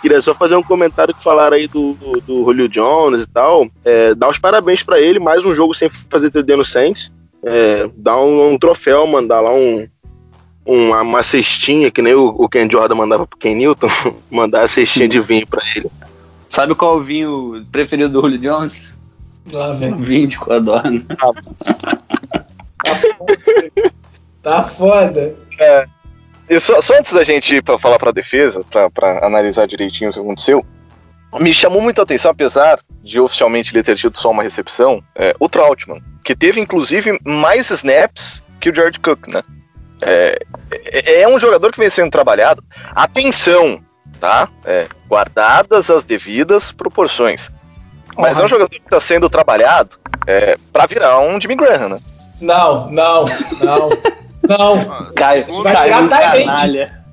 Queria 0.02 0.20
só 0.20 0.34
fazer 0.34 0.56
um 0.56 0.62
comentário 0.62 1.14
que 1.14 1.22
falaram 1.22 1.56
aí 1.56 1.66
do, 1.66 1.94
do, 1.94 2.20
do 2.20 2.44
Julio 2.44 2.68
Jones 2.68 3.22
e 3.22 3.26
tal. 3.26 3.66
É, 3.84 4.14
dar 4.14 4.28
os 4.28 4.38
parabéns 4.38 4.82
pra 4.82 4.98
ele, 5.00 5.18
mais 5.18 5.44
um 5.44 5.54
jogo 5.54 5.74
sem 5.74 5.90
fazer 6.08 6.30
TD 6.30 6.56
no 6.56 6.64
Saints. 6.64 7.10
É, 7.44 7.88
dar 7.96 8.18
um, 8.20 8.50
um 8.52 8.58
troféu, 8.58 9.06
mandar 9.06 9.40
lá 9.40 9.52
um, 9.54 9.86
uma, 10.64 11.00
uma 11.02 11.22
cestinha, 11.22 11.90
que 11.90 12.02
nem 12.02 12.14
o, 12.14 12.28
o 12.38 12.48
Ken 12.48 12.68
Jordan 12.70 12.94
mandava 12.94 13.26
pro 13.26 13.38
Ken 13.38 13.54
Newton, 13.54 13.88
mandar 14.30 14.62
a 14.62 14.68
cestinha 14.68 15.08
de 15.08 15.20
vinho 15.20 15.46
pra 15.46 15.62
ele. 15.74 15.90
Sabe 16.48 16.74
qual 16.74 16.94
é 16.94 16.96
o 16.96 17.02
vinho 17.02 17.62
preferido 17.70 18.10
do 18.12 18.20
Julio 18.20 18.38
Jones? 18.38 18.84
lá, 19.52 19.70
O 19.70 19.74
velho. 19.78 19.96
vinho 19.96 20.26
de 20.28 20.38
codorna. 20.38 21.02
Tá 24.42 24.64
foda. 24.64 25.34
E 26.48 26.58
só, 26.58 26.80
só 26.80 26.98
antes 26.98 27.12
da 27.12 27.22
gente 27.22 27.54
ir 27.56 27.62
pra 27.62 27.78
falar 27.78 27.98
pra 27.98 28.10
defesa, 28.10 28.64
pra, 28.70 28.90
pra 28.90 29.24
analisar 29.24 29.66
direitinho 29.66 30.10
o 30.10 30.12
que 30.12 30.18
aconteceu, 30.18 30.64
me 31.38 31.52
chamou 31.52 31.80
muito 31.80 32.00
a 32.00 32.04
atenção, 32.04 32.30
apesar 32.30 32.78
de 33.02 33.20
oficialmente 33.20 33.74
ele 33.74 33.82
ter 33.82 33.96
tido 33.96 34.18
só 34.18 34.30
uma 34.30 34.42
recepção, 34.42 35.02
é, 35.14 35.34
o 35.38 35.48
Troutman, 35.48 36.02
que 36.24 36.34
teve 36.34 36.60
inclusive 36.60 37.18
mais 37.24 37.70
snaps 37.70 38.42
que 38.60 38.70
o 38.70 38.74
Jared 38.74 38.98
Cook, 39.00 39.28
né? 39.28 39.42
É, 40.02 40.38
é, 40.70 41.22
é 41.22 41.28
um 41.28 41.38
jogador 41.38 41.72
que 41.72 41.78
vem 41.78 41.90
sendo 41.90 42.10
trabalhado. 42.10 42.62
Atenção, 42.94 43.80
tá? 44.18 44.48
É, 44.64 44.86
guardadas 45.08 45.90
as 45.90 46.04
devidas 46.04 46.72
proporções. 46.72 47.50
Mas 48.16 48.38
é 48.38 48.44
um 48.44 48.48
jogador 48.48 48.68
que 48.68 48.76
está 48.78 49.00
sendo 49.00 49.30
trabalhado 49.30 49.96
é, 50.26 50.58
para 50.72 50.86
virar 50.86 51.20
um 51.20 51.40
Jimmy 51.40 51.54
Graham, 51.54 51.90
né? 51.90 51.96
Não, 52.40 52.90
não, 52.90 53.24
não, 53.62 53.90
não. 54.48 55.12
Caio, 55.16 55.62
Vai 55.62 55.72
Caio, 55.72 56.08
canalha. 56.08 57.04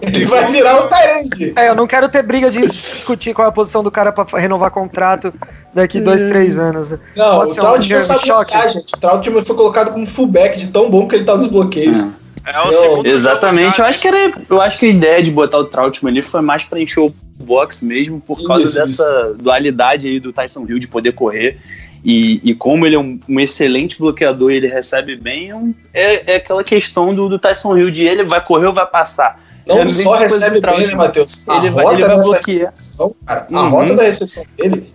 Ele 0.00 0.24
vai 0.26 0.50
virar 0.50 0.84
um 0.84 0.88
Tyrande. 0.88 1.52
É, 1.56 1.68
eu 1.68 1.74
não 1.74 1.86
quero 1.86 2.08
ter 2.08 2.22
briga 2.22 2.50
de 2.50 2.60
discutir 2.68 3.34
qual 3.34 3.46
é 3.46 3.48
a 3.48 3.52
posição 3.52 3.82
do 3.82 3.90
cara 3.90 4.12
pra 4.12 4.26
renovar 4.38 4.70
contrato 4.70 5.32
daqui 5.74 6.00
dois, 6.00 6.24
três 6.24 6.58
anos. 6.58 6.92
Não, 7.16 7.36
Pode 7.36 7.52
o 7.52 7.54
ser 7.54 7.60
um 7.62 7.82
Jeremy 7.82 8.06
sabe 8.06 8.70
gente. 8.72 8.94
O 8.94 9.00
Troutman 9.00 9.44
foi 9.44 9.56
colocado 9.56 9.92
como 9.92 10.06
fullback 10.06 10.58
de 10.58 10.68
tão 10.68 10.90
bom 10.90 11.06
que 11.06 11.16
ele 11.16 11.24
tá 11.24 11.36
nos 11.36 11.48
bloqueios. 11.48 12.10
É 12.44 12.60
o 12.60 12.72
Eu- 12.72 13.06
Exatamente, 13.06 13.78
eu 13.78 13.84
acho 13.84 14.00
que 14.00 14.08
era. 14.08 14.32
Eu 14.48 14.60
acho 14.60 14.78
que 14.78 14.86
a 14.86 14.88
ideia 14.88 15.22
de 15.22 15.30
botar 15.30 15.58
o 15.58 15.64
Troutman 15.64 16.10
ali 16.10 16.22
foi 16.22 16.40
mais 16.40 16.64
pra 16.64 16.80
encher 16.80 17.00
o 17.00 17.14
box 17.36 17.84
mesmo, 17.84 18.20
por 18.20 18.42
causa 18.46 18.64
Isso, 18.64 18.76
dessa 18.76 19.34
dualidade 19.38 20.08
aí 20.08 20.18
do 20.18 20.32
Tyson 20.32 20.64
Hill 20.68 20.78
de 20.78 20.88
poder 20.88 21.12
correr. 21.12 21.58
E, 22.04 22.40
e 22.42 22.54
como 22.54 22.84
ele 22.84 22.96
é 22.96 22.98
um, 22.98 23.20
um 23.28 23.38
excelente 23.38 23.96
bloqueador 23.96 24.50
e 24.50 24.56
ele 24.56 24.66
recebe 24.66 25.14
bem, 25.14 25.74
é, 25.94 26.14
é, 26.14 26.22
é 26.26 26.36
aquela 26.36 26.64
questão 26.64 27.14
do, 27.14 27.28
do 27.28 27.38
Tyson 27.38 27.76
Hill 27.76 27.90
de 27.92 28.02
ele 28.02 28.24
vai 28.24 28.44
correr 28.44 28.66
ou 28.66 28.72
vai 28.72 28.86
passar. 28.86 29.40
Não 29.66 29.78
É 29.80 29.88
só 29.88 30.14
recebe 30.14 30.60
bem, 30.60 30.86
né, 30.88 30.94
Matheus? 30.94 31.44
A 31.46 31.58
Ele 31.58 31.70
vai- 31.70 31.84
rota 31.84 31.96
ele 31.96 32.06
vai 32.06 32.16
dessa 32.16 32.28
bloquear. 32.30 32.70
recepção, 32.70 33.16
cara, 33.26 33.46
a 33.52 33.60
Uhum. 33.62 33.68
rota 33.70 33.94
da 33.94 34.02
recepção 34.02 34.44
dele 34.56 34.92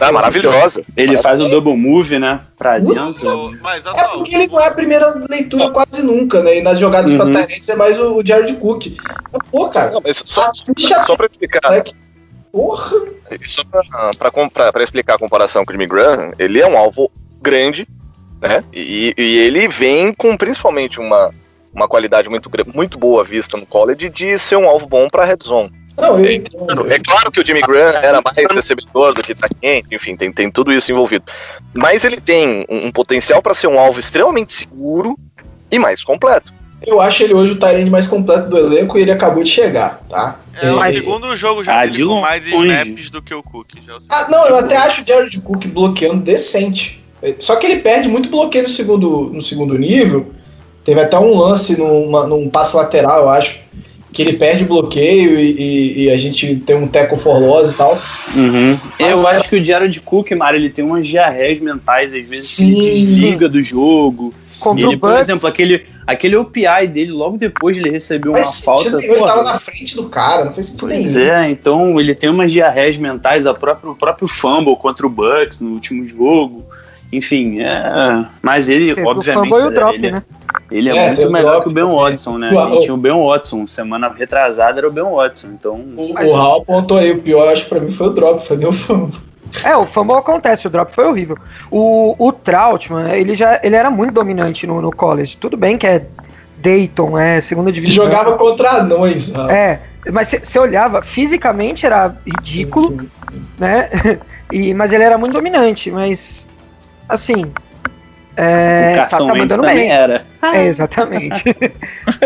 É 0.00 0.10
maravilhosa. 0.12 0.84
Ele 0.94 1.16
faz 1.16 1.42
o 1.42 1.48
double 1.48 1.74
move, 1.76 2.18
né? 2.18 2.40
Pra 2.58 2.78
dentro. 2.78 3.26
Ô, 3.48 3.50
Mas 3.62 3.84
É 3.86 3.92
porque 4.08 4.34
ele 4.34 4.46
não 4.48 4.60
é 4.60 4.68
a 4.68 4.70
primeira 4.72 5.14
leitura 5.28 5.70
quase 5.70 6.02
nunca, 6.02 6.42
né? 6.42 6.58
E 6.58 6.62
nas 6.62 6.78
jogadas 6.78 7.12
Uhum. 7.12 7.32
pra 7.32 7.46
é 7.46 7.76
mais 7.76 7.98
o, 7.98 8.18
o 8.18 8.26
Jared 8.26 8.52
Cook. 8.56 8.94
Mas, 9.32 9.40
pô, 9.50 9.68
cara, 9.70 9.90
Não, 9.92 10.00
mas 10.04 10.22
só, 10.26 10.52
só 10.52 11.16
para 11.16 11.26
explicar, 11.26 11.62
moleque. 11.64 11.94
Porra! 12.52 12.96
só 13.46 13.64
pra, 13.64 14.10
pra, 14.18 14.30
compra- 14.30 14.72
pra 14.72 14.84
explicar 14.84 15.14
a 15.14 15.18
comparação 15.18 15.64
com 15.64 15.70
o 15.70 15.74
Jimmy 15.74 15.86
Graham, 15.86 16.32
ele 16.38 16.60
é 16.60 16.66
um 16.66 16.76
alvo 16.76 17.10
grande, 17.42 17.88
né? 18.40 18.62
E, 18.72 19.12
e 19.16 19.38
ele 19.38 19.66
vem 19.66 20.12
com 20.12 20.36
principalmente 20.36 21.00
uma, 21.00 21.30
uma 21.74 21.88
qualidade 21.88 22.28
muito, 22.28 22.50
muito 22.74 22.98
boa 22.98 23.24
vista 23.24 23.56
no 23.56 23.66
college 23.66 24.08
de 24.10 24.38
ser 24.38 24.56
um 24.56 24.68
alvo 24.68 24.86
bom 24.86 25.08
pra 25.08 25.24
red 25.24 25.38
zone. 25.42 25.72
Não, 25.96 26.18
eu 26.18 26.24
É, 26.26 26.34
entendo. 26.34 26.92
É 26.92 26.98
claro 26.98 27.30
que 27.30 27.40
o 27.40 27.46
Jimmy 27.46 27.60
Graham 27.60 27.96
era 28.02 28.20
mais 28.20 28.36
recebedor 28.52 29.14
do 29.14 29.22
que 29.22 29.34
tá 29.34 29.46
quente, 29.60 29.94
enfim, 29.94 30.16
tem, 30.16 30.32
tem 30.32 30.50
tudo 30.50 30.72
isso 30.72 30.90
envolvido. 30.90 31.24
Mas 31.72 32.04
ele 32.04 32.20
tem 32.20 32.66
um, 32.68 32.86
um 32.86 32.90
potencial 32.92 33.40
para 33.40 33.54
ser 33.54 33.68
um 33.68 33.78
alvo 33.78 34.00
extremamente 34.00 34.52
seguro 34.52 35.16
e 35.70 35.78
mais 35.78 36.02
completo. 36.02 36.52
Eu 36.86 37.00
acho 37.00 37.22
ele 37.22 37.32
hoje 37.32 37.52
o 37.52 37.58
Tyrande 37.58 37.90
mais 37.90 38.06
completo 38.06 38.48
do 38.50 38.58
elenco 38.58 38.98
e 38.98 39.02
ele 39.02 39.10
acabou 39.12 39.42
de 39.42 39.48
chegar, 39.48 40.00
tá? 40.08 40.38
é 40.60 40.70
o 40.70 40.76
Mas- 40.76 40.96
segundo 40.96 41.34
jogo 41.36 41.64
já 41.64 41.82
Ah, 41.82 41.88
com 41.88 42.20
mais 42.20 42.46
snaps 42.46 43.08
do 43.10 43.22
que 43.22 43.32
o 43.32 43.42
Cook. 43.42 43.68
Já 43.86 43.94
é 43.94 43.98
Ah, 44.10 44.26
não, 44.28 44.46
eu 44.46 44.56
até 44.58 44.76
acho 44.76 45.00
o 45.02 45.06
Jared 45.06 45.40
Cook 45.40 45.64
bloqueando 45.68 46.20
decente. 46.22 47.02
Só 47.40 47.56
que 47.56 47.66
ele 47.66 47.76
perde 47.80 48.08
muito 48.08 48.28
bloqueio 48.28 48.64
no 48.64 48.68
segundo, 48.68 49.30
no 49.32 49.40
segundo 49.40 49.78
nível. 49.78 50.30
Teve 50.84 51.00
até 51.00 51.18
um 51.18 51.36
lance 51.38 51.78
numa, 51.78 52.26
num 52.26 52.48
passe 52.50 52.76
lateral, 52.76 53.22
eu 53.22 53.28
acho, 53.30 53.62
que 54.12 54.22
ele 54.22 54.34
perde 54.34 54.64
bloqueio 54.64 55.40
e, 55.40 55.50
e- 55.58 56.04
e 56.04 56.10
a 56.10 56.16
gente 56.16 56.54
tem 56.56 56.76
um 56.76 56.86
tackle 56.86 57.18
for 57.18 57.36
loss 57.40 57.72
e 57.72 57.74
tal. 57.74 57.98
Uhum. 58.36 58.78
Eu 58.98 59.22
Mas- 59.22 59.38
acho 59.38 59.48
que 59.48 59.56
o 59.56 59.64
Jared 59.64 59.98
Cook, 60.02 60.30
Mário, 60.32 60.58
ele 60.58 60.70
tem 60.70 60.84
umas 60.84 61.08
diarreias 61.08 61.58
mentais, 61.58 62.14
às 62.14 62.30
vezes 62.30 62.46
Sim. 62.46 62.74
que 62.74 62.86
ele 62.86 62.98
desliga 63.00 63.48
do 63.48 63.60
jogo. 63.60 64.32
Contra 64.60 64.84
ele, 64.86 64.94
o 64.94 64.98
por 65.00 65.18
exemplo, 65.18 65.48
aquele, 65.48 65.84
aquele 66.06 66.36
OPI 66.36 66.86
dele, 66.86 67.10
logo 67.10 67.36
depois 67.38 67.74
de 67.74 67.82
ele 67.82 67.90
receber 67.90 68.28
uma 68.28 68.36
Faz 68.36 68.60
falta. 68.60 68.88
ele 68.88 69.02
porra, 69.08 69.26
tava 69.26 69.42
na 69.42 69.58
frente 69.58 69.96
do 69.96 70.04
cara, 70.04 70.44
não 70.44 70.52
fez 70.54 70.66
sentido 70.66 70.86
Pois 70.90 71.16
nenhum. 71.16 71.28
é, 71.32 71.50
então 71.50 71.98
ele 71.98 72.14
tem 72.14 72.30
umas 72.30 72.52
diarreias 72.52 72.96
mentais, 72.96 73.46
a 73.48 73.54
própria, 73.54 73.90
o 73.90 73.96
próprio 73.96 74.28
fumble 74.28 74.76
contra 74.76 75.04
o 75.04 75.10
Bucks 75.10 75.58
no 75.60 75.70
último 75.72 76.06
jogo. 76.06 76.64
Enfim, 77.12 77.60
é. 77.60 78.26
Mas 78.42 78.68
ele, 78.68 78.94
Teve 78.94 79.06
o 79.06 79.10
obviamente. 79.10 79.48
fumble 79.50 79.64
e 79.64 79.66
o 79.66 79.70
drop, 79.70 79.94
ele, 79.94 80.10
né? 80.12 80.22
Ele 80.70 80.90
é, 80.90 80.96
É, 80.96 81.06
muito 81.12 81.30
melhor 81.32 81.62
que 81.62 81.68
o 81.68 81.72
Ben 81.72 81.84
também. 81.84 81.98
Watson, 81.98 82.38
né? 82.38 82.48
A 82.48 82.70
gente 82.70 82.82
tinha 82.82 82.94
o 82.94 82.96
Ben 82.96 83.12
Watson. 83.12 83.66
Semana 83.66 84.08
retrasada 84.08 84.78
era 84.80 84.88
o 84.88 84.92
Ben 84.92 85.04
Watson. 85.04 85.48
Então. 85.48 85.80
O, 85.96 86.12
Raul 86.14 86.62
apontou 86.62 86.98
aí, 86.98 87.12
o 87.12 87.20
pior 87.20 87.52
acho 87.52 87.68
pra 87.68 87.80
mim 87.80 87.90
foi 87.90 88.08
o 88.08 88.10
drop, 88.10 88.46
foi 88.46 88.56
nem 88.56 88.66
o 88.66 88.72
fumble. 88.72 89.18
É, 89.64 89.76
o 89.76 89.86
fumble 89.86 90.16
acontece, 90.16 90.66
o 90.66 90.70
drop 90.70 90.90
foi 90.92 91.04
horrível. 91.06 91.38
O, 91.70 92.16
o 92.18 92.32
Troutman, 92.32 93.12
ele 93.12 93.34
já 93.34 93.60
ele 93.62 93.76
era 93.76 93.90
muito 93.90 94.12
dominante 94.14 94.66
no, 94.66 94.80
no 94.80 94.90
college. 94.90 95.36
Tudo 95.36 95.56
bem 95.56 95.78
que 95.78 95.86
é 95.86 96.04
Dayton, 96.58 97.18
é 97.18 97.40
segunda 97.40 97.70
Ele 97.70 97.80
divisão. 97.80 98.04
jogava 98.04 98.36
contra 98.36 98.78
anões, 98.78 99.32
Raul. 99.32 99.50
É, 99.50 99.80
mas 100.12 100.28
você 100.28 100.58
olhava, 100.58 101.02
fisicamente 101.02 101.86
era 101.86 102.16
ridículo, 102.26 102.88
Sim, 102.88 102.98
sim, 102.98 103.08
sim. 103.32 103.46
né? 103.58 103.88
E, 104.52 104.72
mas 104.74 104.92
ele 104.92 105.02
era 105.02 105.16
muito 105.18 105.32
dominante, 105.32 105.90
mas 105.90 106.46
assim. 107.08 107.46
É, 108.36 108.83
o 109.06 109.08
tá, 109.10 109.18
tá 109.18 109.24
mandando 109.34 109.62
também 109.62 109.76
bem. 109.76 109.90
era. 109.90 110.24
É, 110.42 110.66
exatamente. 110.66 111.42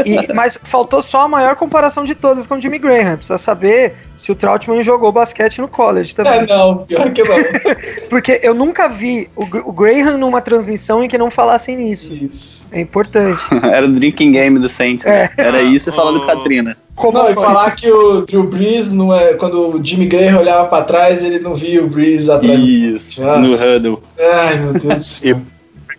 E- 0.05 0.33
mas 0.35 0.59
faltou 0.63 1.01
só 1.03 1.23
a 1.23 1.29
maior 1.29 1.57
comparação 1.57 2.05
de 2.05 2.15
todas 2.15 2.47
com 2.47 2.55
o 2.57 2.61
Jimmy 2.61 2.79
Graham. 2.79 3.17
Precisa 3.17 3.39
saber 3.39 3.95
se 4.17 4.33
o 4.33 4.35
Troutman 4.35 4.83
jogou 4.83 5.13
basquete 5.13 5.61
no 5.61 5.69
college 5.69 6.13
É, 6.19 6.23
também. 6.25 6.47
não, 6.47 6.79
pior 6.79 7.11
que 7.13 7.23
não. 7.23 7.37
Porque 8.11 8.41
eu 8.43 8.55
nunca 8.55 8.89
vi 8.89 9.29
o, 9.37 9.43
o 9.45 9.73
Graham 9.73 10.19
numa 10.19 10.41
transmissão 10.41 11.05
em 11.05 11.09
que 11.09 11.17
não 11.17 11.31
falassem 11.31 11.77
nisso. 11.77 12.13
Isso. 12.13 12.67
É 12.73 12.81
importante. 12.81 13.43
Era 13.63 13.87
o 13.87 13.93
drinking 13.93 14.33
game 14.33 14.59
do 14.59 14.69
Saints. 14.69 15.05
né? 15.05 15.29
É. 15.37 15.43
Era 15.43 15.63
isso 15.63 15.91
e 15.91 15.93
falar 15.93 16.11
do 16.13 16.19
O- 16.19 16.27
Katrina. 16.27 16.77
Como 16.97 17.17
Não, 17.17 17.31
e 17.31 17.35
falar 17.37 17.71
que 17.77 17.89
o 17.93 18.23
Drew 18.23 18.43
Brees, 18.43 18.93
não 18.93 19.15
é, 19.15 19.35
quando 19.35 19.69
o 19.77 19.81
Jimmy 19.85 20.07
Graham 20.07 20.41
olhava 20.41 20.67
pra 20.67 20.83
trás, 20.83 21.23
ele 21.23 21.39
não 21.39 21.55
via 21.55 21.81
o 21.81 21.87
Brees 21.87 22.29
atrás. 22.29 22.61
do- 22.61 22.67
Isso, 22.67 23.23
Nossa. 23.25 23.39
no 23.39 23.77
huddle. 23.77 24.03
Ai, 24.19 24.57
meu 24.57 24.73
Deus 24.73 24.95
do 24.97 25.01
céu. 25.01 25.41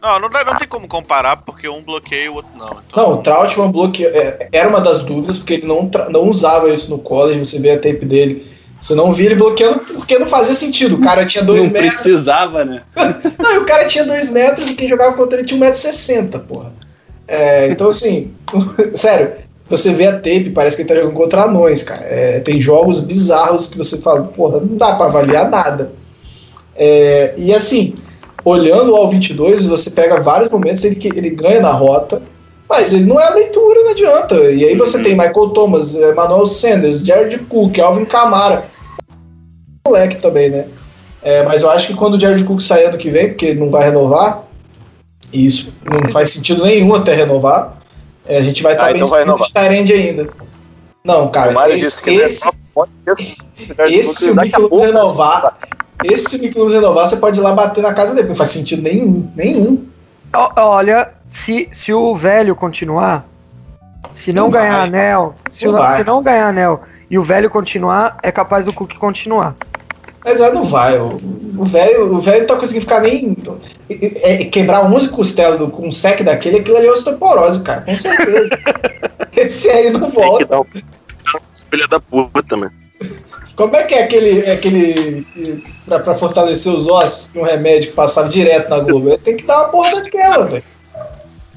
Não, 0.02 0.20
não, 0.20 0.30
dá- 0.30 0.44
não 0.46 0.58
tem 0.58 0.68
como 0.68 0.88
comparar, 0.88 1.38
porque 1.38 1.68
um 1.68 1.82
bloqueia 1.82 2.26
e 2.26 2.30
o 2.30 2.36
outro 2.36 2.52
não. 2.58 2.78
Então, 2.88 3.04
Não, 3.10 3.14
o 3.16 3.18
Troutman 3.18 3.72
bloque... 3.72 4.06
é, 4.06 4.48
era 4.52 4.70
uma 4.70 4.80
das 4.82 5.02
dúvidas, 5.04 5.38
porque 5.38 5.56
ele 5.56 5.68
não, 5.68 5.90
não 6.10 6.30
usava 6.30 6.70
isso 6.72 6.90
no 6.90 7.00
college, 7.00 7.40
você 7.40 7.60
vê 7.60 7.72
a 7.72 7.76
tape 7.78 8.06
dele. 8.06 8.48
Você 8.82 8.96
não 8.96 9.12
via 9.14 9.26
ele 9.26 9.36
bloqueando 9.36 9.80
porque 9.80 10.18
não 10.18 10.26
fazia 10.26 10.56
sentido. 10.56 10.96
O 10.96 11.02
cara 11.02 11.26
tinha 11.26 11.44
dois 11.44 11.64
Não 11.72 11.82
metros. 11.82 12.00
precisava, 12.02 12.64
né? 12.64 12.82
Não, 13.38 13.56
e 13.56 13.58
o 13.58 13.66
cara 13.66 13.84
tinha 13.86 14.06
dois 14.06 14.32
metros 14.32 14.72
e 14.72 14.76
quem 14.76 14.88
jogava 14.88 15.18
contra 15.18 15.38
ele 15.38 15.46
tinha 15.48 15.60
1,60m, 15.60 16.40
porra. 16.48 16.72
É, 17.28 17.68
então, 17.68 17.90
assim, 17.90 18.34
sério, 18.96 19.34
você 19.70 19.94
vê 19.94 20.08
a 20.08 20.14
tape, 20.14 20.52
parece 20.52 20.78
que 20.78 20.84
ele 20.84 20.90
tá 20.90 20.96
jogando 20.96 21.14
contra 21.14 21.44
anões, 21.44 21.84
cara. 21.84 22.04
É, 22.06 22.40
tem 22.40 22.62
jogos 22.62 23.02
bizarros 23.02 23.68
que 23.68 23.78
você 23.78 23.98
fala, 24.00 24.24
porra, 24.24 24.62
não 24.62 24.78
dá 24.78 24.96
pra 24.96 25.08
avaliar 25.08 25.50
nada. 25.50 25.92
É, 26.74 27.34
e 27.38 27.54
assim, 27.54 27.94
olhando 28.50 28.94
o 28.94 28.96
All 28.96 29.10
22, 29.10 29.68
você 29.68 29.92
pega 29.92 30.20
vários 30.22 30.50
momentos 30.50 30.84
ele, 30.84 30.96
que 30.96 31.08
ele 31.08 31.30
ganha 31.30 31.62
na 31.62 31.72
rota, 31.72 32.22
mas 32.68 32.94
ele 32.94 33.06
não 33.06 33.20
é 33.20 33.28
a 33.28 33.34
leitura, 33.34 33.84
não 33.84 33.92
adianta. 33.92 34.36
E 34.52 34.64
aí 34.64 34.76
você 34.76 35.02
tem 35.02 35.14
Michael 35.14 35.50
Thomas, 35.50 35.96
eh, 35.96 36.14
Manuel 36.14 36.46
Sanders, 36.46 37.00
Jared 37.00 37.38
Cook, 37.40 37.80
Alvin 37.80 38.06
Kamara. 38.06 38.66
Moleque 39.86 40.22
também, 40.22 40.50
né? 40.50 40.68
É, 41.22 41.44
mas 41.44 41.64
eu 41.64 41.72
acho 41.72 41.88
que 41.88 41.94
quando 41.96 42.16
o 42.16 42.20
Jared 42.20 42.44
Cook 42.44 42.62
sair 42.62 42.86
ano 42.86 42.98
que 42.98 43.10
vem, 43.10 43.30
porque 43.30 43.48
ele 43.48 43.60
não 43.60 43.70
vai 43.70 43.86
renovar, 43.86 44.44
e 45.34 45.46
isso 45.46 45.74
não 45.84 46.10
faz 46.10 46.30
sentido 46.30 46.64
nenhum 46.64 46.94
até 46.94 47.14
renovar, 47.14 47.78
é, 48.26 48.38
a 48.38 48.42
gente 48.42 48.62
vai 48.62 48.74
estar 48.74 48.90
Ah, 48.90 48.94
bem 48.94 49.02
então 49.02 49.36
de 49.36 49.54
Tyrande 49.54 49.94
ainda. 49.94 50.30
Não, 51.04 51.30
cara, 51.30 51.76
disse 51.76 52.04
que 52.04 52.12
esse, 52.12 52.50
esse, 53.08 53.38
esse 53.90 54.32
Luz 54.34 54.52
pouco 54.52 54.82
renovar, 54.82 55.58
esse 56.04 56.30
se 56.30 56.36
o 56.38 56.42
Nick 56.42 56.58
Luz 56.58 56.74
renovar, 56.74 57.08
você 57.08 57.18
pode 57.18 57.40
ir 57.40 57.42
lá 57.44 57.54
bater 57.54 57.82
na 57.82 57.94
casa 57.94 58.14
dele, 58.16 58.30
não 58.30 58.36
faz 58.36 58.50
sentido 58.52 58.82
nenhum, 58.82 59.30
nenhum. 59.36 59.86
Olha, 60.56 61.12
se, 61.30 61.68
se 61.72 61.94
o 61.94 62.16
velho 62.16 62.56
continuar, 62.56 63.26
se 64.14 64.32
não, 64.32 64.44
Não 64.46 64.52
ganhar 64.52 64.78
vai. 64.78 64.88
anel, 64.88 65.36
se, 65.52 65.66
Não 65.68 65.74
o- 65.86 65.90
se 65.92 66.04
não 66.04 66.22
ganhar 66.24 66.48
anel 66.50 66.82
e 67.10 67.18
o 67.18 67.24
velho 67.24 67.50
continuar, 67.50 68.18
é 68.24 68.32
capaz 68.32 68.66
do 68.66 68.74
Cook 68.74 68.96
continuar. 68.98 69.56
Mas 70.24 70.40
não 70.40 70.64
vai. 70.66 70.98
O 71.00 71.18
o 71.58 71.66
velho 71.66 72.14
o 72.16 72.22
velho 72.22 72.40
não 72.42 72.48
tá 72.48 72.56
conseguindo 72.56 72.86
ficar 72.86 73.02
nem. 73.02 73.36
é, 73.90 74.34
é, 74.34 74.46
quebrar 74.46 74.86
11 74.86 75.10
costelas 75.10 75.60
do- 75.60 75.70
com 75.70 75.88
um 75.88 75.92
sec 75.92 76.22
daquele, 76.24 76.60
aquilo 76.60 76.78
ali 76.78 76.88
é 76.88 76.92
osteoporose, 76.92 77.64
cara, 77.64 77.82
com 77.82 77.96
certeza. 77.98 78.50
Esse 79.36 79.70
aí 79.70 79.90
não 79.92 80.02
Tem 80.02 80.10
que 80.12 80.16
volta. 80.16 80.46
dar 80.46 80.60
um 80.62 80.66
filha 81.72 81.88
da 81.88 82.00
puta, 82.00 82.56
mano. 82.58 82.72
Como 83.60 83.76
é 83.76 83.84
que 83.84 83.94
é 83.94 84.04
aquele. 84.06 84.50
aquele 84.50 85.28
pra, 85.86 86.00
pra 86.00 86.16
fortalecer 86.16 86.72
os 86.72 86.88
ossos, 86.88 87.30
um 87.36 87.42
remédio 87.44 87.90
que 87.90 87.96
passava 87.96 88.30
direto 88.30 88.70
na 88.70 88.80
Globo? 88.80 89.18
Tem 89.18 89.36
que 89.36 89.44
dar 89.46 89.64
uma 89.64 89.68
porra 89.68 89.92
daquela, 90.02 90.46
velho. 90.46 90.64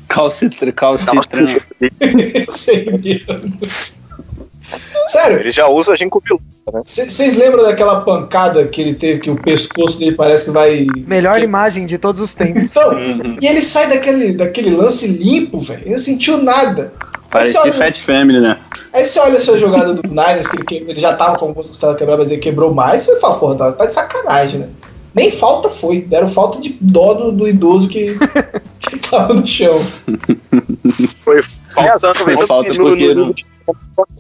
Calcitra, 0.09 0.73
calcitra. 0.73 1.63
Esse 2.01 2.71
aí 2.73 2.87
mesmo. 2.87 3.61
Sério, 5.07 5.39
Ele 5.39 5.53
já 5.53 5.69
usa 5.69 5.97
ginkgo 5.97 6.21
biloba. 6.21 6.43
né? 6.73 6.83
Vocês 6.85 7.37
lembram 7.37 7.63
daquela 7.63 8.01
pancada 8.01 8.67
que 8.67 8.81
ele 8.81 8.95
teve, 8.95 9.21
que 9.21 9.31
o 9.31 9.37
pescoço 9.37 9.97
dele 10.01 10.17
parece 10.17 10.47
que 10.47 10.51
vai. 10.51 10.87
Melhor 11.07 11.37
que- 11.39 11.45
imagem 11.45 11.87
de 11.87 11.99
todos 11.99 12.21
os 12.21 12.35
tempos. 12.35 12.65
Então, 12.71 12.93
e 13.41 13.47
ele 13.47 13.61
sai 13.61 13.89
daquele, 13.89 14.33
daquele 14.35 14.71
lance 14.71 15.07
limpo, 15.07 15.61
velho. 15.61 15.83
Ele 15.83 15.91
não 15.93 15.99
sentiu 16.01 16.39
nada. 16.39 16.93
Parecia 17.33 17.61
olha, 17.63 17.73
Fat 17.73 17.99
Family, 18.03 18.41
né? 18.41 18.59
aí 18.93 19.05
você 19.05 19.19
olha 19.21 19.37
essa 19.37 19.59
jogada 19.59 19.95
do 19.95 20.07
Niners, 20.09 20.49
que 20.49 20.57
ele, 20.57 20.65
que- 20.65 20.75
ele 20.91 21.01
já 21.01 21.15
tava 21.17 21.37
com 21.39 21.47
o 21.47 21.49
músculo 21.49 21.75
estava 21.75 21.95
quebrado, 21.97 22.19
mas 22.21 22.31
ele 22.31 22.41
quebrou 22.41 22.75
mais. 22.75 23.03
Você 23.03 23.19
fala, 23.21 23.39
porra, 23.39 23.57
tá, 23.57 23.73
tá 23.73 23.87
de 23.87 23.95
sacanagem, 23.95 24.61
né? 24.61 24.69
Nem 25.15 25.31
falta 25.31 25.69
foi. 25.69 26.01
Deram 26.03 26.29
falta 26.29 26.61
de 26.61 26.77
dó 26.81 27.13
do, 27.15 27.33
do 27.33 27.49
idoso 27.49 27.89
que, 27.89 28.17
que 28.81 28.99
tava 28.99 29.35
no 29.35 29.47
chão. 29.47 29.79
Foi 31.25 31.43
falta, 31.43 32.15
Foi 32.15 32.47
falta 32.47 32.73
no, 32.73 32.77
porque 32.85 33.15
no, 33.15 33.27
não- 33.27 33.35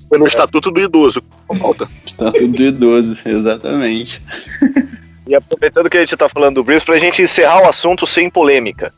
Foi 0.08 0.18
no 0.18 0.26
estatuto 0.26 0.70
do 0.70 0.80
idoso. 0.80 1.22
Falta. 1.58 1.86
Estatuto 2.06 2.48
do 2.48 2.62
idoso, 2.62 3.16
exatamente. 3.24 4.22
E 5.24 5.36
aproveitando 5.36 5.88
que 5.88 5.96
a 5.96 6.00
gente 6.00 6.16
tá 6.16 6.28
falando 6.28 6.56
do 6.56 6.64
Breeze, 6.64 6.84
pra 6.84 6.98
gente 6.98 7.22
encerrar 7.22 7.62
o 7.62 7.68
assunto 7.68 8.08
sem 8.08 8.28
polêmica. 8.28 8.92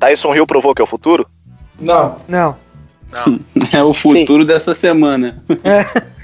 Tyson 0.00 0.34
Hill 0.34 0.44
provou 0.44 0.74
que 0.74 0.82
é 0.82 0.84
o 0.84 0.86
futuro? 0.88 1.24
Não. 1.78 2.16
Não. 2.26 2.56
É 3.72 3.82
o 3.82 3.92
futuro 3.94 4.44
dessa 4.44 4.74
semana. 4.74 5.42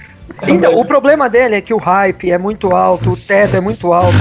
Então, 0.49 0.79
o 0.79 0.85
problema 0.85 1.29
dele 1.29 1.55
é 1.57 1.61
que 1.61 1.73
o 1.73 1.77
hype 1.77 2.31
é 2.31 2.39
muito 2.39 2.75
alto, 2.75 3.13
o 3.13 3.17
teto 3.17 3.57
é 3.57 3.61
muito 3.61 3.93
alto. 3.93 4.17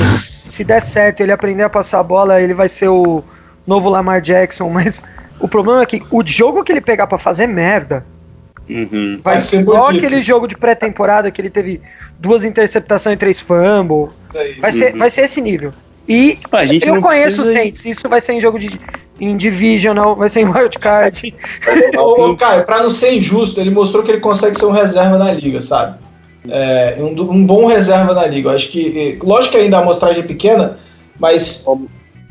Se 0.45 0.63
der 0.63 0.81
certo 0.81 1.21
ele 1.21 1.31
aprender 1.31 1.63
a 1.63 1.69
passar 1.69 1.99
a 1.99 2.03
bola, 2.03 2.41
ele 2.41 2.53
vai 2.53 2.69
ser 2.69 2.89
o 2.89 3.23
novo 3.65 3.89
Lamar 3.89 4.21
Jackson, 4.21 4.69
mas 4.69 5.03
o 5.39 5.47
problema 5.47 5.81
é 5.81 5.85
que 5.85 6.03
o 6.11 6.21
jogo 6.25 6.63
que 6.63 6.71
ele 6.71 6.81
pegar 6.81 7.07
pra 7.07 7.17
fazer 7.17 7.47
merda 7.47 8.05
Uhum. 8.69 9.19
vai 9.21 9.33
Vai 9.35 9.41
ser 9.41 9.59
igual 9.61 9.87
bonito. 9.87 10.05
aquele 10.05 10.21
jogo 10.21 10.47
de 10.47 10.55
pré-temporada 10.55 11.29
que 11.29 11.41
ele 11.41 11.49
teve 11.49 11.81
duas 12.17 12.43
interceptações 12.45 13.15
e 13.15 13.17
três 13.17 13.39
fumble. 13.39 14.09
Vai 14.59 14.71
ser, 14.71 14.95
vai 14.95 15.09
ser 15.09 15.21
esse 15.21 15.41
nível. 15.41 15.73
E 16.07 16.39
Pô, 16.49 16.57
a 16.57 16.65
gente 16.65 16.87
eu 16.87 16.95
não 16.95 17.01
conheço 17.01 17.41
o 17.41 17.45
Saints, 17.45 17.85
isso 17.85 18.07
vai 18.07 18.21
ser 18.21 18.33
em 18.33 18.39
jogo 18.39 18.57
de 18.59 18.79
em 19.19 19.37
divisional, 19.37 20.15
vai 20.15 20.29
ser 20.29 20.41
em 20.41 20.51
wildcard. 20.51 21.33
Ô, 21.97 22.31
ô, 22.31 22.35
Caio, 22.37 22.65
pra 22.65 22.81
não 22.81 22.89
ser 22.89 23.13
injusto, 23.13 23.59
ele 23.59 23.69
mostrou 23.69 24.03
que 24.03 24.11
ele 24.11 24.19
consegue 24.19 24.57
ser 24.57 24.65
um 24.65 24.71
reserva 24.71 25.17
na 25.17 25.31
liga, 25.31 25.61
sabe? 25.61 25.97
É, 26.49 26.97
um, 26.99 27.19
um 27.31 27.45
bom 27.45 27.67
reserva 27.67 28.13
na 28.13 28.25
liga. 28.25 28.49
Eu 28.49 28.55
acho 28.55 28.69
que, 28.69 29.17
eh, 29.21 29.25
lógico 29.25 29.53
que 29.55 29.61
ainda 29.61 29.77
a 29.77 29.81
amostragem 29.81 30.23
é 30.23 30.25
pequena, 30.25 30.77
mas 31.19 31.65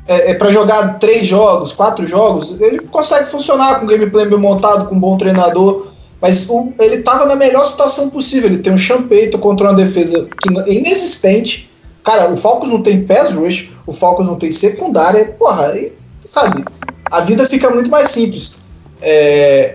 é, 0.06 0.32
é 0.32 0.34
para 0.34 0.50
jogar 0.50 0.98
três 0.98 1.26
jogos, 1.26 1.72
quatro 1.72 2.06
jogos, 2.06 2.60
ele 2.60 2.80
consegue 2.80 3.30
funcionar 3.30 3.80
com 3.80 3.86
gameplay 3.86 4.26
bem 4.26 4.38
montado, 4.38 4.88
com 4.88 4.94
um 4.94 5.00
bom 5.00 5.16
treinador. 5.16 5.86
Mas 6.20 6.48
o- 6.48 6.72
ele 6.78 6.98
tava 7.02 7.26
na 7.26 7.34
melhor 7.34 7.64
situação 7.66 8.08
possível. 8.08 8.48
Ele 8.48 8.58
tem 8.62 8.72
um 8.72 8.78
champeito 8.78 9.38
contra 9.38 9.68
uma 9.68 9.74
defesa 9.74 10.28
que 10.40 10.58
é 10.70 10.74
inexistente. 10.74 11.68
Cara, 12.04 12.30
o 12.30 12.36
Falcons 12.36 12.68
não 12.68 12.80
tem 12.82 13.02
pass 13.02 13.32
rush, 13.32 13.72
o 13.86 13.92
Falcons 13.92 14.26
não 14.26 14.36
tem 14.36 14.52
secundária. 14.52 15.34
Porra, 15.38 15.68
aí, 15.68 15.92
sabe? 16.32 16.64
A 17.10 17.20
vida 17.20 17.46
fica 17.46 17.68
muito 17.68 17.90
mais 17.90 18.10
simples. 18.10 18.62
É, 19.02 19.74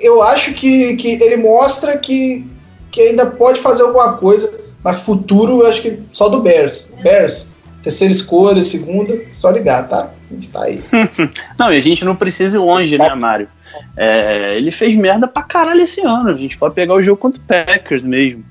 eu 0.00 0.22
acho 0.22 0.54
que, 0.54 0.96
que 0.96 1.22
ele 1.22 1.36
mostra 1.36 1.98
que, 1.98 2.46
que 2.90 3.02
ainda 3.02 3.26
pode 3.26 3.60
fazer 3.60 3.82
alguma 3.82 4.14
coisa, 4.14 4.50
mas 4.82 5.02
futuro 5.02 5.60
eu 5.60 5.66
acho 5.66 5.82
que 5.82 5.98
só 6.10 6.30
do 6.30 6.40
Bears. 6.40 6.94
Bears, 7.02 7.50
terceira 7.82 8.12
escolha, 8.12 8.62
segunda, 8.62 9.14
só 9.32 9.50
ligar, 9.50 9.86
tá? 9.86 10.10
A 10.30 10.34
gente 10.34 10.48
tá 10.48 10.62
aí. 10.62 10.82
Não, 11.58 11.70
e 11.70 11.76
a 11.76 11.82
gente 11.82 12.02
não 12.02 12.16
precisa 12.16 12.56
ir 12.56 12.60
longe, 12.60 12.96
né, 12.96 13.14
Mário? 13.14 13.46
É, 13.94 14.56
ele 14.56 14.70
fez 14.70 14.96
merda 14.96 15.28
pra 15.28 15.42
caralho 15.42 15.82
esse 15.82 16.00
ano. 16.00 16.30
A 16.30 16.34
gente 16.34 16.56
pode 16.56 16.74
pegar 16.74 16.94
o 16.94 17.02
jogo 17.02 17.20
contra 17.20 17.40
o 17.40 17.44
Packers 17.44 18.04
mesmo. 18.04 18.42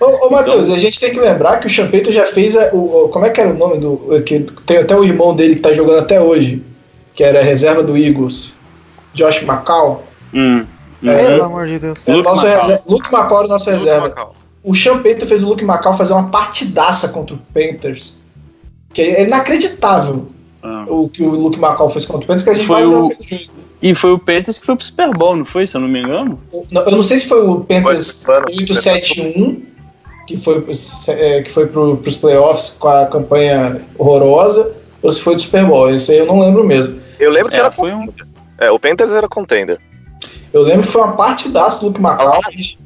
Ô, 0.00 0.26
ô 0.26 0.30
Matheus, 0.30 0.70
a 0.70 0.78
gente 0.78 0.98
tem 1.00 1.10
que 1.12 1.20
lembrar 1.20 1.58
que 1.60 1.66
o 1.66 1.70
Champeito 1.70 2.12
já 2.12 2.26
fez 2.26 2.56
a- 2.56 2.70
o, 2.72 3.04
o- 3.04 3.08
Como 3.08 3.24
é 3.24 3.30
que 3.30 3.40
era 3.40 3.50
o 3.50 3.56
nome 3.56 3.78
do. 3.78 4.22
Que 4.24 4.40
tem 4.66 4.78
até 4.78 4.96
o 4.96 5.04
irmão 5.04 5.34
dele 5.34 5.54
que 5.56 5.60
tá 5.60 5.72
jogando 5.72 6.00
até 6.00 6.20
hoje, 6.20 6.62
que 7.14 7.22
era 7.24 7.40
a 7.40 7.42
reserva 7.42 7.82
do 7.82 7.96
Eagles, 7.96 8.56
Josh 9.14 9.42
McCall. 9.42 10.02
Hum. 10.34 10.64
É, 11.04 11.24
Pelo 11.26 11.44
amor 11.44 11.66
de 11.66 11.78
Deus. 11.78 11.98
É 12.06 12.12
o 12.12 12.16
Luke 12.16 12.28
nosso 12.28 12.46
McCall. 12.46 12.62
reserva, 12.66 12.82
Luke 12.88 13.14
McCall 13.14 13.38
era 13.38 13.46
o 13.46 13.50
nosso 13.50 13.70
Luke 13.70 13.78
reserva. 13.78 14.08
Macau. 14.08 14.36
O 14.64 14.74
Champeito 14.74 15.26
fez 15.26 15.44
o 15.44 15.48
Luke 15.48 15.64
McCall 15.64 15.94
fazer 15.94 16.12
uma 16.12 16.28
partidaça 16.30 17.10
contra 17.10 17.34
o 17.34 17.38
Panthers. 17.54 18.20
Que 18.92 19.02
é 19.02 19.22
inacreditável 19.24 20.26
Ah. 20.62 20.84
o 20.88 21.08
que 21.08 21.22
o 21.22 21.30
Luke 21.30 21.58
McCall 21.58 21.88
fez 21.90 22.06
contra 22.06 22.24
o 22.24 22.26
Panthers, 22.26 22.42
que 22.44 22.50
a 22.50 22.54
gente 22.54 22.66
Foi 22.66 22.76
quase 22.76 22.88
o- 22.88 22.92
jogo. 22.92 23.14
E 23.82 23.94
foi 23.94 24.12
o 24.12 24.18
Panthers 24.18 24.58
que 24.58 24.66
foi 24.66 24.74
pro 24.76 24.84
Super 24.84 25.10
Bowl, 25.10 25.36
não 25.36 25.44
foi? 25.44 25.66
Se 25.66 25.76
eu 25.76 25.80
não 25.80 25.88
me 25.88 26.00
engano. 26.02 26.40
Eu 26.52 26.90
não 26.92 27.02
sei 27.02 27.18
se 27.18 27.26
foi 27.26 27.46
o 27.46 27.60
Panthers 27.60 28.22
Foi, 28.24 28.34
foi. 28.42 28.52
871, 28.52 29.62
que 30.26 30.36
foi, 30.38 30.64
é, 31.08 31.42
que 31.42 31.52
foi 31.52 31.66
pro, 31.66 31.96
pros 31.98 32.16
playoffs 32.16 32.70
com 32.78 32.88
a 32.88 33.06
campanha 33.06 33.80
horrorosa, 33.98 34.74
ou 35.02 35.12
se 35.12 35.20
foi 35.20 35.36
do 35.36 35.42
Super 35.42 35.66
Bowl. 35.66 35.90
Esse 35.90 36.12
aí 36.12 36.18
eu 36.18 36.26
não 36.26 36.40
lembro 36.40 36.64
mesmo. 36.64 36.98
Eu 37.20 37.30
lembro 37.30 37.50
que 37.50 37.56
É, 37.56 37.60
era 37.60 37.70
foi 37.70 37.92
um- 37.92 38.08
É, 38.58 38.70
o 38.70 38.78
Panthers 38.78 39.12
era 39.12 39.28
contender. 39.28 39.78
Eu 40.52 40.62
lembro 40.62 40.82
que 40.86 40.88
foi 40.88 41.02
uma 41.02 41.12
partidaça 41.14 41.80
do 41.80 41.88
Luke 41.88 42.00
McCall 42.00 42.40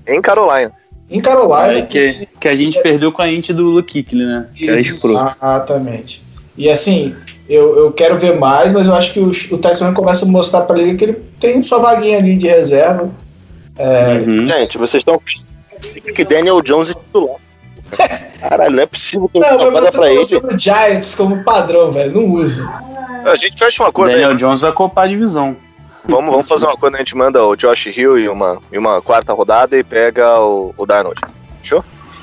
Em 0.09 0.20
Carolina. 0.20 0.72
em 1.09 1.20
Carolina. 1.20 1.79
É, 1.79 1.83
que, 1.83 2.26
que 2.40 2.48
a 2.48 2.55
gente 2.55 2.83
perdeu 2.83 3.12
com 3.12 3.22
a 3.22 3.31
int 3.31 3.50
do 3.53 3.62
Luke 3.64 3.92
Kuechly, 4.03 4.24
né? 4.24 4.46
Que 4.55 4.68
era 4.68 4.81
escroto. 4.81 5.37
Exatamente. 5.40 6.22
E 6.59 6.68
assim, 6.68 7.14
eu, 7.51 7.77
eu 7.77 7.93
quero 7.93 8.19
ver 8.19 8.39
mais, 8.39 8.73
mas 8.73 8.87
eu 8.87 8.95
acho 8.95 9.13
que 9.13 9.21
o, 9.21 9.31
o 9.31 9.59
Tyson 9.59 9.93
começa 9.93 10.25
a 10.25 10.29
mostrar 10.29 10.63
pra 10.63 10.79
ele 10.79 10.97
que 10.97 11.05
ele 11.05 11.15
tem 11.41 11.63
sua 11.63 11.79
vaguinha 11.79 12.19
ali 12.19 12.37
de 12.37 12.47
reserva. 12.47 13.11
Uhum. 13.79 14.49
Gente, 14.49 14.79
vocês 14.79 15.01
estão 15.01 15.21
que 16.15 16.25
Daniel 16.25 16.61
Jones 16.63 16.91
é 16.91 16.95
titular. 16.95 17.37
Caralho, 18.41 18.77
não 18.77 18.83
é 18.83 18.87
possível 18.87 19.29
que 19.29 19.41
Não, 19.41 19.61
eu 19.61 19.73
mas 19.73 19.85
você 19.85 19.99
pra 19.99 20.13
ele. 20.13 20.55
o 20.55 20.59
Giants 20.59 21.15
como 21.15 21.43
padrão, 21.43 21.91
velho. 21.91 22.13
Não 22.13 22.31
usa. 22.35 22.73
A 23.25 23.37
gente 23.37 23.59
fecha 23.59 23.83
um 23.83 23.87
acordo 23.87 24.11
aí. 24.11 24.21
Daniel 24.21 24.37
Jones 24.37 24.61
vai 24.61 24.73
copar 24.73 25.05
a 25.05 25.09
divisão. 25.09 25.57
Vamos, 26.05 26.31
vamos 26.31 26.49
fazer 26.49 26.67
um 26.67 26.71
acordo, 26.71 26.95
a 26.95 26.99
gente 26.99 27.15
manda 27.15 27.45
o 27.45 27.55
Josh 27.57 27.87
Hill 27.87 28.19
em 28.19 28.29
uma, 28.29 28.59
em 28.73 28.79
uma 28.79 29.03
quarta 29.03 29.33
rodada 29.33 29.77
e 29.77 29.85
pega 29.85 30.41
o, 30.41 30.75
o 30.77 30.87
Darnold. 30.87 31.21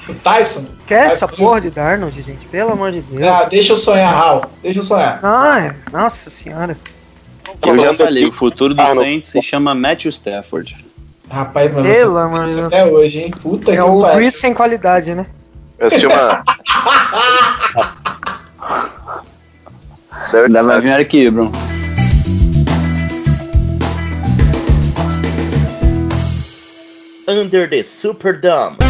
O 0.09 0.13
Tyson? 0.13 0.67
Quer 0.87 1.03
Mas- 1.03 1.13
essa 1.13 1.27
porra 1.27 1.59
de 1.61 1.69
Darnold, 1.69 2.21
gente? 2.21 2.45
Pelo 2.47 2.71
amor 2.71 2.91
de 2.91 3.01
Deus. 3.01 3.23
Ah, 3.23 3.43
deixa 3.49 3.73
eu 3.73 3.77
sonhar, 3.77 4.13
Raul. 4.13 4.45
Deixa 4.63 4.79
eu 4.79 4.83
sonhar. 4.83 5.19
Ah, 5.21 5.59
é. 5.59 5.75
Nossa 5.91 6.29
senhora. 6.29 6.77
Eu 7.65 7.79
já 7.79 7.93
falei, 7.93 8.25
o 8.25 8.31
futuro 8.31 8.73
do 8.73 8.81
Ah. 8.81 8.95
Saints 8.95 9.29
se 9.29 9.41
chama 9.41 9.73
Matthew 9.75 10.09
Stafford. 10.09 10.77
Rapaz, 11.29 11.73
mano, 11.73 11.89
Pelo 11.91 12.17
amor 12.17 12.47
de 12.47 12.55
Deus. 12.55 12.67
até 12.67 12.85
hoje, 12.85 13.21
hein? 13.21 13.31
Puta 13.31 13.71
É 13.71 13.75
que 13.75 13.81
o 13.81 14.01
pariu. 14.01 14.17
Chris 14.17 14.35
sem 14.35 14.53
qualidade, 14.53 15.13
né? 15.13 15.25
Eu 15.77 15.87
assisti 15.87 16.05
uma. 16.07 16.43
Deve 20.31 20.63
vai 20.63 20.81
vir 20.81 20.93
aqui, 20.93 21.29
Bruno. 21.29 21.51
Under 27.27 27.69
the 27.69 27.83
Superdome. 27.83 28.86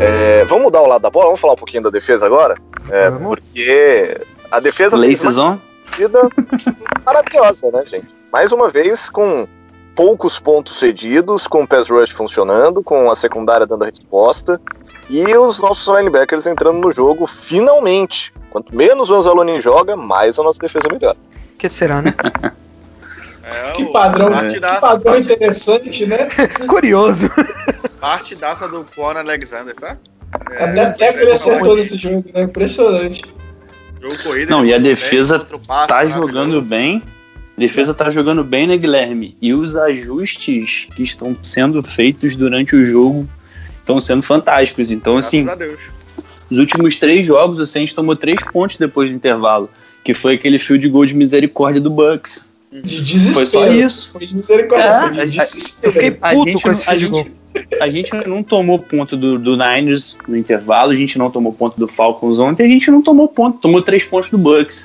É, 0.00 0.44
vamos 0.44 0.64
mudar 0.64 0.82
o 0.82 0.86
lado 0.86 1.02
da 1.02 1.10
bola, 1.10 1.26
vamos 1.26 1.40
falar 1.40 1.54
um 1.54 1.56
pouquinho 1.56 1.82
da 1.84 1.90
defesa 1.90 2.26
agora? 2.26 2.56
É, 2.90 3.10
porque 3.10 4.20
a 4.50 4.60
defesa 4.60 4.96
fez 4.96 5.02
uma 5.02 5.06
Laces 5.06 5.38
on? 5.38 5.58
partida 5.86 6.20
maravilhosa, 7.06 7.70
né, 7.70 7.84
gente? 7.86 8.08
Mais 8.32 8.52
uma 8.52 8.68
vez, 8.68 9.08
com 9.08 9.46
poucos 9.94 10.38
pontos 10.38 10.78
cedidos, 10.78 11.46
com 11.46 11.62
o 11.62 11.66
pass 11.68 11.88
rush 11.88 12.10
funcionando, 12.10 12.82
com 12.82 13.10
a 13.10 13.16
secundária 13.16 13.66
dando 13.66 13.82
a 13.84 13.86
resposta 13.86 14.60
e 15.08 15.36
os 15.36 15.60
nossos 15.60 15.86
linebackers 15.94 16.46
entrando 16.46 16.78
no 16.78 16.90
jogo 16.90 17.26
finalmente. 17.26 18.32
Quanto 18.50 18.74
menos 18.74 19.10
o 19.10 19.14
Anzalone 19.14 19.60
joga, 19.60 19.96
mais 19.96 20.38
a 20.38 20.42
nossa 20.42 20.58
defesa 20.58 20.88
melhora. 20.90 21.16
O 21.54 21.58
que 21.58 21.68
será, 21.68 22.00
né? 22.02 22.14
É, 23.46 23.72
Que 23.72 23.84
padrão, 23.92 24.28
que 24.48 24.58
padrão 24.58 25.12
parte- 25.12 25.30
interessante, 25.30 26.06
né? 26.06 26.28
Curioso. 26.66 27.28
Partidaça 28.00 28.66
do 28.66 28.86
Quan 28.96 29.18
Alexander, 29.18 29.74
tá? 29.74 29.98
É, 30.50 30.64
Até, 30.64 30.80
até 30.86 31.12
que 31.12 31.18
ele 31.18 31.32
acertou 31.32 31.76
nesse 31.76 31.98
jogo, 31.98 32.24
né? 32.34 32.40
Impressionante. 32.40 33.22
Jogo 34.00 34.22
corrido, 34.22 34.48
Não, 34.48 34.64
e 34.64 34.72
a 34.72 34.78
bem, 34.78 34.88
defesa 34.88 35.46
passe 35.66 35.88
Tá 35.88 36.04
jogando 36.06 36.62
bem. 36.62 37.02
A 37.04 37.23
defesa 37.56 37.94
tá 37.94 38.10
jogando 38.10 38.42
bem, 38.44 38.66
né, 38.66 38.76
Guilherme? 38.76 39.36
E 39.40 39.52
os 39.54 39.76
ajustes 39.76 40.86
que 40.94 41.02
estão 41.02 41.36
sendo 41.42 41.82
feitos 41.82 42.34
durante 42.36 42.74
o 42.76 42.84
jogo 42.84 43.28
estão 43.80 44.00
sendo 44.00 44.22
fantásticos. 44.22 44.90
Então, 44.90 45.14
Graças 45.14 45.28
assim, 45.28 45.48
a 45.48 45.54
Deus. 45.54 45.80
os 46.50 46.58
últimos 46.58 46.96
três 46.96 47.26
jogos, 47.26 47.58
o 47.58 47.66
Saints 47.66 47.94
tomou 47.94 48.16
três 48.16 48.40
pontos 48.52 48.76
depois 48.78 49.10
do 49.10 49.16
intervalo, 49.16 49.68
que 50.02 50.14
foi 50.14 50.34
aquele 50.34 50.58
field 50.58 50.88
goal 50.88 51.06
de 51.06 51.14
misericórdia 51.14 51.80
do 51.80 51.90
Bucks. 51.90 52.52
De 52.72 52.80
desespero. 53.04 53.34
Foi 53.34 53.46
só 53.46 53.72
isso. 53.72 54.10
Foi 54.10 54.26
de 54.26 54.34
misericórdia. 54.34 54.84
É, 54.86 55.00
foi 55.14 55.26
de 55.26 55.40
a- 55.40 55.44
desespero. 55.44 55.88
Eu 55.88 55.92
fiquei 55.92 56.18
A 56.20 56.30
puto 56.34 56.44
gente, 56.50 56.62
com 56.62 56.70
esse 56.72 56.82
a, 56.82 56.86
field 56.86 57.06
goal. 57.08 57.24
gente, 57.24 57.34
a 57.82 57.88
gente 57.88 58.12
não 58.26 58.42
tomou 58.42 58.78
ponto 58.80 59.16
do, 59.16 59.38
do 59.38 59.56
Niners 59.56 60.16
no 60.26 60.36
intervalo, 60.36 60.90
a 60.90 60.96
gente 60.96 61.16
não 61.16 61.30
tomou 61.30 61.52
ponto 61.52 61.78
do 61.78 61.86
Falcons 61.86 62.40
ontem, 62.40 62.64
a 62.66 62.68
gente 62.68 62.90
não 62.90 63.00
tomou 63.00 63.28
ponto, 63.28 63.58
tomou 63.58 63.80
três 63.80 64.02
pontos 64.02 64.28
do 64.28 64.36
Bucks. 64.38 64.84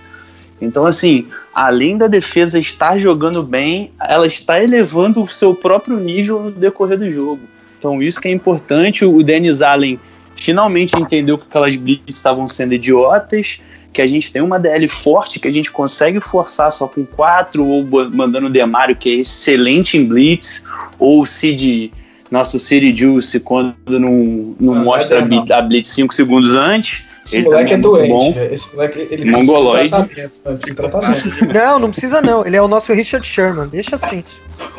Então, 0.61 0.85
assim, 0.85 1.27
além 1.53 1.97
da 1.97 2.07
defesa 2.07 2.59
estar 2.59 2.97
jogando 2.97 3.41
bem, 3.41 3.91
ela 3.99 4.27
está 4.27 4.61
elevando 4.61 5.23
o 5.23 5.27
seu 5.29 5.53
próprio 5.55 5.97
nível 5.97 6.41
no 6.43 6.51
decorrer 6.51 6.97
do 6.97 7.09
jogo. 7.09 7.41
Então, 7.77 8.01
isso 8.03 8.19
que 8.19 8.27
é 8.27 8.31
importante. 8.31 9.05
O 9.05 9.23
Dennis 9.23 9.61
Allen 9.61 9.97
finalmente 10.35 10.97
entendeu 10.97 11.37
que 11.37 11.45
aquelas 11.47 11.75
blitz 11.75 12.03
estavam 12.17 12.47
sendo 12.47 12.73
idiotas, 12.73 13.59
que 13.93 14.01
a 14.01 14.05
gente 14.07 14.31
tem 14.31 14.41
uma 14.41 14.59
DL 14.59 14.87
forte, 14.87 15.39
que 15.39 15.47
a 15.47 15.51
gente 15.51 15.71
consegue 15.71 16.19
forçar 16.19 16.71
só 16.73 16.87
com 16.87 17.05
quatro, 17.05 17.65
ou 17.65 17.85
mandando 18.13 18.47
o 18.47 18.49
Demário, 18.49 18.95
que 18.95 19.09
é 19.09 19.15
excelente 19.15 19.97
em 19.97 20.05
blitz, 20.05 20.63
ou 20.99 21.21
o 21.21 21.25
Cid, 21.25 21.91
nosso 22.29 22.59
Cid 22.59 22.93
Juice, 22.95 23.39
quando 23.39 23.73
não, 23.87 24.55
não 24.59 24.73
Ah, 24.73 24.79
mostra 24.83 25.21
dar, 25.21 25.25
bli- 25.27 25.53
a 25.53 25.61
blitz 25.61 25.87
cinco 25.89 26.13
segundos 26.13 26.53
antes. 26.53 27.01
Esse 27.25 27.37
Ele 27.37 27.45
moleque 27.45 27.73
é 27.73 27.77
muito 27.77 27.89
doente, 27.91 28.09
bom. 28.09 28.33
velho. 28.33 28.53
Esse 28.53 28.75
moleque, 28.75 29.07
ele 29.11 29.31
Mongoloide. 29.31 29.89
precisa 29.89 30.57
de 30.57 30.73
tratamento. 30.73 31.27
né? 31.27 31.29
Precisa 31.29 31.45
de 31.45 31.45
tratamento. 31.45 31.45
Não, 31.53 31.79
não 31.79 31.89
precisa 31.91 32.21
não. 32.21 32.45
Ele 32.45 32.55
é 32.55 32.61
o 32.61 32.67
nosso 32.67 32.91
Richard 32.93 33.25
Sherman. 33.27 33.67
Deixa 33.67 33.95
assim. 33.95 34.23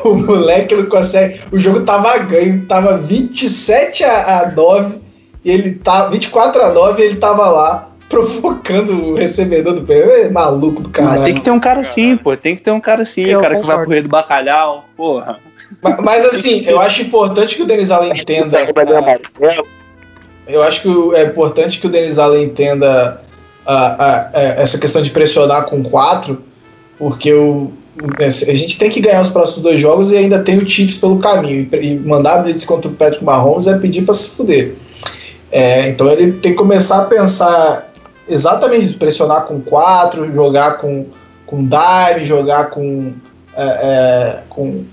O 0.03 0.13
moleque 0.15 0.75
não 0.75 0.85
consegue. 0.85 1.41
O 1.51 1.57
jogo 1.59 1.81
tava 1.81 2.17
ganho, 2.19 2.65
tava 2.67 2.97
27 2.97 4.03
a, 4.03 4.41
a 4.41 4.51
9, 4.51 4.97
e 5.45 5.51
ele 5.51 5.71
tá 5.75 6.07
24 6.09 6.61
a 6.61 6.69
9 6.71 7.01
e 7.01 7.05
ele 7.05 7.15
tava 7.17 7.49
lá 7.49 7.89
provocando 8.09 8.91
o 8.93 9.15
recebedor 9.15 9.73
do 9.73 9.81
prêmio. 9.81 10.11
É 10.11 10.29
maluco 10.29 10.81
do 10.81 10.89
Mas 10.89 10.91
caralho. 10.91 11.23
tem 11.23 11.33
que 11.35 11.41
ter 11.41 11.51
um 11.51 11.59
cara 11.59 11.79
assim, 11.81 12.17
pô. 12.17 12.35
Tem 12.35 12.55
que 12.55 12.61
ter 12.61 12.71
um 12.71 12.81
cara 12.81 13.03
assim, 13.03 13.23
Eu 13.23 13.39
o 13.39 13.41
cara 13.41 13.59
que 13.59 13.65
vai 13.65 13.85
correr 13.85 14.01
do 14.01 14.09
bacalhau, 14.09 14.85
porra. 14.97 15.39
Ma- 15.81 15.97
Mas, 16.01 16.25
assim, 16.25 16.63
eu 16.67 16.79
acho 16.81 17.01
importante 17.03 17.55
que 17.55 17.63
o 17.63 17.65
Denis 17.65 17.89
Allen 17.91 18.11
entenda. 18.11 18.57
a- 18.59 18.61
Eu 20.47 20.61
acho 20.63 20.81
que 20.81 21.15
é 21.15 21.23
importante 21.25 21.79
que 21.79 21.87
o 21.87 21.89
Denis 21.89 22.17
Allen 22.19 22.43
entenda 22.45 23.21
a, 23.65 23.75
a- 23.75 24.29
a- 24.33 24.39
essa 24.61 24.77
questão 24.77 25.01
de 25.01 25.09
pressionar 25.11 25.65
com 25.65 25.83
4, 25.83 26.41
porque 26.97 27.31
o, 27.33 27.71
o- 28.01 28.23
a 28.23 28.29
gente 28.29 28.77
tem 28.79 28.89
que 28.89 28.99
ganhar 28.99 29.21
os 29.21 29.29
próximos 29.29 29.61
dois 29.61 29.79
jogos 29.79 30.11
e 30.11 30.17
ainda 30.17 30.43
tem 30.43 30.57
o 30.57 30.67
Chiefs 30.69 30.97
pelo 30.97 31.19
caminho. 31.19 31.67
E, 31.73 31.95
mandar 31.99 32.43
blitz 32.43 32.65
contra 32.65 32.89
o 32.89 32.93
Patrick 32.93 33.23
Mahomes 33.23 33.67
é 33.67 33.77
pedir 33.77 34.01
para 34.03 34.13
se 34.13 34.29
fuder. 34.29 34.73
É, 35.51 35.89
então 35.89 36.09
ele 36.09 36.31
tem 36.33 36.51
que 36.53 36.57
começar 36.57 36.99
a 37.01 37.05
pensar 37.05 37.91
exatamente 38.27 38.93
pressionar 38.93 39.45
com 39.45 39.59
4, 39.61 40.31
jogar 40.33 40.77
com, 40.77 41.05
com 41.45 41.57
dime, 41.67 42.25
jogar 42.25 42.69
com, 42.69 43.11
é, 43.55 43.63
é, 43.63 44.39
com, 44.49 44.83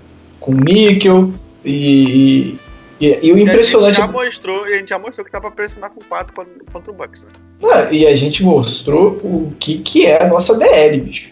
com 0.40 0.52
níquel 0.52 1.32
e, 1.64 2.56
e, 3.00 3.26
e 3.26 3.32
o 3.32 3.38
impressionante 3.38 4.00
a 4.00 4.06
gente 4.06 4.12
já 4.12 4.24
mostrou, 4.24 4.68
e 4.68 4.74
a 4.74 4.76
gente 4.78 4.88
já 4.88 4.98
mostrou 4.98 5.24
que 5.24 5.30
dá 5.30 5.40
pra 5.40 5.50
pressionar 5.50 5.90
com 5.90 6.00
4 6.00 6.34
contra, 6.72 6.92
o 6.92 6.94
Bucks, 6.94 7.24
né? 7.24 7.30
Ah, 7.62 7.92
E 7.92 8.06
a 8.06 8.16
gente 8.16 8.42
mostrou 8.42 9.12
o 9.22 9.52
que, 9.58 9.78
que 9.78 10.06
é 10.06 10.24
a 10.24 10.28
nossa 10.28 10.58
DL, 10.58 11.00
bicho. 11.00 11.30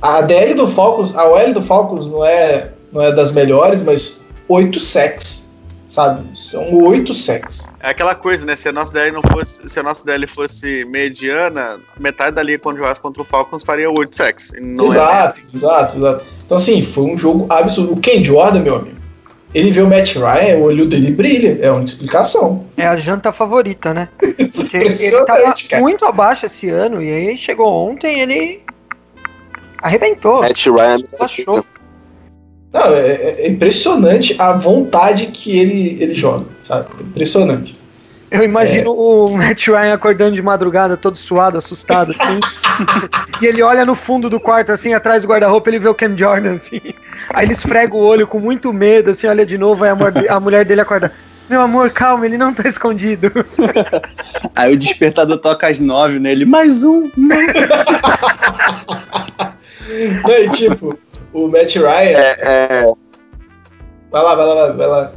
A 0.00 0.20
DL 0.20 0.54
do 0.54 0.68
Falcons, 0.68 1.14
a 1.16 1.26
OL 1.28 1.52
do 1.52 1.62
Falcons 1.62 2.06
não 2.06 2.24
é, 2.24 2.70
não 2.92 3.02
é 3.02 3.10
das 3.10 3.32
melhores, 3.32 3.82
mas 3.82 4.24
8 4.48 4.78
sacks, 4.78 5.50
sabe? 5.88 6.22
São 6.38 6.72
8 6.74 7.12
sacks. 7.12 7.66
É 7.80 7.88
aquela 7.88 8.14
coisa, 8.14 8.44
né? 8.44 8.54
Se 8.54 8.68
a 8.68 8.72
nossa 8.72 8.92
DL 8.92 9.12
não 9.12 9.22
fosse, 9.22 9.66
se 9.66 9.80
a 9.80 9.82
nossa 9.82 10.04
DL 10.04 10.26
fosse 10.28 10.84
mediana, 10.84 11.80
metade 11.98 12.36
da 12.36 12.42
liga 12.42 12.58
quando 12.58 12.76
jogasse 12.76 13.00
contra 13.00 13.22
o 13.22 13.24
Falcons 13.24 13.64
faria 13.64 13.90
8 13.90 14.14
sacks. 14.14 14.52
E 14.52 14.60
Não 14.60 14.86
exato, 14.86 15.40
é 15.40 15.56
exato, 15.56 15.96
exato. 15.96 16.24
Então, 16.44 16.56
assim, 16.56 16.82
foi 16.82 17.04
um 17.04 17.16
jogo 17.16 17.46
absurdo. 17.48 17.94
O 17.94 18.00
Ken 18.00 18.22
Jordan, 18.22 18.60
meu 18.60 18.76
amigo, 18.76 19.03
ele 19.54 19.70
vê 19.70 19.80
o 19.82 19.88
Matt 19.88 20.16
Ryan, 20.16 20.56
o 20.58 20.64
olho 20.64 20.86
dele 20.86 21.12
brilha. 21.12 21.58
É 21.62 21.70
uma 21.70 21.84
explicação. 21.84 22.66
É 22.76 22.86
a 22.86 22.96
janta 22.96 23.32
favorita, 23.32 23.94
né? 23.94 24.08
Porque 24.52 24.76
ele 24.76 25.24
tava 25.24 25.54
cara. 25.68 25.80
muito 25.80 26.04
abaixo 26.04 26.46
esse 26.46 26.68
ano 26.68 27.00
e 27.00 27.12
aí 27.12 27.38
chegou 27.38 27.68
ontem 27.68 28.18
e 28.18 28.20
ele 28.20 28.62
arrebentou. 29.80 30.40
Matt 30.40 30.66
Ryan. 30.66 30.98
Achou. 31.20 31.64
Não, 32.72 32.86
é, 32.86 33.12
é 33.38 33.48
impressionante 33.48 34.34
a 34.40 34.54
vontade 34.54 35.26
que 35.26 35.56
ele, 35.56 36.02
ele 36.02 36.16
joga, 36.16 36.46
sabe? 36.60 36.88
Impressionante. 37.00 37.78
Eu 38.34 38.42
imagino 38.42 38.92
o 38.92 39.30
Matt 39.30 39.68
Ryan 39.68 39.94
acordando 39.94 40.34
de 40.34 40.42
madrugada, 40.42 40.96
todo 40.96 41.16
suado, 41.16 41.56
assustado, 41.56 42.10
assim. 42.10 42.40
e 43.40 43.46
ele 43.46 43.62
olha 43.62 43.84
no 43.84 43.94
fundo 43.94 44.28
do 44.28 44.40
quarto, 44.40 44.72
assim, 44.72 44.92
atrás 44.92 45.22
do 45.22 45.28
guarda-roupa, 45.28 45.70
ele 45.70 45.78
vê 45.78 45.88
o 45.88 45.94
Cam 45.94 46.16
Jordan, 46.16 46.54
assim. 46.54 46.80
Aí 47.32 47.46
ele 47.46 47.52
esfrega 47.52 47.94
o 47.94 48.00
olho 48.04 48.26
com 48.26 48.40
muito 48.40 48.72
medo, 48.72 49.10
assim, 49.10 49.28
olha 49.28 49.46
de 49.46 49.56
novo, 49.56 49.84
aí 49.84 49.90
a, 49.90 50.34
a 50.34 50.40
mulher 50.40 50.64
dele 50.64 50.80
acorda. 50.80 51.12
Meu 51.48 51.60
amor, 51.60 51.90
calma, 51.90 52.26
ele 52.26 52.36
não 52.36 52.52
tá 52.52 52.66
escondido. 52.68 53.30
Aí 54.56 54.72
o 54.72 54.78
despertador 54.78 55.36
toca 55.38 55.68
às 55.68 55.78
nove 55.78 56.18
nele, 56.18 56.46
mais 56.46 56.82
um. 56.82 57.02
Não. 57.14 57.36
Não, 60.22 60.38
e 60.38 60.48
tipo, 60.48 60.98
o 61.34 61.46
Matt 61.46 61.76
Ryan. 61.76 62.18
É, 62.18 62.36
é, 62.40 62.92
Vai 64.10 64.22
lá, 64.22 64.34
vai 64.34 64.46
lá, 64.46 64.72
vai 64.72 64.86
lá. 64.86 65.12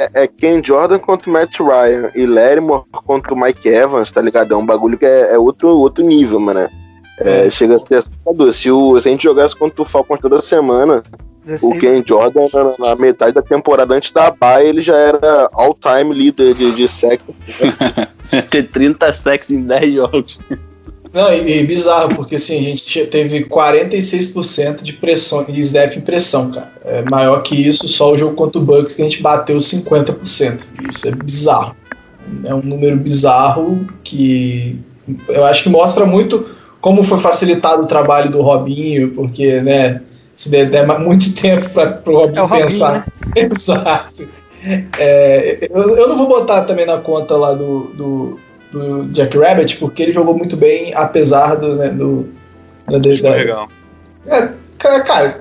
É, 0.00 0.22
é 0.22 0.26
Ken 0.26 0.62
Jordan 0.64 0.98
contra 0.98 1.28
o 1.28 1.32
Matt 1.32 1.60
Ryan 1.60 2.10
e 2.14 2.24
Lattimore 2.24 2.84
contra 2.90 3.34
o 3.34 3.40
Mike 3.40 3.68
Evans, 3.68 4.10
tá 4.10 4.22
ligado? 4.22 4.54
É 4.54 4.56
um 4.56 4.64
bagulho 4.64 4.96
que 4.96 5.04
é, 5.04 5.34
é 5.34 5.38
outro, 5.38 5.68
outro 5.68 6.02
nível, 6.02 6.40
mano. 6.40 6.68
É, 7.18 7.50
Chega 7.50 7.76
a 7.76 7.78
ser 7.78 7.96
assustador. 7.96 8.52
Se, 8.52 8.70
o, 8.70 8.98
se 8.98 9.08
a 9.08 9.12
gente 9.12 9.24
jogasse 9.24 9.54
contra 9.54 9.82
o 9.82 9.84
Falcons 9.84 10.20
toda 10.20 10.40
semana, 10.40 11.02
o 11.44 11.46
16. 11.46 11.80
Ken 11.80 12.02
Jordan, 12.06 12.46
na, 12.52 12.88
na 12.88 12.96
metade 12.96 13.34
da 13.34 13.42
temporada 13.42 13.94
antes 13.94 14.10
da 14.10 14.30
bye, 14.30 14.66
ele 14.66 14.80
já 14.80 14.96
era 14.96 15.50
all-time 15.52 16.14
leader 16.14 16.54
de, 16.54 16.72
de 16.72 16.88
sec. 16.88 17.20
Ter 18.48 18.70
30 18.70 19.12
sacks 19.12 19.50
em 19.50 19.62
10 19.62 19.94
jogos. 19.94 20.38
Não, 21.12 21.32
e, 21.32 21.60
e 21.60 21.66
bizarro, 21.66 22.14
porque 22.14 22.36
assim, 22.36 22.58
a 22.58 22.62
gente 22.62 23.06
teve 23.06 23.44
46% 23.44 24.82
de 24.82 24.92
pressão, 24.92 25.44
de 25.44 25.60
snap 25.60 25.96
em 25.96 26.00
pressão, 26.00 26.52
cara. 26.52 26.72
É 26.84 27.02
maior 27.02 27.42
que 27.42 27.54
isso, 27.54 27.88
só 27.88 28.12
o 28.12 28.16
jogo 28.16 28.36
contra 28.36 28.60
o 28.60 28.64
Bucks 28.64 28.94
que 28.94 29.02
a 29.02 29.04
gente 29.04 29.22
bateu 29.22 29.56
50%. 29.56 30.60
Isso 30.88 31.08
é 31.08 31.10
bizarro. 31.12 31.74
É 32.44 32.54
um 32.54 32.62
número 32.62 32.96
bizarro 32.96 33.86
que 34.04 34.78
eu 35.28 35.44
acho 35.44 35.64
que 35.64 35.68
mostra 35.68 36.06
muito 36.06 36.46
como 36.80 37.02
foi 37.02 37.18
facilitado 37.18 37.82
o 37.82 37.86
trabalho 37.86 38.30
do 38.30 38.40
Robinho, 38.40 39.10
porque, 39.10 39.60
né, 39.60 40.00
se 40.34 40.48
der, 40.48 40.70
der 40.70 40.86
muito 40.98 41.32
tempo 41.34 41.68
para 41.70 42.00
o 42.06 42.16
Robinho 42.16 42.38
É 42.38 42.42
o 42.42 42.46
Robinho, 42.46 42.66
pensar. 42.66 42.94
né? 42.94 43.04
Exato. 43.52 44.28
É, 44.98 45.68
eu, 45.70 45.96
eu 45.96 46.08
não 46.08 46.16
vou 46.16 46.28
botar 46.28 46.64
também 46.64 46.84
na 46.86 46.98
conta 46.98 47.34
lá 47.34 47.52
do, 47.52 47.84
do, 47.94 48.40
do 48.72 49.04
Jack 49.12 49.36
Rabbit, 49.36 49.76
porque 49.78 50.02
ele 50.02 50.12
jogou 50.12 50.36
muito 50.36 50.56
bem, 50.56 50.94
apesar 50.94 51.56
do. 51.56 51.76
Né, 51.76 51.88
do 51.88 52.28
da, 52.88 52.98
da- 52.98 53.10
Escorregão. 53.10 53.68
é, 54.26 54.48
cara, 54.78 55.40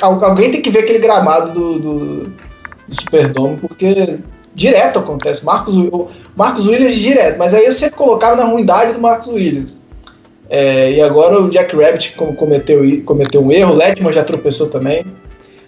alguém 0.00 0.50
tem 0.50 0.60
que 0.62 0.70
ver 0.70 0.80
aquele 0.80 0.98
gramado 0.98 1.52
do, 1.52 1.78
do, 1.78 2.06
do 2.88 3.00
Superdome, 3.00 3.56
porque 3.58 4.18
direto 4.54 4.98
acontece. 4.98 5.44
Marcos, 5.44 5.74
Marcos 6.34 6.66
Williams 6.66 6.94
direto, 6.94 7.38
mas 7.38 7.54
aí 7.54 7.64
eu 7.64 7.72
sempre 7.72 7.96
colocava 7.96 8.36
na 8.36 8.44
ruindade 8.44 8.92
do 8.94 9.00
Marcos 9.00 9.28
Williams. 9.28 9.80
É, 10.48 10.92
e 10.92 11.00
agora 11.02 11.40
o 11.40 11.50
Jack 11.50 11.74
Rabbit 11.76 12.12
cometeu, 12.36 12.80
cometeu 13.04 13.40
um 13.44 13.50
erro, 13.50 13.72
o 13.72 13.76
Letman 13.76 14.12
já 14.12 14.22
tropeçou 14.24 14.68
também. 14.68 15.04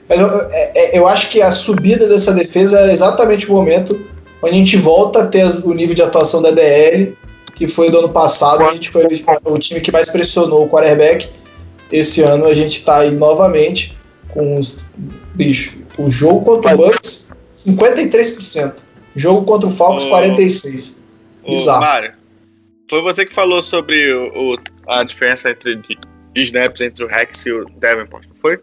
Mas 0.09 0.21
eu, 0.21 0.29
é- 0.51 0.73
é- 0.75 0.99
eu 0.99 1.07
acho 1.07 1.29
que 1.31 1.43
a 1.43 1.51
subida 1.53 2.09
dessa 2.09 2.33
defesa 2.33 2.81
é 2.81 2.93
exatamente 2.93 3.51
o 3.51 3.55
momento 3.55 3.99
onde 4.43 4.55
a 4.55 4.59
gente 4.59 4.77
volta 4.77 5.23
a 5.23 5.27
ter 5.27 5.45
o 5.65 5.73
nível 5.73 5.95
de 5.95 6.03
atuação 6.03 6.41
da 6.43 6.51
DL, 6.51 7.17
que 7.55 7.67
foi 7.67 7.91
do 7.91 7.99
ano 7.99 8.09
passado, 8.09 8.63
a 8.65 8.73
gente 8.73 8.89
foi 8.91 9.05
o 9.45 9.59
time 9.59 9.81
que 9.81 9.91
mais 9.91 10.09
pressionou 10.11 10.65
o 10.65 10.69
quarterback. 10.69 11.29
Esse 11.91 12.23
ano 12.23 12.47
a 12.47 12.55
gente 12.55 12.85
tá 12.85 12.99
aí 12.99 13.11
novamente 13.11 13.97
com 14.29 14.59
os. 14.61 14.77
Bicho, 15.35 15.79
o 15.99 16.11
jogo 16.11 16.45
contra 16.45 16.75
o 16.75 16.77
Bucks, 16.77 17.31
53%. 17.57 18.75
Jogo 19.17 19.45
contra 19.45 19.67
o 19.69 19.71
Falcons, 19.73 20.05
Ô. 20.05 20.11
46%. 20.11 20.97
Ô, 21.43 21.51
Bizarro. 21.53 21.81
Mário, 21.81 22.13
foi 22.89 23.01
você 23.03 23.25
que 23.27 23.35
falou 23.35 23.63
sobre 23.63 24.13
o, 24.13 24.55
o- 24.55 24.59
a 24.87 25.03
diferença 25.03 25.51
entre 25.51 25.77
de 25.77 26.43
snaps 26.43 26.81
entre 26.83 27.05
o 27.05 27.09
Rex 27.09 27.47
e 27.47 27.53
o 27.53 27.67
Davenport, 27.79 28.27
não 28.29 28.37
foi? 28.37 28.59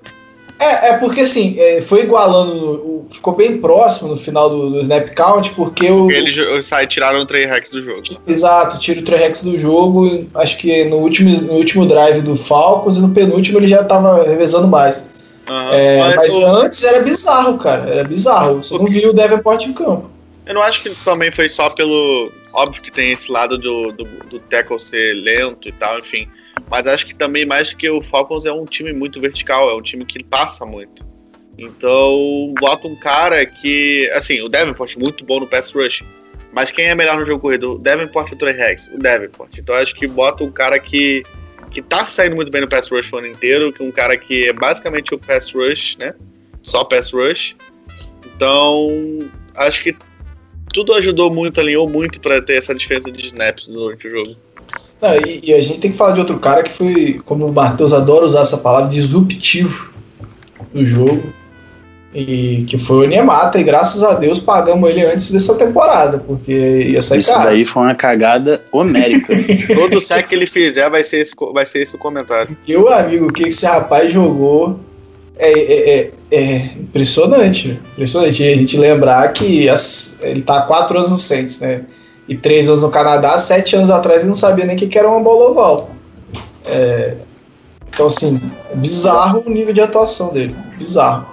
É, 0.60 0.90
é 0.92 0.98
porque 1.00 1.22
assim, 1.22 1.60
é, 1.60 1.82
foi 1.82 2.04
igualando, 2.04 2.56
o- 2.56 3.08
ficou 3.12 3.36
bem 3.36 3.58
próximo 3.58 4.10
no 4.10 4.18
final 4.18 4.50
do, 4.50 4.70
do 4.70 4.82
snap 4.82 5.10
count, 5.14 5.52
porque 5.52 5.90
o. 5.92 6.04
Porque 6.04 6.16
eles 6.16 6.66
sai, 6.66 6.88
tiraram 6.88 7.20
o 7.20 7.26
Trey 7.26 7.46
Rex 7.46 7.70
do 7.70 7.82
jogo. 7.82 8.02
Exato, 8.26 8.80
tira 8.80 9.02
o 9.02 9.04
Trerex 9.04 9.42
do 9.44 9.58
jogo. 9.58 10.26
Acho 10.34 10.58
que 10.58 10.86
no 10.86 10.98
último, 10.98 11.30
no 11.42 11.54
último 11.54 11.86
drive 11.86 12.22
do 12.22 12.36
Falcons 12.38 12.98
e 12.98 13.02
no 13.02 13.10
penúltimo 13.10 13.60
ele 13.60 13.68
já 13.68 13.84
tava 13.84 14.24
revezando 14.24 14.68
mais. 14.68 15.06
Aham. 15.48 15.74
É, 15.74 16.00
Mas 16.00 16.16
mas 16.16 16.34
o- 16.34 16.46
antes 16.48 16.84
era 16.84 17.04
bizarro, 17.04 17.58
cara. 17.58 17.90
Era 17.90 18.04
bizarro. 18.04 18.64
Você 18.64 18.78
não 18.78 18.86
viu 18.86 19.10
o 19.10 19.14
Davenport 19.14 19.62
em 19.66 19.74
campo. 19.74 20.10
eu 20.46 20.54
não 20.56 20.62
acho 20.62 20.82
que 20.82 20.90
também 21.04 21.32
foi 21.32 21.50
só 21.50 21.70
pelo. 21.70 22.32
Óbvio 22.54 22.82
que 22.82 22.90
tem 22.92 23.12
esse 23.12 23.30
lado 23.30 23.58
do, 23.58 23.92
do, 23.92 24.06
do 24.30 24.40
tackle 24.40 24.80
ser 24.80 25.14
lento 25.16 25.68
e 25.68 25.72
tal, 25.74 26.00
enfim. 26.00 26.28
Mas 26.70 26.88
acho 26.88 27.06
que 27.06 27.16
também 27.16 27.46
mais 27.46 27.74
que 27.74 27.90
o 27.90 28.02
Falcons 28.02 28.46
é 28.46 28.52
um 28.52 28.66
time 28.66 28.94
muito 28.94 29.20
vertical, 29.20 29.70
é 29.70 29.76
um 29.76 29.82
time 29.82 30.06
que 30.06 30.24
passa 30.24 30.66
muito. 30.66 31.06
Então, 31.58 32.54
bota 32.60 32.88
um 32.88 32.96
cara 32.96 33.46
que, 33.46 34.10
assim, 34.14 34.42
o 34.42 34.50
Davenport 34.50 34.98
muito 34.98 35.24
bom 35.24 35.40
no 35.40 35.48
pass 35.48 35.72
rush, 35.72 36.04
mas 36.52 36.72
quem 36.72 36.86
é 36.86 36.96
melhor 36.96 37.20
no 37.20 37.26
jogo 37.26 37.42
corrido? 37.42 37.74
O 37.74 37.78
Davenport 37.78 38.30
ou 38.32 38.36
o 38.36 38.38
Trey 38.38 38.54
Rex? 38.54 38.88
O 38.94 38.98
Davenport. 38.98 39.58
Então, 39.58 39.76
acho 39.76 39.96
que 39.96 40.08
bota 40.08 40.44
um 40.44 40.52
cara 40.52 40.80
que 40.80 41.24
que 41.72 41.82
tá 41.82 42.06
saindo 42.06 42.38
muito 42.38 42.50
bem 42.50 42.62
no 42.62 42.70
pass 42.70 42.88
rush 42.88 43.12
o 43.12 43.18
ano 43.18 43.28
inteiro, 43.28 43.74
que 43.74 43.84
um 43.84 43.92
cara 43.92 44.16
que 44.16 44.48
é 44.48 44.54
basicamente 44.54 45.14
o 45.14 45.20
pass 45.20 45.52
rush, 45.54 45.98
né? 45.98 46.14
Só 46.64 46.86
pass 46.86 47.12
rush. 47.12 47.54
Então, 48.26 49.20
acho 49.58 49.84
que 49.84 49.94
tudo 50.72 50.94
ajudou 50.94 51.34
muito, 51.34 51.60
alinhou 51.60 51.90
muito 51.90 52.22
para 52.22 52.42
ter 52.42 52.56
essa 52.56 52.74
diferença 52.74 53.12
de 53.12 53.26
snaps 53.26 53.68
durante 53.68 54.08
o 54.08 54.10
jogo. 54.10 54.36
Não, 55.06 55.16
e, 55.28 55.42
e, 55.44 55.54
a 55.54 55.62
gente 55.62 55.80
tem 55.80 55.92
que 55.92 55.98
falar 55.98 56.14
de 56.14 56.20
outro 56.20 56.40
cara 56.40 56.64
que 56.64 56.74
foi, 56.74 57.22
como 57.26 57.46
o 57.46 57.54
Matheus 57.54 57.94
adora 57.94 58.26
usar 58.26 58.42
essa 58.42 58.58
palavra, 58.58 58.90
disruptivo 58.90 59.94
no 60.74 60.84
jogo. 60.84 61.24
E 62.14 62.66
que 62.70 62.78
foi 62.78 63.06
o 63.06 63.10
Nemata, 63.10 63.60
e 63.60 63.64
graças 63.64 64.02
a 64.02 64.14
Deus 64.14 64.40
pagamos 64.40 64.90
ele 64.90 65.06
antes 65.06 65.32
dessa 65.32 65.56
temporada, 65.56 66.18
porque 66.18 66.54
ia 66.90 67.02
sair 67.02 67.20
Isso 67.20 67.30
caro. 67.30 67.44
daí 67.44 67.66
foi 67.66 67.84
uma 67.84 67.94
cagada 67.94 68.64
homérica. 68.72 69.36
Todo 69.76 70.00
sec 70.00 70.26
que 70.26 70.34
ele 70.34 70.48
fizer 70.48 70.90
vai 70.90 71.04
ser 71.04 71.18
esse, 71.18 71.36
vai 71.54 71.66
ser 71.66 71.82
esse 71.82 71.94
o 71.94 72.00
comentário. 72.00 72.58
Meu 72.66 72.92
amigo, 72.92 73.28
o 73.28 73.34
que 73.34 73.44
esse 73.44 73.66
rapaz 73.66 74.14
jogou 74.14 74.80
é, 75.38 75.52
é, 75.52 76.00
é, 76.00 76.12
é 76.32 76.56
impressionante. 76.80 77.80
Impressionante. 77.92 78.42
E 78.42 78.50
a 78.50 78.56
gente 78.56 78.78
lembrar 78.78 79.28
que 79.34 79.68
as, 79.68 80.20
ele 80.24 80.42
tá 80.42 80.60
há 80.60 80.62
quatro 80.62 80.98
anos 80.98 81.12
no 81.12 81.18
Saints, 81.18 81.60
né? 81.60 81.82
E 82.28 82.36
três 82.36 82.68
anos 82.68 82.82
no 82.82 82.90
Canadá, 82.90 83.38
sete 83.40 83.76
anos 83.76 83.92
atrás 83.92 84.22
ele 84.22 84.30
não 84.30 84.36
sabia 84.36 84.66
nem 84.66 84.76
o 84.76 84.80
que, 84.80 84.88
que 84.88 84.98
era 84.98 85.08
uma 85.08 85.20
bola 85.20 85.52
oval. 85.52 85.92
É, 86.66 87.18
então, 87.94 88.08
assim, 88.08 88.42
bizarro 88.74 89.44
o 89.46 89.50
nível 89.50 89.74
de 89.74 89.82
atuação 89.82 90.34
dele. 90.34 90.56
Bizarro. 90.78 91.28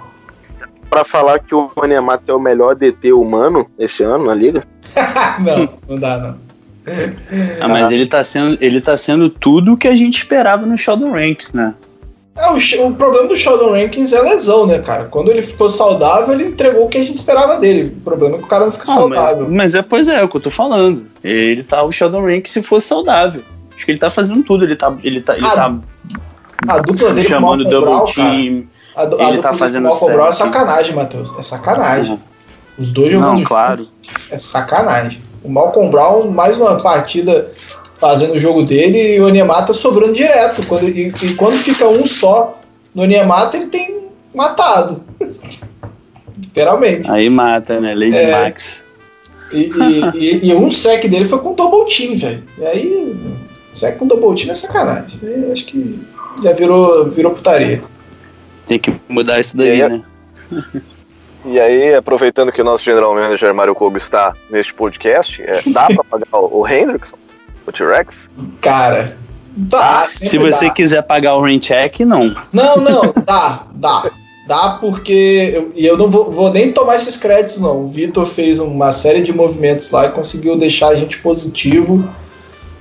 Pra 0.89 1.03
falar 1.03 1.39
que 1.39 1.53
o 1.53 1.69
Manemata 1.75 2.31
é 2.31 2.33
o 2.33 2.39
melhor 2.39 2.75
DT 2.75 3.11
humano 3.11 3.67
esse 3.77 4.03
ano 4.03 4.25
na 4.25 4.33
liga? 4.33 4.65
não, 5.43 5.69
não 5.89 5.99
dá, 5.99 6.17
não. 6.19 6.37
Ah, 7.59 7.67
mas 7.67 7.91
ele 7.91 8.05
tá, 8.05 8.23
sendo, 8.23 8.57
ele 8.61 8.79
tá 8.79 8.95
sendo 8.95 9.29
tudo 9.29 9.73
o 9.73 9.77
que 9.77 9.87
a 9.87 9.95
gente 9.95 10.17
esperava 10.17 10.65
no 10.65 10.77
Sheldon 10.77 11.11
Ranks, 11.11 11.53
né? 11.53 11.73
É, 12.35 12.49
o, 12.49 12.87
o, 12.87 12.95
problema 12.95 13.27
do 13.27 13.37
Sheldon 13.37 13.71
Rankins 13.71 14.11
é 14.11 14.21
lesão, 14.21 14.65
né, 14.65 14.79
cara? 14.79 15.05
Quando 15.05 15.29
ele 15.29 15.41
ficou 15.41 15.69
saudável, 15.69 16.33
ele 16.33 16.45
entregou 16.49 16.85
o 16.85 16.89
que 16.89 16.97
a 16.97 17.05
gente 17.05 17.17
esperava 17.17 17.59
dele. 17.59 17.95
O 17.97 18.01
problema 18.01 18.35
é 18.35 18.37
que 18.39 18.45
o 18.45 18.47
cara 18.47 18.65
não 18.65 18.71
fica 18.71 18.85
ah, 18.91 18.95
saudável. 18.95 19.45
Mas, 19.45 19.55
mas, 19.55 19.75
é, 19.75 19.81
pois 19.83 20.07
é, 20.07 20.19
é 20.19 20.23
o 20.23 20.27
que 20.27 20.37
eu 20.37 20.41
tô 20.41 20.49
falando. 20.49 21.05
Ele 21.23 21.63
tá 21.63 21.83
o 21.83 21.91
Sheldon 21.91 22.25
Rankins 22.25 22.51
se 22.51 22.63
fosse 22.63 22.87
saudável. 22.87 23.41
Acho 23.75 23.85
que 23.85 23.91
ele 23.91 23.99
tá 23.99 24.09
fazendo 24.09 24.43
tudo. 24.43 24.65
Ele 24.65 24.75
tá. 24.75 24.91
Ele 25.03 25.21
tá, 25.21 25.37
ele 25.37 25.45
a, 25.45 25.51
tá 25.51 25.79
a 26.67 26.79
dupla 26.79 27.13
dele 27.13 27.27
chamando 27.27 27.63
double 27.65 27.89
Brown, 27.89 28.05
team. 28.05 28.63
Cara, 28.95 29.15
a, 29.15 29.25
a 29.25 29.29
ele 29.29 29.41
tá 29.41 29.53
fazendo 29.53 29.89
o 29.89 30.05
Brown 30.05 30.27
é 30.27 30.33
sacanagem, 30.33 30.95
Matheus. 30.95 31.37
É 31.37 31.41
sacanagem. 31.43 32.19
Os 32.77 32.91
dois 32.91 33.13
jogando 33.13 33.37
Não, 33.37 33.43
claro. 33.43 33.87
É 34.31 34.37
sacanagem. 34.37 35.21
O 35.43 35.49
Malcolm 35.49 35.91
Brown, 35.91 36.31
mais 36.31 36.57
uma 36.57 36.77
partida 36.77 37.51
fazendo 38.03 38.33
o 38.33 38.39
jogo 38.39 38.63
dele 38.63 39.15
e 39.15 39.21
o 39.21 39.27
Onyemata 39.27 39.71
sobrando 39.71 40.11
direto. 40.11 40.67
Quando, 40.67 40.89
e, 40.89 41.07
e, 41.07 41.35
quando 41.35 41.55
fica 41.55 41.87
um 41.87 42.05
só 42.05 42.59
no 42.93 43.03
Onyemata, 43.03 43.55
ele 43.55 43.67
tem 43.67 44.09
matado. 44.35 45.01
Literalmente. 46.37 47.09
Aí 47.09 47.29
mata, 47.29 47.79
né? 47.79 47.95
Lady 47.95 48.17
é, 48.17 48.31
Max. 48.31 48.81
E, 49.53 49.71
e, 50.15 50.49
e, 50.49 50.53
um 50.53 50.69
sec 50.69 51.07
dele 51.07 51.29
foi 51.29 51.39
com 51.39 51.53
double 51.53 51.85
team, 51.95 52.17
velho. 52.17 52.43
E 52.59 52.65
aí, 52.65 53.15
sec 53.71 53.97
com 53.97 54.05
double 54.05 54.35
team 54.35 54.51
é 54.51 54.55
sacanagem. 54.55 55.17
Eu 55.21 55.53
acho 55.53 55.65
que 55.65 55.97
já 56.43 56.51
virou, 56.51 57.09
virou 57.09 57.31
putaria. 57.31 57.81
Tem 58.67 58.77
que 58.77 58.93
mudar 59.07 59.39
isso 59.39 59.55
daí, 59.55 59.81
aí, 59.81 59.89
né? 59.89 60.03
E 61.45 61.59
aí, 61.59 61.93
aproveitando 61.93 62.53
que 62.53 62.61
o 62.61 62.63
nosso 62.63 62.85
general 62.85 63.13
manager 63.13 63.53
Mário 63.53 63.75
Kobe 63.75 63.97
está 63.97 64.33
neste 64.49 64.73
podcast, 64.73 65.41
é, 65.41 65.61
dá 65.67 65.87
pra 65.87 66.01
pagar 66.01 66.39
o, 66.39 66.61
o 66.61 66.65
Hendrickson? 66.65 67.17
O 67.65 67.71
T-Rex? 67.71 68.29
Cara, 68.61 69.17
dá. 69.55 70.05
Se 70.09 70.37
você 70.37 70.67
dá. 70.67 70.73
quiser 70.73 71.01
pagar 71.03 71.35
o 71.35 71.41
rain 71.41 71.59
check, 71.59 72.01
não. 72.01 72.35
Não, 72.51 72.77
não, 72.77 73.13
dá, 73.25 73.63
dá. 73.73 74.11
Dá 74.47 74.77
porque. 74.81 75.51
Eu, 75.53 75.71
e 75.73 75.85
eu 75.85 75.97
não 75.97 76.09
vou, 76.09 76.31
vou, 76.31 76.51
nem 76.51 76.71
tomar 76.71 76.95
esses 76.95 77.15
créditos, 77.15 77.59
não. 77.59 77.85
O 77.85 77.87
Vitor 77.87 78.25
fez 78.25 78.59
uma 78.59 78.91
série 78.91 79.21
de 79.21 79.31
movimentos 79.31 79.89
lá 79.91 80.07
e 80.07 80.11
conseguiu 80.11 80.57
deixar 80.57 80.89
a 80.89 80.95
gente 80.95 81.19
positivo. 81.19 82.07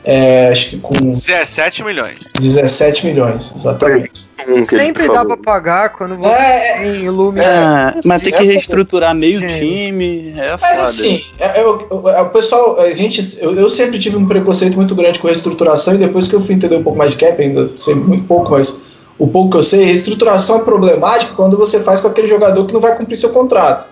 É, 0.05 0.49
acho 0.49 0.71
que 0.71 0.79
com. 0.79 0.95
17 0.95 1.85
milhões. 1.85 2.19
17 2.35 3.07
milhões, 3.07 3.53
exatamente. 3.55 4.32
Sempre 4.69 5.09
dá 5.09 5.25
pra 5.25 5.37
pagar 5.37 5.91
quando 5.91 6.17
você 6.17 6.29
É, 6.35 6.79
tem 6.79 7.09
Lume. 7.09 7.41
É, 7.41 7.95
mas 8.05 8.23
tem 8.23 8.33
que 8.33 8.43
reestruturar 8.43 9.15
meio 9.15 9.41
time. 9.41 10.35
É 10.37 10.57
Mas 10.61 10.77
foda. 10.77 10.83
assim, 10.89 11.25
é, 11.39 11.61
eu- 11.61 11.87
eu- 11.91 12.09
é, 12.09 12.21
o 12.23 12.31
pessoal, 12.31 12.81
a 12.81 12.91
gente, 12.93 13.21
eu, 13.41 13.55
eu 13.55 13.69
sempre 13.69 13.99
tive 13.99 14.17
um 14.17 14.27
preconceito 14.27 14.75
muito 14.77 14.95
grande 14.95 15.19
com 15.19 15.27
reestruturação 15.29 15.95
e 15.95 15.99
depois 15.99 16.29
que 16.29 16.35
eu 16.35 16.41
fui 16.41 16.55
entender 16.55 16.77
um 16.77 16.83
pouco 16.83 16.99
mais 16.99 17.13
de 17.13 17.17
cap, 17.19 17.41
ainda 17.41 17.71
sei 17.77 17.95
muito 17.95 18.25
pouco, 18.27 18.51
mas 18.53 18.83
o 19.19 19.27
pouco 19.29 19.51
que 19.51 19.57
eu 19.59 19.63
sei, 19.63 19.85
reestruturação 19.85 20.57
é 20.61 20.65
problemática 20.65 21.33
quando 21.35 21.57
você 21.57 21.81
faz 21.81 22.01
com 22.01 22.09
aquele 22.09 22.27
jogador 22.29 22.67
que 22.67 22.73
não 22.73 22.81
vai 22.81 22.97
cumprir 22.97 23.19
seu 23.19 23.31
contrato. 23.31 23.87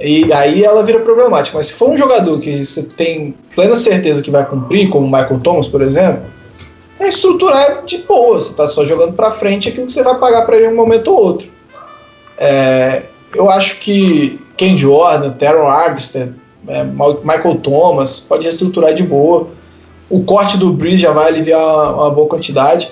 E 0.00 0.32
aí 0.32 0.64
ela 0.64 0.82
vira 0.82 1.00
problemática. 1.00 1.56
Mas 1.58 1.66
se 1.66 1.74
for 1.74 1.90
um 1.90 1.96
jogador 1.96 2.38
que 2.40 2.64
você 2.64 2.84
tem 2.84 3.34
plena 3.54 3.76
certeza 3.76 4.22
que 4.22 4.30
vai 4.30 4.46
cumprir, 4.46 4.88
como 4.88 5.06
o 5.06 5.10
Michael 5.10 5.40
Thomas, 5.40 5.68
por 5.68 5.82
exemplo, 5.82 6.22
é 7.00 7.08
estruturar 7.08 7.84
de 7.84 7.98
boa. 7.98 8.40
Você 8.40 8.50
está 8.50 8.68
só 8.68 8.84
jogando 8.84 9.14
para 9.14 9.30
frente 9.30 9.68
aquilo 9.68 9.86
que 9.86 9.92
você 9.92 10.02
vai 10.02 10.18
pagar 10.18 10.42
para 10.46 10.56
ele 10.56 10.66
em 10.66 10.72
um 10.72 10.76
momento 10.76 11.08
ou 11.08 11.18
outro. 11.22 11.48
É, 12.36 13.02
eu 13.34 13.50
acho 13.50 13.80
que 13.80 14.40
Ken 14.56 14.76
Jordan, 14.76 15.30
Teron 15.32 15.66
Armstead, 15.68 16.32
é, 16.68 16.84
Michael 16.84 17.56
Thomas, 17.62 18.20
pode 18.20 18.44
reestruturar 18.44 18.94
de 18.94 19.02
boa. 19.02 19.48
O 20.08 20.24
corte 20.24 20.58
do 20.58 20.72
Breeze 20.72 20.98
já 21.02 21.12
vai 21.12 21.28
aliviar 21.28 21.60
uma, 21.60 21.92
uma 21.92 22.10
boa 22.10 22.28
quantidade. 22.28 22.90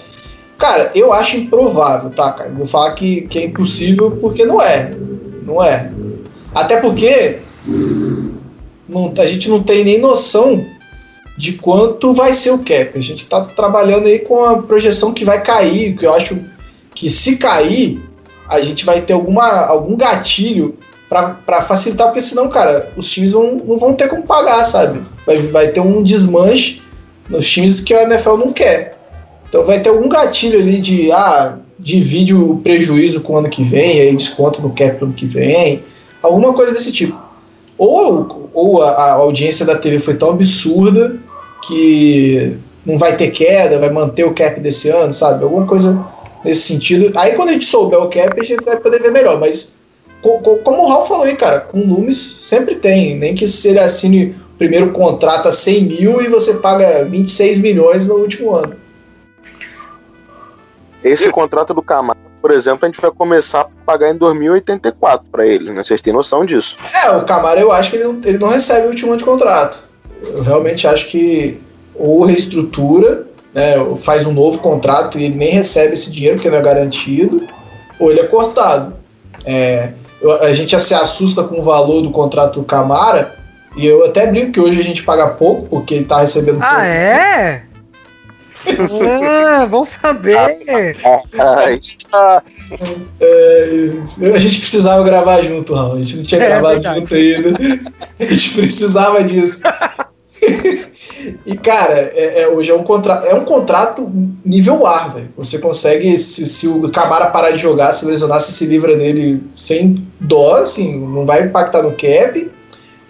Cara, 0.56 0.90
eu 0.94 1.12
acho 1.12 1.36
improvável, 1.36 2.10
tá, 2.10 2.32
cara? 2.32 2.50
Vou 2.50 2.66
falar 2.66 2.92
que, 2.94 3.22
que 3.22 3.38
é 3.38 3.44
impossível 3.44 4.18
porque 4.20 4.44
não 4.44 4.60
é. 4.60 4.90
Não 5.44 5.62
é. 5.62 5.90
Até 6.54 6.80
porque 6.80 7.38
não- 8.88 9.12
a 9.18 9.26
gente 9.26 9.48
não 9.48 9.62
tem 9.62 9.84
nem 9.84 10.00
noção 10.00 10.64
de 11.38 11.52
quanto 11.52 12.12
vai 12.12 12.34
ser 12.34 12.50
o 12.50 12.58
cap. 12.58 12.90
A 12.98 13.00
gente 13.00 13.22
está 13.22 13.40
trabalhando 13.42 14.06
aí 14.06 14.18
com 14.18 14.44
a 14.44 14.60
projeção 14.60 15.14
que 15.14 15.24
vai 15.24 15.40
cair, 15.40 15.96
que 15.96 16.04
eu 16.04 16.12
acho 16.12 16.36
que 16.92 17.08
se 17.08 17.36
cair, 17.36 18.02
a 18.48 18.60
gente 18.60 18.84
vai 18.84 19.00
ter 19.02 19.12
alguma, 19.12 19.46
algum 19.66 19.96
gatilho 19.96 20.76
para 21.08 21.62
facilitar, 21.62 22.08
porque 22.08 22.20
senão, 22.20 22.48
cara, 22.48 22.92
os 22.96 23.08
times 23.10 23.32
vão, 23.32 23.56
não 23.64 23.78
vão 23.78 23.94
ter 23.94 24.08
como 24.08 24.24
pagar, 24.24 24.64
sabe? 24.64 25.00
Vai, 25.24 25.36
vai 25.38 25.68
ter 25.68 25.80
um 25.80 26.02
desmanche 26.02 26.82
nos 27.30 27.48
times 27.48 27.80
que 27.80 27.94
a 27.94 28.02
NFL 28.02 28.36
não 28.36 28.52
quer. 28.52 28.98
Então 29.48 29.64
vai 29.64 29.80
ter 29.80 29.90
algum 29.90 30.08
gatilho 30.08 30.58
ali 30.58 30.80
de, 30.80 31.12
ah, 31.12 31.56
divide 31.78 32.34
o 32.34 32.56
prejuízo 32.56 33.20
com 33.20 33.34
o 33.34 33.36
ano 33.38 33.48
que 33.48 33.62
vem, 33.62 34.00
aí 34.00 34.16
desconta 34.16 34.60
no 34.60 34.70
cap 34.70 35.02
ano 35.02 35.14
que 35.14 35.24
vem, 35.24 35.84
alguma 36.20 36.52
coisa 36.52 36.72
desse 36.74 36.90
tipo. 36.90 37.16
Ou, 37.78 38.50
ou 38.52 38.82
a, 38.82 38.90
a 38.90 39.12
audiência 39.12 39.64
da 39.64 39.78
TV 39.78 40.00
foi 40.00 40.14
tão 40.14 40.30
absurda 40.30 41.27
que 41.66 42.56
não 42.86 42.96
vai 42.96 43.16
ter 43.16 43.30
queda, 43.30 43.78
vai 43.78 43.90
manter 43.90 44.24
o 44.24 44.32
cap 44.34 44.58
desse 44.60 44.88
ano, 44.88 45.12
sabe? 45.12 45.44
Alguma 45.44 45.66
coisa 45.66 46.04
nesse 46.44 46.62
sentido. 46.62 47.16
Aí 47.18 47.34
quando 47.34 47.50
a 47.50 47.52
gente 47.52 47.64
souber 47.66 47.98
o 48.00 48.08
cap, 48.08 48.40
a 48.40 48.44
gente 48.44 48.64
vai 48.64 48.76
poder 48.76 49.00
ver 49.02 49.10
melhor. 49.12 49.38
Mas 49.40 49.76
co- 50.22 50.38
co- 50.40 50.58
como 50.58 50.84
o 50.84 50.88
Raul 50.88 51.06
falou 51.06 51.24
aí, 51.24 51.36
cara, 51.36 51.60
com 51.60 51.80
Lumes 51.80 52.40
sempre 52.44 52.76
tem. 52.76 53.16
Nem 53.16 53.34
que 53.34 53.46
se 53.46 53.68
ele 53.68 53.78
assine 53.80 54.34
o 54.54 54.58
primeiro 54.58 54.90
contrato 54.90 55.48
a 55.48 55.52
100 55.52 55.82
mil 55.84 56.20
e 56.22 56.28
você 56.28 56.54
paga 56.54 57.04
26 57.04 57.60
milhões 57.60 58.06
no 58.06 58.14
último 58.16 58.54
ano. 58.54 58.74
Esse 61.02 61.30
contrato 61.30 61.72
do 61.72 61.82
Camaro, 61.82 62.18
por 62.40 62.50
exemplo, 62.50 62.80
a 62.84 62.88
gente 62.88 63.00
vai 63.00 63.10
começar 63.10 63.60
a 63.60 63.64
pagar 63.86 64.10
em 64.10 64.16
2084 64.16 65.26
para 65.30 65.46
ele, 65.46 65.70
né? 65.72 65.82
Vocês 65.84 66.00
têm 66.00 66.12
noção 66.12 66.44
disso? 66.44 66.76
É, 67.04 67.10
o 67.10 67.24
Camara 67.24 67.60
eu 67.60 67.70
acho 67.70 67.90
que 67.90 67.96
ele 67.96 68.04
não, 68.04 68.20
ele 68.24 68.38
não 68.38 68.48
recebe 68.48 68.86
o 68.86 68.90
último 68.90 69.10
ano 69.12 69.18
de 69.18 69.24
contrato. 69.24 69.78
Eu 70.22 70.42
realmente 70.42 70.86
acho 70.86 71.08
que 71.08 71.60
ou 71.94 72.24
reestrutura, 72.24 73.26
né, 73.52 73.74
faz 74.00 74.24
um 74.26 74.32
novo 74.32 74.58
contrato 74.58 75.18
e 75.18 75.24
ele 75.24 75.34
nem 75.36 75.50
recebe 75.50 75.94
esse 75.94 76.10
dinheiro 76.12 76.36
porque 76.36 76.50
não 76.50 76.58
é 76.58 76.62
garantido, 76.62 77.42
ou 77.98 78.10
ele 78.10 78.20
é 78.20 78.24
cortado. 78.24 78.94
É, 79.44 79.90
eu- 80.20 80.32
a 80.42 80.52
gente 80.54 80.70
já 80.72 80.78
se 80.78 80.94
assusta 80.94 81.42
com 81.42 81.58
o 81.60 81.62
valor 81.62 82.02
do 82.02 82.10
contrato 82.10 82.60
do 82.60 82.64
Camara, 82.64 83.34
e 83.76 83.86
eu 83.86 84.04
até 84.04 84.26
brinco 84.26 84.52
que 84.52 84.60
hoje 84.60 84.78
a 84.80 84.84
gente 84.84 85.02
paga 85.02 85.28
pouco 85.28 85.66
porque 85.68 85.94
ele 85.94 86.04
tá 86.04 86.20
recebendo 86.20 86.58
pouco. 86.58 86.66
Ah, 86.74 86.86
é? 86.86 87.62
ah, 88.66 89.66
bom 89.66 89.84
saber. 89.84 90.36
A 91.38 91.70
gente 91.70 91.98
tá. 92.10 92.42
É, 93.20 93.90
a 94.34 94.38
gente 94.38 94.60
precisava 94.60 95.02
gravar 95.04 95.40
junto, 95.42 95.74
Raul. 95.74 95.94
A 95.94 96.02
gente 96.02 96.16
não 96.18 96.24
tinha 96.24 96.42
É, 96.42 96.48
gravado 96.48 96.74
verdade. 96.74 96.98
junto 97.00 97.14
ainda. 97.14 97.58
A 98.20 98.24
gente 98.24 98.54
precisava 98.56 99.22
disso. 99.24 99.60
E, 101.44 101.56
cara, 101.56 102.12
é, 102.14 102.42
é- 102.42 102.48
hoje 102.48 102.70
é 102.70 102.74
um, 102.74 102.82
contra, 102.84 103.14
é 103.14 103.34
um 103.34 103.44
contrato 103.44 104.08
nível 104.44 104.86
ar, 104.86 105.14
velho. 105.14 105.28
Você 105.36 105.58
consegue, 105.58 106.16
se, 106.16 106.46
se 106.46 106.68
o 106.68 106.90
Camara 106.90 107.26
parar 107.26 107.50
de 107.50 107.58
jogar, 107.58 107.92
se 107.92 108.06
lesionar, 108.06 108.40
você 108.40 108.52
se 108.52 108.66
livra 108.66 108.96
dele 108.96 109.42
sem 109.54 110.06
dó, 110.20 110.56
assim, 110.56 110.98
não 110.98 111.26
vai 111.26 111.44
impactar 111.44 111.82
no 111.82 111.92
cap. 111.92 112.50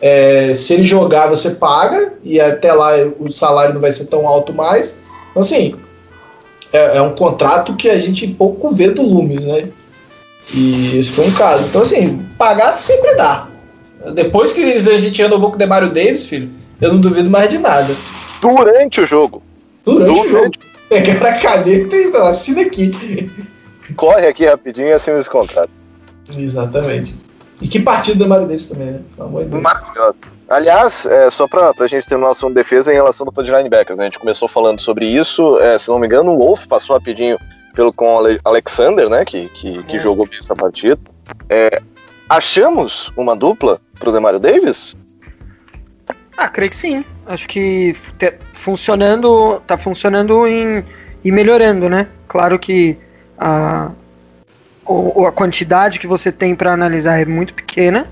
É, 0.01 0.55
se 0.55 0.75
ele 0.75 0.85
jogar, 0.85 1.27
você 1.27 1.51
paga, 1.51 2.15
e 2.23 2.41
até 2.41 2.73
lá 2.73 2.93
o 3.19 3.31
salário 3.31 3.75
não 3.75 3.81
vai 3.81 3.93
ser 3.93 4.07
tão 4.07 4.27
alto 4.27 4.55
mais. 4.55 4.97
Então, 5.31 5.43
assim, 5.43 5.75
é, 6.73 6.99
é 6.99 7.03
um 7.03 7.15
contrato 7.15 7.77
que 7.77 7.89
a 7.89 7.99
gente 7.99 8.27
pouco 8.27 8.71
vê 8.71 8.91
do 8.91 9.03
Lumes, 9.03 9.45
né? 9.45 9.69
E 10.55 10.97
esse 10.97 11.11
foi 11.11 11.27
um 11.27 11.33
caso. 11.33 11.67
Então, 11.67 11.83
assim, 11.83 12.25
pagar 12.39 12.79
sempre 12.79 13.15
dá. 13.17 13.49
Depois 14.15 14.53
que 14.53 14.63
a 14.63 15.01
gente 15.01 15.21
renovou 15.21 15.51
com 15.51 15.57
o 15.57 15.59
Demario 15.59 15.91
Davis, 15.91 16.25
filho, 16.25 16.51
eu 16.81 16.93
não 16.93 17.01
duvido 17.01 17.29
mais 17.31 17.49
de 17.49 17.59
nada. 17.59 17.95
Durante 18.41 19.01
o 19.01 19.07
jogo. 19.07 19.43
Durante 19.85 20.11
o 20.11 20.15
Durante. 20.15 20.31
jogo, 20.31 20.51
pegaram 20.89 21.27
a 21.27 21.41
caneta 21.41 21.97
e 21.97 22.11
falaram, 22.11 22.31
assina 22.31 22.63
aqui. 22.63 23.31
Corre 23.97 24.27
aqui 24.27 24.45
rapidinho 24.47 24.89
e 24.89 24.93
assina 24.93 25.19
esse 25.19 25.31
contrato. 25.31 25.71
Exatamente. 26.37 27.17
E 27.61 27.67
que 27.67 27.81
partido 27.81 28.19
do 28.19 28.25
Demario 28.25 28.47
Davis 28.47 28.69
também, 28.69 28.93
né? 28.93 29.01
Pelo 29.17 29.29
amor 29.29 29.45
de 29.45 29.51
Deus. 29.51 29.63
Maravilhoso. 29.63 30.15
Aliás, 30.49 31.05
é, 31.07 31.29
só 31.31 31.47
pra, 31.49 31.75
pra 31.75 31.87
gente 31.87 32.07
terminar 32.07 32.29
o 32.29 32.33
assunto 32.33 32.51
de 32.51 32.55
defesa 32.55 32.93
em 32.93 32.97
relação 32.97 33.27
ao 33.35 33.43
de 33.43 33.51
linebackers, 33.51 33.99
né? 33.99 34.05
A 34.05 34.07
gente 34.09 34.19
começou 34.19 34.47
falando 34.49 34.81
sobre 34.81 35.05
isso, 35.07 35.59
é, 35.59 35.77
se 35.79 35.89
não 35.89 35.99
me 35.99 36.07
engano, 36.07 36.33
o 36.33 36.39
Wolf 36.39 36.67
passou 36.67 36.97
rapidinho 36.97 37.37
pelo 37.75 37.93
com 37.93 38.15
o 38.15 38.19
Ale- 38.19 38.41
Alexander, 38.45 39.09
né? 39.11 39.25
Que, 39.25 39.49
que, 39.49 39.83
que 39.83 39.97
É. 39.97 39.99
jogou 39.99 40.27
bem 40.27 40.39
essa 40.39 40.55
partida. 40.55 40.99
É, 41.51 41.81
achamos 42.29 43.13
uma 43.17 43.35
dupla 43.37 43.81
pro 43.99 44.13
Demario 44.13 44.41
Davis? 44.41 44.97
Ah, 46.41 46.49
creio 46.49 46.71
que 46.71 46.77
sim. 46.77 47.05
Acho 47.27 47.49
que 47.49 47.97
funcionando, 48.53 49.61
tá 49.67 49.77
funcionando 49.77 50.47
em, 50.47 50.85
e 51.25 51.33
melhorando, 51.33 51.89
né? 51.89 52.07
Claro 52.29 52.61
que 52.61 52.97
a, 53.37 53.91
a 55.27 55.33
quantidade 55.33 55.99
que 55.99 56.07
você 56.07 56.31
tem 56.31 56.55
para 56.55 56.73
analisar 56.73 57.21
é 57.21 57.25
muito 57.25 57.53
pequena, 57.53 58.07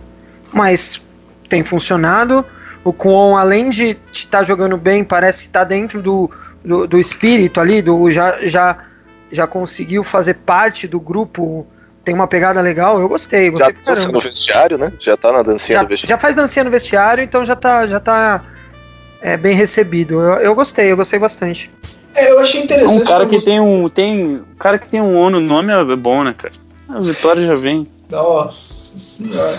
mas 0.52 1.00
tem 1.48 1.62
funcionado. 1.62 2.44
O 2.82 2.92
Kwon, 2.92 3.36
além 3.36 3.70
de 3.70 3.96
estar 4.12 4.42
jogando 4.42 4.76
bem, 4.76 5.04
parece 5.04 5.42
estar 5.42 5.62
dentro 5.62 6.02
do, 6.02 6.28
do, 6.64 6.84
do 6.84 6.98
espírito 6.98 7.60
ali, 7.60 7.80
do 7.80 8.10
já, 8.10 8.44
já, 8.44 8.78
já 9.30 9.46
conseguiu 9.46 10.02
fazer 10.02 10.34
parte 10.34 10.88
do 10.88 10.98
grupo, 10.98 11.64
tem 12.06 12.14
uma 12.14 12.28
pegada 12.28 12.60
legal. 12.60 13.00
Eu 13.00 13.08
gostei, 13.08 13.46
Já 13.46 13.50
gostei 13.50 13.72
pra 13.72 13.92
dança 13.92 14.12
no 14.12 14.20
vestiário, 14.20 14.78
né? 14.78 14.92
Já 15.00 15.16
tá 15.16 15.32
na 15.32 15.42
dancinha 15.42 15.78
Já, 15.78 15.82
do 15.82 15.88
vestiário. 15.88 16.08
já 16.08 16.18
faz 16.18 16.36
dancinha 16.36 16.64
no 16.64 16.70
vestiário, 16.70 17.24
então 17.24 17.44
já 17.44 17.56
tá, 17.56 17.84
já 17.84 17.98
tá 17.98 18.44
é, 19.20 19.36
bem 19.36 19.56
recebido. 19.56 20.20
Eu, 20.20 20.34
eu 20.34 20.54
gostei, 20.54 20.92
eu 20.92 20.96
gostei 20.96 21.18
bastante. 21.18 21.68
É, 22.14 22.30
eu 22.30 22.38
achei 22.38 22.62
interessante. 22.62 23.02
Um 23.02 23.04
cara 23.04 23.26
que 23.26 23.42
tem 23.42 23.58
um. 23.58 23.90
Tem, 23.90 24.36
um 24.36 24.56
cara 24.56 24.78
que 24.78 24.88
tem 24.88 25.02
um 25.02 25.18
ONU 25.18 25.40
no 25.40 25.46
nome 25.46 25.72
é 25.72 25.96
bom, 25.96 26.22
né, 26.22 26.32
cara? 26.32 26.54
A 26.88 27.00
vitória 27.00 27.44
já 27.44 27.56
vem. 27.56 27.88
Nossa 28.08 28.96
senhora. 28.96 29.58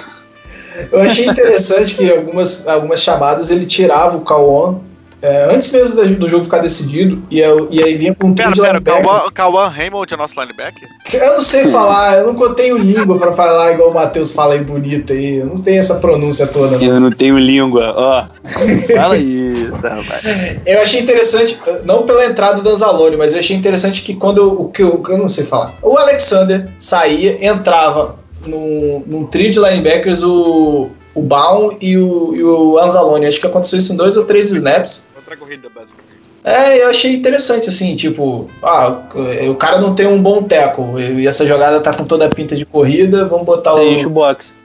Eu 0.89 1.01
achei 1.01 1.27
interessante 1.27 1.95
que 1.95 2.09
algumas, 2.09 2.65
algumas 2.65 3.01
chamadas 3.01 3.51
ele 3.51 3.65
tirava 3.65 4.15
o 4.15 4.21
Kawan 4.21 4.79
é, 5.21 5.47
antes 5.53 5.71
mesmo 5.71 5.95
da- 5.95 6.03
do 6.03 6.29
jogo 6.29 6.43
ficar 6.43 6.59
decidido 6.59 7.21
e, 7.29 7.39
eu- 7.39 7.67
e 7.71 7.83
aí 7.83 7.95
vinha 7.95 8.13
com 8.13 8.27
um 8.27 8.33
Pera, 8.35 8.51
trio 8.51 8.63
de 8.63 8.67
pera, 8.69 8.77
o 8.77 8.79
linebackers. 8.79 9.07
Kawan- 9.17 9.31
Kawan 9.31 9.67
Raymond 9.69 10.13
é 10.13 10.17
nosso 10.17 10.39
linebacker? 10.39 10.87
Eu 11.13 11.33
não 11.33 11.41
sei 11.41 11.71
falar, 11.71 12.17
eu 12.19 12.33
não 12.33 12.53
tenho 12.53 12.77
língua 12.77 13.17
pra 13.17 13.33
falar 13.33 13.71
igual 13.73 13.89
o 13.89 13.93
Matheus 13.93 14.31
fala 14.31 14.53
aí 14.53 14.59
bonito 14.63 15.13
aí. 15.13 15.37
Eu 15.37 15.45
não 15.47 15.55
tenho 15.55 15.79
essa 15.79 15.95
pronúncia 15.95 16.45
toda. 16.47 16.77
não. 16.77 16.83
Eu 16.83 16.99
não 16.99 17.11
tenho 17.11 17.37
língua, 17.37 17.93
ó. 17.95 18.25
Fala 18.95 19.17
isso, 19.17 19.71
rapaz. 19.75 20.23
Eu 20.65 20.81
achei 20.81 20.99
interessante, 21.01 21.59
não 21.85 22.03
pela 22.05 22.25
entrada 22.25 22.61
do 22.61 22.69
Anzalone, 22.69 23.15
mas 23.17 23.33
eu 23.33 23.39
achei 23.39 23.55
interessante 23.55 24.01
que 24.03 24.13
quando 24.13 24.37
eu, 24.39 24.61
o 24.61 24.69
que 24.69 24.83
eu, 24.83 25.01
eu 25.09 25.17
não 25.17 25.29
sei 25.29 25.45
falar, 25.45 25.73
o 25.81 25.97
Alexander 25.97 26.67
saía, 26.79 27.43
entrava 27.45 28.15
num, 28.45 29.03
num 29.07 29.25
trio 29.25 29.51
de 29.51 29.59
linebackers, 29.59 30.23
o, 30.23 30.89
o 31.17 31.21
Baum 31.21 31.75
e 31.81 31.97
o, 31.97 32.35
e 32.35 32.43
o 32.43 32.77
Anzalone. 32.77 33.25
Acho 33.25 33.39
que 33.39 33.47
aconteceu 33.47 33.79
isso 33.79 33.91
em 33.91 33.95
dois 33.95 34.15
ou 34.15 34.25
três 34.25 34.51
snaps. 34.51 35.07
Outra 35.15 35.35
corrida, 35.35 35.67
basicamente. 35.73 36.17
É, 36.43 36.83
eu 36.83 36.89
achei 36.89 37.13
interessante, 37.13 37.67
assim, 37.67 37.95
tipo, 37.95 38.47
ah, 38.61 39.01
o 39.49 39.55
cara 39.55 39.81
não 39.81 39.95
tem 39.95 40.05
um 40.05 40.21
bom 40.21 40.43
teco, 40.43 40.97
e 40.97 41.27
essa 41.27 41.45
jogada 41.45 41.81
tá 41.81 41.93
com 41.93 42.05
toda 42.05 42.25
a 42.25 42.29
pinta 42.29 42.55
de 42.55 42.65
corrida, 42.65 43.25
vamos 43.25 43.45
botar 43.45 43.73
Você 43.73 43.79
o. 43.79 43.91
enche 43.91 44.05
o 44.05 44.09
box. 44.09 44.55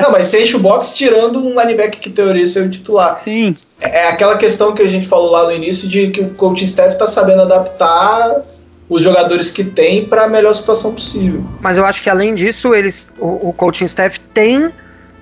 Não, 0.00 0.12
mas 0.12 0.28
você 0.28 0.44
enche 0.44 0.56
o 0.56 0.60
box 0.60 0.94
tirando 0.94 1.44
um 1.44 1.60
linebacker 1.60 2.00
que 2.00 2.08
teoria 2.08 2.46
ser 2.46 2.64
o 2.64 2.70
titular. 2.70 3.20
Sim. 3.22 3.54
É 3.80 4.08
aquela 4.08 4.38
questão 4.38 4.72
que 4.72 4.80
a 4.80 4.86
gente 4.86 5.06
falou 5.06 5.32
lá 5.32 5.44
no 5.46 5.52
início 5.52 5.86
de 5.88 6.08
que 6.08 6.20
o 6.20 6.30
coaching 6.30 6.64
staff 6.64 6.96
tá 6.96 7.08
sabendo 7.08 7.42
adaptar 7.42 8.40
os 8.88 9.02
jogadores 9.02 9.50
que 9.50 9.64
tem 9.64 10.06
para 10.06 10.24
a 10.24 10.28
melhor 10.28 10.54
situação 10.54 10.94
possível. 10.94 11.44
Mas 11.60 11.76
eu 11.76 11.84
acho 11.84 12.00
que 12.00 12.08
além 12.08 12.34
disso, 12.34 12.72
eles, 12.72 13.08
o, 13.18 13.48
o 13.48 13.52
coaching 13.52 13.86
staff 13.86 14.18
tem 14.32 14.72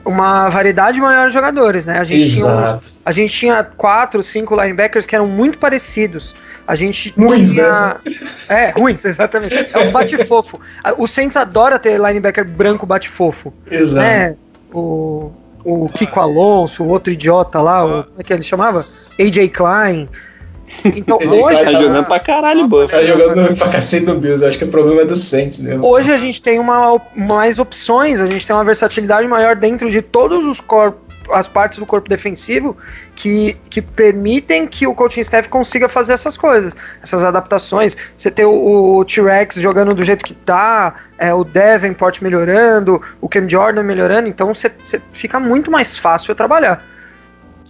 uma 0.04 0.48
variedade 0.48 1.00
maior 1.00 1.28
de 1.28 1.34
jogadores, 1.34 1.84
né? 1.84 1.98
A 1.98 2.04
gente, 2.04 2.34
tinha, 2.34 2.46
um- 2.46 2.80
a 3.04 3.12
gente 3.12 3.32
tinha 3.34 3.62
quatro, 3.64 4.22
cinco 4.22 4.54
linebackers 4.60 5.06
que 5.06 5.14
eram 5.14 5.26
muito 5.26 5.58
parecidos. 5.58 6.34
A 6.66 6.74
gente 6.74 7.12
Ruins, 7.18 7.52
tinha. 7.52 7.96
É, 8.48 8.70
ruins, 8.70 9.04
exatamente. 9.06 9.54
É 9.72 9.78
um 9.78 9.90
bate-fofo. 9.90 10.60
O 10.98 11.06
Saints 11.06 11.36
adora 11.36 11.78
ter 11.78 11.98
linebacker 11.98 12.44
branco 12.44 12.86
bate-fofo. 12.86 13.52
Exato. 13.70 14.06
né? 14.06 14.36
O, 14.72 15.32
o 15.64 15.88
Kiko 15.88 16.20
Alonso, 16.20 16.84
o 16.84 16.88
outro 16.88 17.12
idiota 17.12 17.60
lá, 17.60 17.84
o, 17.84 18.04
como 18.04 18.20
é 18.20 18.22
que 18.22 18.32
ele 18.32 18.42
chamava? 18.42 18.84
AJ 19.18 19.48
Klein. 19.52 20.08
Então 20.84 21.18
AJ 21.20 21.34
hoje, 21.34 21.64
Tá 21.64 21.72
jogando 21.72 22.06
pra 22.06 22.20
caralho, 22.20 22.68
Buff. 22.68 22.88
Tá 22.88 23.02
jogando 23.02 23.56
pra 23.56 23.68
cacete 23.68 24.06
do 24.06 24.14
Bills, 24.14 24.44
acho 24.44 24.58
que 24.58 24.64
o 24.64 24.68
problema 24.68 25.02
é 25.02 25.04
do 25.04 25.14
Saints 25.14 25.60
mesmo. 25.60 25.86
hoje 25.86 26.12
a 26.12 26.16
gente 26.16 26.40
tem 26.40 26.58
uma, 26.58 27.00
mais 27.14 27.58
opções, 27.58 28.20
a 28.20 28.26
gente 28.26 28.46
tem 28.46 28.54
uma 28.54 28.64
versatilidade 28.64 29.26
maior 29.26 29.56
dentro 29.56 29.90
de 29.90 30.00
todos 30.02 30.46
os 30.46 30.60
corpos, 30.60 31.10
as 31.32 31.48
partes 31.48 31.78
do 31.78 31.86
corpo 31.86 32.08
defensivo 32.08 32.76
que, 33.14 33.56
que 33.68 33.80
permitem 33.80 34.66
que 34.66 34.86
o 34.86 34.94
coaching 34.94 35.20
staff 35.20 35.48
consiga 35.48 35.88
fazer 35.88 36.12
essas 36.12 36.36
coisas, 36.36 36.76
essas 37.02 37.22
adaptações. 37.22 37.96
Você 38.16 38.30
ter 38.30 38.44
o, 38.44 38.96
o 38.96 39.04
T-Rex 39.04 39.56
jogando 39.56 39.94
do 39.94 40.02
jeito 40.02 40.24
que 40.24 40.34
tá, 40.34 40.94
é, 41.18 41.32
o 41.32 41.44
Davenport 41.44 42.20
melhorando, 42.20 43.00
o 43.20 43.28
Cam 43.28 43.48
Jordan 43.48 43.82
melhorando, 43.82 44.28
então 44.28 44.52
você 44.52 44.70
você 44.82 45.00
fica 45.12 45.38
muito 45.38 45.70
mais 45.70 45.96
fácil 45.96 46.34
trabalhar. 46.34 46.82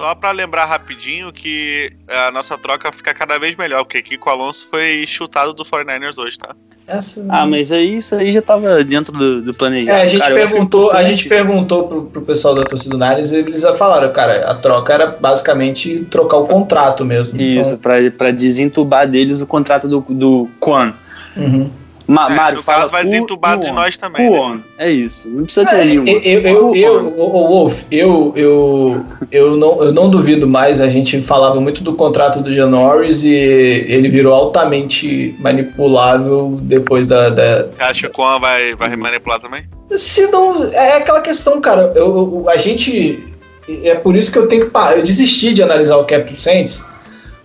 Só 0.01 0.15
pra 0.15 0.31
lembrar 0.31 0.65
rapidinho 0.65 1.31
que 1.31 1.93
a 2.09 2.31
nossa 2.31 2.57
troca 2.57 2.91
fica 2.91 3.13
cada 3.13 3.39
vez 3.39 3.55
melhor, 3.55 3.85
porque 3.85 4.01
Kiko 4.01 4.31
Alonso 4.31 4.67
foi 4.71 5.05
chutado 5.07 5.53
do 5.53 5.63
49ers 5.63 6.17
hoje, 6.17 6.39
tá? 6.39 6.57
Essa... 6.87 7.23
Ah, 7.29 7.47
mas 7.47 7.71
aí 7.71 7.97
isso 7.97 8.15
aí 8.15 8.33
já 8.33 8.41
tava 8.41 8.83
dentro 8.83 9.13
do, 9.13 9.43
do 9.43 9.53
planejado. 9.53 9.99
É, 9.99 10.03
a 10.03 10.07
gente 10.07 10.23
Cara, 10.23 10.35
perguntou, 10.35 10.91
a 10.91 11.03
gente 11.03 11.29
perguntou 11.29 11.87
pro, 11.87 12.05
pro 12.05 12.23
pessoal 12.23 12.55
da 12.55 12.65
torcida 12.65 12.93
do 12.93 12.99
Nares 12.99 13.31
e 13.31 13.41
eles 13.41 13.61
já 13.61 13.75
falaram, 13.75 14.11
cara, 14.11 14.51
a 14.51 14.55
troca 14.55 14.95
era 14.95 15.07
basicamente 15.07 16.07
trocar 16.11 16.39
o 16.39 16.47
contrato 16.47 17.05
mesmo. 17.05 17.39
Isso, 17.39 17.77
pra, 17.77 17.97
pra 18.11 18.31
desentubar 18.31 19.07
deles 19.07 19.43
o 19.43 19.47
contrato 19.47 19.87
do, 19.87 20.01
do 20.09 20.49
Quan. 20.59 20.95
Então, 21.37 21.45
uhum. 21.45 21.71
Ma, 22.11 22.27
É, 22.33 22.35
Mário, 22.37 22.57
no 22.59 22.63
fala 22.65 22.81
caso, 22.81 22.93
vai 22.93 23.05
desentubar 23.05 23.57
de 23.59 23.71
nós 23.73 23.97
também. 23.97 24.29
né? 24.29 24.37
Kuon. 24.37 24.59
É 24.77 24.91
isso. 24.91 25.29
Não 25.29 25.45
precisa 25.45 25.65
ter 25.65 25.77
É, 25.77 25.85
língua. 25.85 26.11
eu, 26.11 26.75
eu, 26.75 26.75
eu, 26.75 27.15
Wolf, 27.15 27.83
eu, 27.91 28.33
eu, 28.35 29.05
eu, 29.31 29.57
não, 29.57 29.83
eu 29.85 29.93
não 29.93 30.11
duvido 30.11 30.47
mais. 30.47 30.81
A 30.81 30.89
gente 30.89 31.23
falava 31.23 31.61
muito 31.61 31.85
do 31.85 31.95
contrato 31.95 32.41
do 32.43 32.53
John 32.53 32.69
Norris 32.71 33.23
e 33.23 33.31
ele 33.33 34.09
virou 34.09 34.35
altamente 34.35 35.37
manipulável 35.39 36.59
depois 36.63 37.07
da. 37.07 37.31
da- 37.31 37.67
Você 37.67 37.83
acha 37.83 38.01
que 38.03 38.07
o 38.09 38.11
Kwan 38.11 38.39
vai, 38.41 38.75
vai 38.75 38.95
manipular 38.97 39.41
também? 39.41 39.63
Se 39.97 40.27
não. 40.31 40.65
É 40.65 40.97
aquela 40.97 41.21
questão, 41.21 41.61
cara. 41.61 41.93
Eu, 41.95 42.07
eu- 42.45 42.45
a 42.49 42.57
gente. 42.57 43.25
É 43.85 43.95
por 43.95 44.17
isso 44.17 44.33
que 44.33 44.39
eu 44.39 44.49
tenho 44.49 44.69
que. 44.69 44.77
Eu 44.97 45.03
desisti 45.03 45.53
de 45.55 45.63
analisar 45.63 45.97
o 45.97 46.05
cap 46.05 46.29
do 46.31 46.37
Saints. 46.39 46.85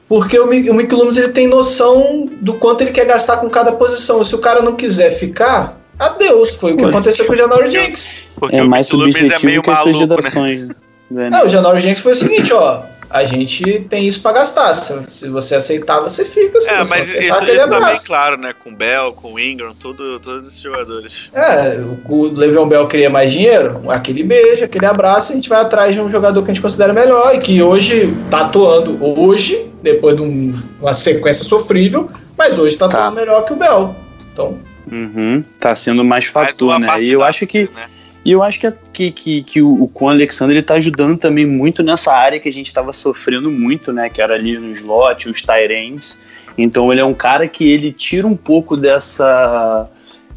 Porque 0.08 0.38
o, 0.40 0.46
Mi- 0.48 0.70
o 0.70 0.74
Mick 0.74 0.94
Loomis 0.94 1.18
ele 1.18 1.30
tem 1.30 1.48
noção 1.48 2.26
do 2.42 2.54
quanto 2.54 2.82
ele 2.82 2.92
quer 2.92 3.06
gastar 3.06 3.38
com 3.38 3.50
cada 3.50 3.72
posição. 3.72 4.24
Se 4.24 4.36
o 4.36 4.40
cara 4.40 4.62
não 4.62 4.76
quiser 4.76 5.12
ficar, 5.12 5.80
adeus. 5.98 6.52
Foi 6.52 6.74
o 6.74 6.78
que 6.78 6.86
aconteceu 6.86 7.26
com 7.26 7.34
o 7.34 7.38
Janori 7.38 7.72
Jenks. 7.72 8.10
Porque 8.36 8.56
É 8.56 8.62
o 8.64 8.70
mais 8.70 8.92
Loomis 8.92 9.16
subjetivo 9.18 9.64
que 9.64 9.70
as 9.72 9.86
né? 9.86 9.94
gerações. 9.94 10.68
né? 11.10 11.30
Não, 11.30 11.46
o 11.46 11.50
Janori 11.50 11.80
Jenks 11.82 12.04
foi 12.04 12.12
o 12.12 12.16
seguinte, 12.16 12.54
ó. 12.54 12.82
A 13.10 13.24
gente 13.24 13.86
tem 13.90 14.06
isso 14.08 14.20
pra 14.22 14.34
gastar. 14.34 14.74
Se, 14.74 15.04
se 15.08 15.30
você 15.30 15.56
aceitar, 15.56 16.02
você 16.02 16.26
fica. 16.26 16.60
Se 16.60 16.70
É, 16.70 16.84
você 16.84 16.90
mas 16.90 17.08
aceitar, 17.10 17.44
isso, 17.44 17.52
isso 17.54 17.70
tá 17.70 17.86
bem 17.86 18.00
claro, 18.06 18.38
né? 18.38 18.54
Com 18.62 18.72
o 18.72 18.76
Bell, 18.76 19.14
com 19.14 19.34
o 19.34 19.40
Ingram, 19.40 19.74
tudo, 19.80 20.20
todos 20.20 20.48
esses 20.48 20.60
jogadores. 20.60 21.30
É, 21.34 21.78
o 21.80 22.14
o 22.14 22.32
Le'Veon 22.34 22.68
Bell 22.68 22.88
queria 22.88 23.10
mais 23.10 23.32
dinheiro, 23.32 23.90
aquele 23.90 24.22
beijo, 24.24 24.66
aquele 24.66 24.86
abraço, 24.88 25.32
a 25.32 25.36
gente 25.36 25.48
vai 25.48 25.62
atrás 25.62 25.94
de 25.94 26.02
um 26.02 26.10
jogador 26.12 26.44
que 26.44 26.52
a 26.52 26.54
gente 26.54 26.62
considera 26.64 26.92
melhor 26.94 27.34
e 27.36 27.40
que 27.40 27.62
hoje 27.62 28.14
tá 28.30 28.42
atuando 28.48 28.98
hoje, 29.22 29.72
depois 29.86 30.16
de 30.18 30.22
um- 30.24 30.60
uma 30.82 30.94
sequência 30.94 31.46
sofrível, 31.46 32.08
mas 32.38 32.60
hoje 32.60 32.76
tá, 32.78 32.90
Tá. 32.90 33.10
melhor 33.12 33.46
que 33.46 33.54
o 33.54 33.56
Bell. 33.56 33.96
Então, 34.34 34.58
Uhum, 34.92 35.44
tá 35.60 35.76
sendo 35.76 36.04
mais 36.04 36.26
fator, 36.26 36.78
né? 36.80 37.02
E 37.02 37.12
eu 37.12 37.24
acho 37.24 37.48
que 37.48 37.64
né? 37.64 37.86
E 38.24 38.32
eu 38.32 38.42
acho 38.42 38.60
que, 38.60 38.72
que, 38.92 39.12
que, 39.12 39.44
que 39.44 39.62
o, 39.62 39.84
o 39.84 39.88
Con 39.88 40.10
Alexander 40.10 40.56
ele 40.58 40.66
tá 40.66 40.74
ajudando 40.74 41.16
também 41.16 41.46
muito 41.46 41.84
nessa 41.84 42.12
área 42.12 42.40
que 42.40 42.50
a 42.50 42.52
gente 42.52 42.66
estava 42.66 42.92
sofrendo 42.92 43.52
muito, 43.52 43.94
né? 43.94 44.10
Que 44.10 44.20
era 44.20 44.34
ali 44.34 44.58
no 44.58 44.72
slot, 44.72 45.30
os 45.30 45.42
Tyrants. 45.44 46.18
Então 46.58 46.92
ele 46.92 47.02
é 47.02 47.06
um 47.06 47.14
cara 47.14 47.48
que 47.48 47.72
ele 47.72 47.92
tira 47.92 48.26
um 48.26 48.36
pouco 48.36 48.76
dessa 48.76 49.88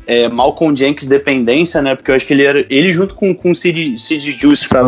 é, 0.06 0.28
Malcolm 0.28 0.76
Jenkins 0.76 1.06
dependência, 1.08 1.80
né? 1.80 1.94
Porque 1.94 2.10
eu 2.10 2.14
acho 2.14 2.26
que 2.26 2.32
ele 2.34 2.44
era. 2.44 2.60
Ele 2.68 2.92
junto 2.92 3.14
com, 3.14 3.34
com 3.34 3.52
o 3.52 3.54
Sid, 3.54 3.96
Juice 4.20 4.68
pra 4.68 4.82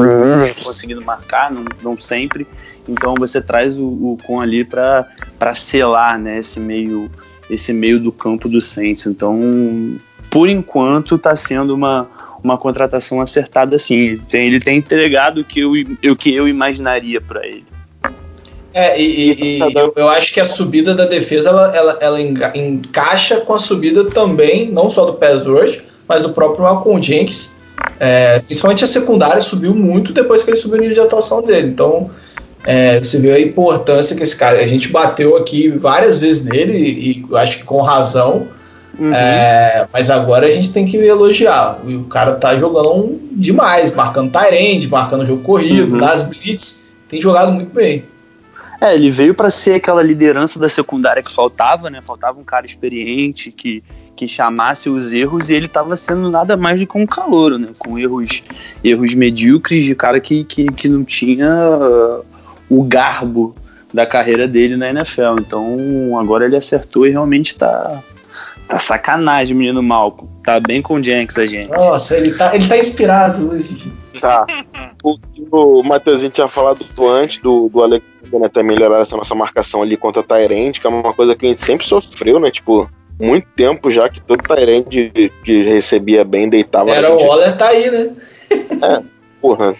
conseguindo 0.62 1.02
marcar, 1.02 1.50
não, 1.50 1.64
não 1.82 1.98
sempre. 1.98 2.46
Então 2.90 3.14
você 3.18 3.40
traz 3.40 3.78
o, 3.78 3.84
o 3.84 4.18
Con 4.26 4.40
ali 4.40 4.64
para 4.64 5.06
selar 5.54 6.18
né, 6.18 6.38
esse 6.38 6.58
meio 6.60 7.10
esse 7.48 7.72
meio 7.72 7.98
do 7.98 8.12
campo 8.12 8.48
do 8.48 8.60
Saints. 8.60 9.06
Então, 9.06 9.98
por 10.30 10.48
enquanto, 10.48 11.16
está 11.16 11.34
sendo 11.34 11.74
uma, 11.74 12.08
uma 12.44 12.56
contratação 12.56 13.20
acertada 13.20 13.74
assim. 13.74 14.20
Ele 14.32 14.60
tem 14.60 14.78
entregado 14.78 15.40
o 15.40 15.44
que 15.44 15.58
eu, 15.60 15.72
o 16.12 16.16
que 16.16 16.32
eu 16.32 16.46
imaginaria 16.46 17.20
para 17.20 17.44
ele. 17.44 17.64
É, 18.72 19.00
e, 19.00 19.32
e- 19.32 19.58
e 19.58 19.74
eu, 19.74 19.92
eu 19.96 20.08
acho 20.08 20.32
que 20.32 20.38
a 20.38 20.44
subida 20.44 20.94
da 20.94 21.04
defesa 21.06 21.50
ela, 21.50 21.76
ela, 21.76 21.98
ela 22.00 22.20
enga- 22.22 22.52
encaixa 22.54 23.40
com 23.40 23.52
a 23.52 23.58
subida 23.58 24.04
também, 24.04 24.70
não 24.70 24.88
só 24.88 25.04
do 25.06 25.14
Pass 25.14 25.44
Rush, 25.44 25.82
mas 26.06 26.22
do 26.22 26.30
próprio 26.32 26.62
Malcolm 26.62 27.02
Jenkins. 27.02 27.58
É, 27.98 28.38
principalmente 28.40 28.84
a 28.84 28.86
secundária 28.86 29.40
subiu 29.40 29.74
muito 29.74 30.12
depois 30.12 30.44
que 30.44 30.50
ele 30.50 30.56
subiu 30.56 30.78
o 30.78 30.80
nível 30.80 30.94
de 30.94 31.00
atuação 31.00 31.42
dele. 31.42 31.68
Então, 31.68 32.10
é, 32.64 32.98
você 32.98 33.18
vê 33.18 33.32
a 33.32 33.40
importância 33.40 34.16
que 34.16 34.22
esse 34.22 34.36
cara. 34.36 34.60
A 34.60 34.66
gente 34.66 34.88
bateu 34.88 35.36
aqui 35.36 35.68
várias 35.68 36.18
vezes 36.18 36.44
nele, 36.44 36.74
e 36.76 37.36
acho 37.36 37.58
que 37.58 37.64
com 37.64 37.80
razão. 37.80 38.48
É, 39.14 39.86
mas 39.90 40.10
agora 40.10 40.46
a 40.46 40.50
gente 40.50 40.72
tem 40.72 40.84
que 40.84 40.96
elogiar. 40.98 41.78
E 41.86 41.94
O 41.96 42.04
cara 42.04 42.34
tá 42.34 42.54
jogando 42.56 42.92
um 42.92 43.18
demais, 43.32 43.94
marcando 43.94 44.30
Tyrande, 44.30 44.88
marcando 44.88 45.24
jogo 45.24 45.42
corrido, 45.42 45.92
Uhum. 45.94 46.00
nas 46.00 46.28
blitz, 46.28 46.84
tem 47.08 47.20
jogado 47.20 47.50
muito 47.52 47.72
bem. 47.72 48.04
É, 48.78 48.94
ele 48.94 49.10
veio 49.10 49.34
para 49.34 49.48
ser 49.48 49.74
aquela 49.74 50.02
liderança 50.02 50.58
da 50.58 50.68
secundária 50.68 51.22
que 51.22 51.32
faltava, 51.32 51.88
né? 51.88 52.00
Faltava 52.04 52.38
um 52.40 52.44
cara 52.44 52.66
experiente 52.66 53.50
que, 53.50 53.82
que 54.16 54.26
chamasse 54.28 54.88
os 54.88 55.12
erros 55.12 55.48
e 55.48 55.54
ele 55.54 55.66
estava 55.66 55.96
sendo 55.96 56.30
nada 56.30 56.56
mais 56.56 56.80
do 56.80 56.86
que 56.86 56.98
um 56.98 57.06
calouro, 57.06 57.58
né? 57.58 57.68
Com 57.78 57.98
erros, 57.98 58.42
erros 58.84 59.14
medíocres 59.14 59.84
de 59.84 59.94
cara 59.94 60.18
que, 60.20 60.44
que, 60.44 60.66
que 60.66 60.88
não 60.88 61.04
tinha 61.04 61.48
o 62.70 62.82
garbo 62.84 63.54
da 63.92 64.06
carreira 64.06 64.46
dele 64.46 64.76
na 64.76 64.90
NFL. 64.90 65.40
Então 65.40 66.18
agora 66.18 66.44
ele 66.44 66.56
acertou 66.56 67.06
e 67.06 67.10
realmente 67.10 67.56
tá, 67.56 68.00
tá 68.68 68.78
sacanagem, 68.78 69.56
menino 69.56 69.82
Malco. 69.82 70.28
Tá 70.44 70.60
bem 70.60 70.80
com 70.80 70.94
o 70.94 71.02
Jenks 71.02 71.36
a 71.36 71.46
gente. 71.46 71.70
Nossa, 71.70 72.16
ele 72.16 72.32
tá, 72.32 72.54
ele 72.54 72.66
tá 72.66 72.78
inspirado 72.78 73.50
hoje. 73.50 73.92
Tá. 74.20 74.46
O 75.02 75.18
que 75.18 75.46
o 75.50 75.82
Matheusinho 75.82 76.30
tinha 76.30 76.48
falado 76.48 76.78
do 76.78 77.08
antes, 77.08 77.42
do, 77.42 77.68
do 77.68 77.82
Alexander, 77.82 78.40
né, 78.40 78.48
também 78.48 78.76
melhorar 78.76 79.02
essa 79.02 79.16
nossa 79.16 79.34
marcação 79.34 79.82
ali 79.82 79.96
contra 79.96 80.22
a 80.22 80.24
Tyrande, 80.24 80.80
que 80.80 80.86
é 80.86 80.90
uma 80.90 81.12
coisa 81.12 81.34
que 81.34 81.46
a 81.46 81.48
gente 81.48 81.64
sempre 81.64 81.86
sofreu, 81.86 82.38
né? 82.38 82.50
Tipo, 82.50 82.88
muito 83.18 83.46
tempo 83.56 83.90
já 83.90 84.08
que 84.08 84.20
todo 84.20 84.42
Tyrande 84.42 85.30
que 85.44 85.62
recebia 85.62 86.24
bem 86.24 86.48
deitava 86.48 86.90
Era 86.90 87.12
o. 87.12 87.18
Waller 87.18 87.56
tá 87.56 87.68
aí, 87.68 87.90
né? 87.90 88.14
Porra. 89.40 89.74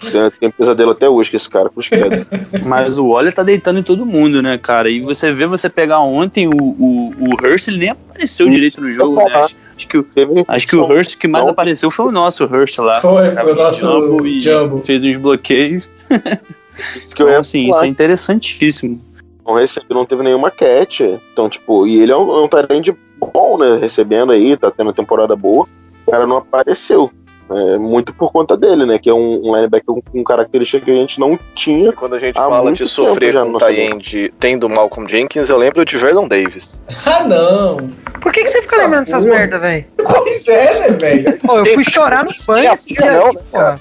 Tem, 0.00 0.30
tem 0.40 0.50
pesadelo 0.50 0.90
até 0.90 1.08
hoje 1.08 1.30
com 1.30 1.36
esse 1.36 1.48
cara, 1.48 1.68
cruz 1.70 1.88
credo. 1.90 2.26
Mas 2.66 2.98
o 2.98 3.08
Waller 3.08 3.32
tá 3.32 3.42
deitando 3.42 3.78
em 3.78 3.82
todo 3.82 4.04
mundo, 4.04 4.42
né, 4.42 4.58
cara? 4.58 4.90
E 4.90 5.00
você 5.00 5.32
vê, 5.32 5.46
você 5.46 5.68
pegar 5.70 6.00
ontem 6.00 6.46
o, 6.48 6.52
o, 6.52 7.14
o 7.18 7.34
Hurst, 7.34 7.68
ele 7.68 7.78
nem 7.78 7.88
apareceu 7.90 8.48
direito 8.48 8.80
no 8.80 8.92
jogo, 8.92 9.16
né? 9.16 9.24
Acho, 9.34 9.56
acho 9.76 9.88
que, 9.88 9.98
o- 9.98 10.06
acho 10.48 10.66
que 10.68 10.76
o 10.76 10.84
Hurst 10.84 11.16
que 11.16 11.26
mais 11.28 11.46
apareceu 11.46 11.90
foi 11.90 12.06
o 12.06 12.10
nosso 12.12 12.44
Hurst 12.44 12.78
lá. 12.78 13.00
Foi, 13.00 13.30
foi 13.34 13.52
o 13.52 13.56
nosso 13.56 13.80
jumbo 13.80 14.40
Jumbo. 14.40 14.80
Fez 14.82 15.02
uns 15.02 15.16
bloqueios. 15.16 15.88
isso 16.96 17.14
que 17.14 17.22
eu 17.22 17.26
Então, 17.26 17.30
ia 17.30 17.38
assim, 17.40 17.66
falar. 17.68 17.76
isso 17.78 17.84
é 17.84 17.88
interessantíssimo. 17.88 19.00
não 19.46 19.54
recebeu, 19.54 19.96
não 19.96 20.04
teve 20.04 20.22
nenhuma 20.22 20.50
catch. 20.50 21.00
Então, 21.32 21.48
tipo, 21.48 21.86
e 21.86 22.00
ele 22.00 22.12
é 22.12 22.16
um, 22.16 22.30
é 22.36 22.40
um 22.42 22.48
Tyrande 22.48 22.94
bom, 23.32 23.56
né? 23.58 23.78
Recebendo 23.80 24.32
aí, 24.32 24.56
tá 24.56 24.70
tendo 24.70 24.92
temporada 24.92 25.34
boa. 25.34 25.66
O 26.06 26.10
cara 26.10 26.26
não 26.26 26.36
apareceu. 26.38 27.10
É, 27.50 27.78
muito 27.78 28.14
por 28.14 28.32
conta 28.32 28.56
dele, 28.56 28.86
né? 28.86 28.98
Que 28.98 29.10
é 29.10 29.14
um, 29.14 29.48
um 29.48 29.54
linebacker 29.54 29.86
com, 29.86 30.00
com 30.00 30.24
característica 30.24 30.84
que 30.84 30.90
a 30.90 30.94
gente 30.94 31.20
não 31.20 31.38
tinha. 31.54 31.92
Quando 31.92 32.14
a 32.14 32.18
gente 32.18 32.38
Há 32.38 32.48
fala 32.48 32.72
de 32.72 32.86
sofrer 32.86 33.34
com 33.34 33.52
o 33.52 33.58
tie 33.58 34.32
tendo 34.40 34.68
Malcolm 34.68 35.08
Jenkins, 35.08 35.50
eu 35.50 35.58
lembro 35.58 35.84
de 35.84 35.96
Vernon 35.96 36.28
Davis. 36.28 36.82
Ah, 37.06 37.24
não. 37.28 37.76
Por 38.20 38.32
que, 38.32 38.42
que 38.42 38.48
você 38.48 38.62
fica 38.62 38.76
lembrando 38.78 39.04
dessas 39.04 39.24
merda, 39.24 39.58
velho? 39.58 39.84
Pois 39.96 40.48
é, 40.48 40.80
né, 40.80 40.88
velho? 40.96 41.38
Pô, 41.40 41.58
eu 41.58 41.66
fui 41.66 41.84
chorar 41.84 42.24
no 42.24 42.30
banho 42.46 42.72
esse 42.72 42.88
dia 42.88 43.12
Não, 43.12 43.34
cara. 43.52 43.78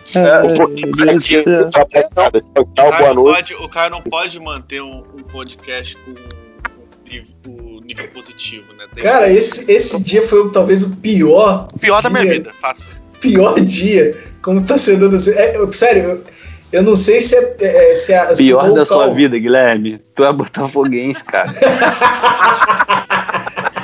Nada. 2.16 2.41
Tchau, 2.41 2.64
O 2.64 2.66
cara, 2.76 2.97
boa 2.97 3.14
não 3.14 3.24
noite. 3.24 3.53
pode, 3.53 3.66
o 3.66 3.70
cara 3.70 3.89
não 3.89 4.01
pode 4.01 4.39
manter 4.39 4.82
um, 4.82 5.03
um 5.18 5.24
podcast 5.32 5.95
com 5.97 6.11
um 7.47 7.82
nível, 7.82 8.07
positivo, 8.14 8.74
né? 8.74 8.86
Tem 8.93 9.03
Cara, 9.03 9.32
esse, 9.32 9.72
esse 9.72 10.03
dia 10.03 10.22
foi 10.22 10.49
talvez 10.51 10.84
o 10.84 10.95
pior. 10.97 11.68
o 11.74 11.80
pior 11.80 12.01
da 12.01 12.09
minha 12.09 12.26
vida, 12.26 12.51
fácil. 12.53 13.02
Pior 13.24 13.59
dia 13.59 14.15
como 14.41 14.61
torcedor 14.63 15.09
do. 15.09 15.17
É, 15.32 15.57
eu- 15.57 15.71
sério, 15.74 16.03
eu, 16.03 16.24
eu 16.71 16.84
não 16.84 16.95
sei 16.95 17.21
se 17.21 17.36
é. 17.36 17.55
é- 17.59 17.95
se 17.95 18.13
é 18.13 18.36
se 18.36 18.43
Pior 18.43 18.71
da 18.74 18.86
sua 18.86 19.13
vida, 19.13 19.38
Guilherme. 19.39 19.99
Tu 20.15 20.24
é 20.24 20.32
botafoguense, 20.34 21.24
cara. 21.24 21.51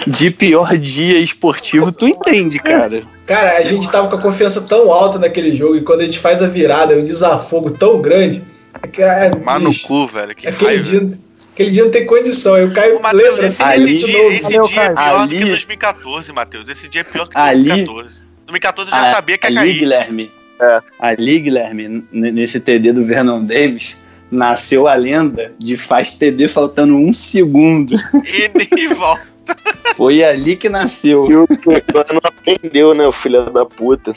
De 0.08 0.30
pior 0.32 0.76
dia 0.78 1.20
esportivo, 1.20 1.92
tu 1.92 2.08
entende, 2.08 2.58
cara. 2.60 3.04
Cara, 3.28 3.58
a 3.58 3.62
gente 3.62 3.90
tava 3.92 4.08
com 4.08 4.16
a 4.16 4.22
confiança 4.22 4.62
tão 4.62 4.92
alta 4.92 5.20
naquele 5.20 5.56
jogo 5.56 5.76
e 5.76 5.82
quando 5.82 6.02
a 6.02 6.06
gente 6.06 6.18
faz 6.18 6.42
a 6.42 6.48
virada, 6.48 6.94
é 6.94 6.98
um 6.98 7.04
desafogo 7.04 7.72
tão 7.72 8.02
grande. 8.02 8.42
É 8.98 9.02
é, 9.28 9.36
Mas 9.36 9.62
no 9.62 9.72
cu, 9.88 10.08
velho. 10.08 10.34
Que 10.36 10.48
aquele, 10.48 10.78
raiva. 10.78 10.84
dia, 10.84 11.20
aquele 11.54 11.72
dia 11.72 11.84
não 11.84 11.92
tem 11.92 12.06
condição. 12.06 12.56
Aí 12.56 12.64
o 12.66 12.72
Caio 12.74 12.98
Ô, 12.98 13.02
Matheus, 13.02 13.24
lembra 13.24 13.48
esse, 13.48 13.62
ali- 13.62 13.84
esse 13.84 13.98
de 13.98 14.06
dia, 14.06 14.18
novo. 14.24 14.32
esse 14.34 14.42
Valeu, 14.44 14.64
dia 14.64 14.82
é 14.82 14.90
pior 14.94 15.22
do 15.28 15.28
que 15.30 15.36
Ali- 15.38 15.46
2014, 15.52 16.34
Matheus. 16.34 16.70
Esse 16.70 16.88
dia 16.88 17.02
é 17.02 17.04
pior 17.04 17.28
que 17.28 17.38
Ali- 17.38 17.86
2014. 18.50 18.90
2014 18.90 18.92
eu 18.92 18.98
já 18.98 19.10
Ah, 19.10 19.14
sabia 19.14 19.38
que 19.38 19.46
ia 19.46 19.50
ali, 19.50 19.58
cair. 19.72 19.80
Guilherme. 19.80 20.32
É. 20.62 20.82
Ali, 21.00 21.40
Guilherme, 21.40 22.04
nesse 22.12 22.60
TD 22.60 22.92
do 22.92 23.06
Vernon 23.06 23.44
Davis, 23.46 23.98
nasceu 24.30 24.88
a 24.88 24.94
lenda 24.96 25.54
de 25.58 25.78
faz 25.78 26.12
TD 26.12 26.48
faltando 26.48 26.96
um 26.96 27.14
segundo. 27.14 27.96
E 28.26 28.52
nem 28.76 28.88
volta. 28.94 29.28
Foi 29.96 30.24
ali 30.24 30.56
que 30.56 30.70
nasceu. 30.70 31.30
E 31.32 31.36
o 31.36 31.48
não 32.14 32.22
aprendeu, 32.24 32.94
né, 32.94 33.08
o 33.08 33.12
filho 33.12 33.46
da 33.50 33.66
puta. 33.66 34.14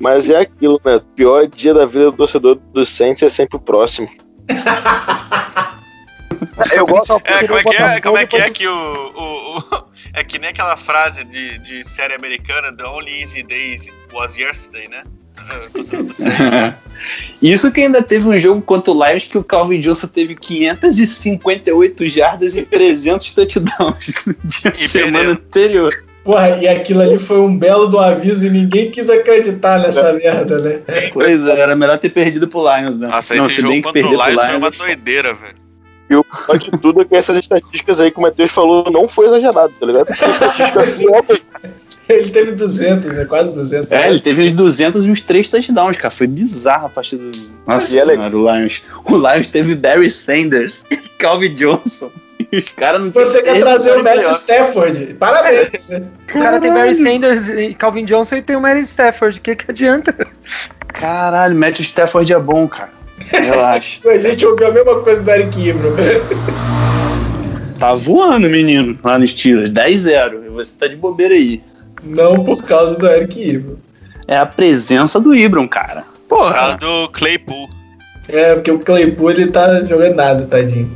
Mas 0.00 0.28
é 0.30 0.40
aquilo, 0.40 0.80
né? 0.84 0.96
O 0.96 1.00
pior 1.00 1.46
dia 1.46 1.74
da 1.74 1.84
vida 1.86 2.06
do 2.06 2.12
torcedor 2.12 2.56
do 2.72 2.84
Saints 2.86 3.22
é 3.22 3.28
sempre 3.30 3.56
o 3.56 3.60
próximo. 3.60 4.08
Eu 6.72 6.86
gosto. 6.86 7.20
É, 7.24 7.46
como 7.46 7.58
é 7.58 7.62
que 7.62 7.76
é, 7.76 8.00
como 8.00 8.18
é, 8.18 8.26
que, 8.26 8.36
é 8.36 8.50
que 8.50 8.66
o, 8.68 8.74
o- 8.74 9.58
o- 9.58 9.84
É 10.14 10.22
que 10.22 10.38
nem 10.38 10.50
aquela 10.50 10.76
frase 10.76 11.24
de, 11.24 11.58
de 11.58 11.82
série 11.84 12.14
americana: 12.14 12.72
The 12.72 12.84
only 12.86 13.20
easy 13.22 13.42
days 13.42 13.90
was 14.12 14.36
yesterday, 14.36 14.88
né? 14.88 15.02
Isso 17.42 17.70
que 17.72 17.80
ainda 17.80 18.02
teve 18.02 18.28
um 18.28 18.38
jogo 18.38 18.62
contra 18.62 18.92
o 18.92 19.04
Lions 19.04 19.24
que 19.24 19.36
o 19.36 19.44
Calvin 19.44 19.80
Johnson 19.80 20.06
teve 20.06 20.34
558 20.36 22.06
jardas 22.08 22.56
e 22.56 22.62
300 22.62 23.32
touchdowns 23.32 24.14
no 24.26 24.34
dia 24.44 24.72
E 24.78 24.88
semana 24.88 25.18
perdeu. 25.18 25.32
anterior. 25.32 25.92
Porra, 26.22 26.50
e 26.62 26.66
aquilo 26.68 27.02
ali 27.02 27.18
foi 27.18 27.38
um 27.40 27.54
belo 27.58 27.86
do 27.88 27.98
aviso 27.98 28.46
e 28.46 28.50
ninguém 28.50 28.90
quis 28.90 29.10
acreditar 29.10 29.78
nessa 29.80 30.14
merda, 30.14 30.58
né? 30.58 30.80
Pois 31.12 31.46
é, 31.46 31.60
era 31.60 31.76
melhor 31.76 31.98
ter 31.98 32.08
perdido 32.08 32.48
pro 32.48 32.60
Lions, 32.62 32.98
né? 32.98 33.08
Nossa, 33.08 33.34
Não, 33.34 33.44
esse 33.46 33.56
se 33.56 33.60
jogo 33.60 33.82
contra 33.82 34.06
o 34.06 34.08
pro 34.08 34.10
Lions 34.26 34.40
foi 34.46 34.56
uma 34.56 34.68
Lions- 34.68 34.76
doideira, 34.78 35.34
velho. 35.34 35.63
E 36.08 36.16
o 36.16 36.24
pior 36.24 36.58
de 36.58 36.70
tudo 36.72 37.00
é 37.00 37.04
que 37.04 37.14
essas 37.16 37.36
estatísticas 37.36 37.98
aí 37.98 38.10
que 38.10 38.18
o 38.18 38.22
Matheus 38.22 38.50
falou 38.50 38.90
não 38.90 39.08
foi 39.08 39.26
exagerado, 39.26 39.72
tá 39.80 39.86
ligado? 39.86 40.06
Porque 40.06 40.24
a 40.24 40.28
estatística 40.28 40.80
real 40.82 41.24
Ele 42.08 42.30
teve 42.30 42.52
200, 42.52 43.14
né? 43.14 43.24
Quase 43.24 43.54
200. 43.54 43.90
É, 43.90 44.10
ele 44.10 44.20
teve 44.20 44.48
uns 44.48 44.52
200 44.52 45.06
e 45.06 45.10
uns 45.10 45.22
3 45.22 45.48
touchdowns, 45.48 45.96
cara. 45.96 46.10
Foi 46.10 46.26
bizarro 46.26 46.86
a 46.86 46.90
partida 46.90 47.24
do. 47.24 47.38
Nossa 47.66 47.94
E 47.94 47.98
é 47.98 48.04
senhora, 48.04 48.36
o 48.36 48.54
Lions. 48.54 48.82
O 49.04 49.16
Lions 49.16 49.48
teve 49.48 49.74
Barry 49.74 50.10
Sanders 50.10 50.84
e 50.92 50.96
Calvin 51.18 51.54
Johnson. 51.54 52.10
E 52.52 52.58
os 52.58 52.68
caras 52.70 53.00
não 53.00 53.10
Você 53.10 53.42
quer 53.42 53.58
trazer 53.60 53.96
o 53.96 54.02
Matt. 54.04 54.26
Stafford? 54.26 55.14
Parabéns. 55.18 55.88
né? 55.88 56.02
O 56.28 56.32
cara 56.32 56.60
tem 56.60 56.72
Barry 56.72 56.94
Sanders 56.94 57.48
e 57.48 57.72
Calvin 57.72 58.04
Johnson 58.04 58.36
e 58.36 58.42
tem 58.42 58.56
o 58.56 58.60
Mary 58.60 58.80
Stafford. 58.80 59.38
O 59.38 59.40
que, 59.40 59.56
que 59.56 59.70
adianta? 59.70 60.14
Caralho, 60.88 61.56
Matt 61.56 61.80
Stafford 61.80 62.30
é 62.32 62.38
bom, 62.38 62.68
cara. 62.68 62.92
Relaxa. 63.30 64.08
A 64.10 64.18
gente 64.18 64.44
ouviu 64.46 64.66
a 64.68 64.70
mesma 64.70 65.00
coisa 65.00 65.22
do 65.22 65.30
Eric 65.30 65.68
Ibro. 65.68 65.92
tá 67.78 67.94
voando, 67.94 68.48
menino, 68.48 68.96
lá 69.02 69.18
nos 69.18 69.30
Steelers. 69.30 69.70
10-0. 69.70 70.46
E 70.46 70.48
você 70.50 70.72
tá 70.78 70.86
de 70.86 70.96
bobeira 70.96 71.34
aí. 71.34 71.62
Não 72.02 72.44
por 72.44 72.62
causa 72.64 72.98
do 72.98 73.06
Eric 73.06 73.40
Ibro. 73.40 73.78
É 74.26 74.36
a 74.36 74.46
presença 74.46 75.20
do 75.20 75.34
Ibram, 75.34 75.66
cara. 75.68 76.02
Por 76.28 76.38
Porra. 76.38 76.54
causa 76.54 76.76
do 76.78 77.08
Claypool. 77.10 77.68
É, 78.28 78.54
porque 78.54 78.70
o 78.70 78.78
Claypool 78.78 79.30
ele 79.30 79.46
tá 79.48 79.84
jogando 79.84 80.16
nada, 80.16 80.46
tadinho. 80.46 80.90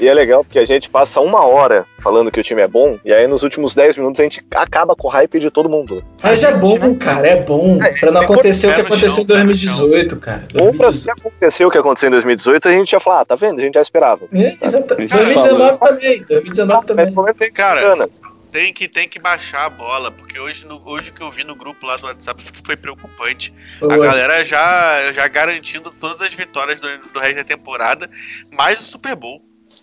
E 0.00 0.08
é 0.08 0.14
legal 0.14 0.44
porque 0.44 0.58
a 0.58 0.66
gente 0.66 0.90
passa 0.90 1.20
uma 1.20 1.44
hora 1.46 1.86
falando 1.98 2.30
que 2.30 2.40
o 2.40 2.42
time 2.42 2.60
é 2.62 2.68
bom, 2.68 2.98
e 3.04 3.12
aí 3.12 3.26
nos 3.26 3.42
últimos 3.42 3.74
10 3.74 3.96
minutos 3.96 4.20
a 4.20 4.24
gente 4.24 4.44
acaba 4.54 4.94
com 4.94 5.08
o 5.08 5.10
hype 5.10 5.38
de 5.38 5.50
todo 5.50 5.68
mundo. 5.68 6.04
Mas 6.22 6.42
é 6.42 6.56
bom, 6.56 6.94
cara, 6.96 7.26
é 7.26 7.42
bom. 7.42 7.82
É, 7.82 7.92
Pra 7.98 8.10
não 8.10 8.22
acontecer 8.22 8.68
o 8.68 8.74
que 8.74 8.80
aconteceu 8.80 9.08
em 9.08 9.14
chão, 9.14 9.26
pé 9.26 9.38
no 9.38 9.46
2018, 9.46 10.16
cara. 10.16 10.48
Ou 10.60 10.74
pra 10.74 10.92
se 10.92 11.10
acontecer 11.10 11.64
o 11.64 11.70
que 11.70 11.78
aconteceu 11.78 12.08
em 12.08 12.12
2018, 12.12 12.68
a 12.68 12.72
gente 12.72 12.92
ia 12.92 13.00
falar, 13.00 13.20
ah, 13.20 13.24
tá 13.24 13.36
vendo? 13.36 13.60
A 13.60 13.62
gente 13.62 13.74
já 13.74 13.82
esperava. 13.82 14.26
É, 14.32 14.56
exatamente. 14.60 15.10
Cara, 15.10 15.24
2019 15.24 15.78
também. 15.78 16.24
2019 16.24 16.78
Mas 16.78 16.86
também. 16.86 17.06
pelo 17.06 17.22
menos 17.24 17.38
tem 17.38 17.52
Cara, 17.52 18.08
Tem 18.50 18.72
que, 18.72 18.88
tem 18.88 19.08
que 19.08 19.18
baixar 19.18 19.66
a 19.66 19.70
bola, 19.70 20.10
porque 20.10 20.38
hoje, 20.38 20.66
no, 20.66 20.80
hoje 20.84 21.10
que 21.12 21.22
eu 21.22 21.30
vi 21.30 21.44
no 21.44 21.54
grupo 21.56 21.86
lá 21.86 21.96
do 21.96 22.06
WhatsApp 22.06 22.42
foi 22.64 22.76
preocupante. 22.76 23.52
A 23.76 23.86
Foi. 23.86 24.06
galera 24.06 24.44
já, 24.44 25.12
já 25.12 25.26
garantindo 25.28 25.90
todas 25.90 26.20
as 26.20 26.34
vitórias 26.34 26.80
do, 26.80 26.88
do 27.12 27.20
resto 27.20 27.36
da 27.36 27.44
temporada, 27.44 28.10
mais 28.52 28.80
o 28.80 28.84
Super 28.84 29.16
Bowl. 29.16 29.40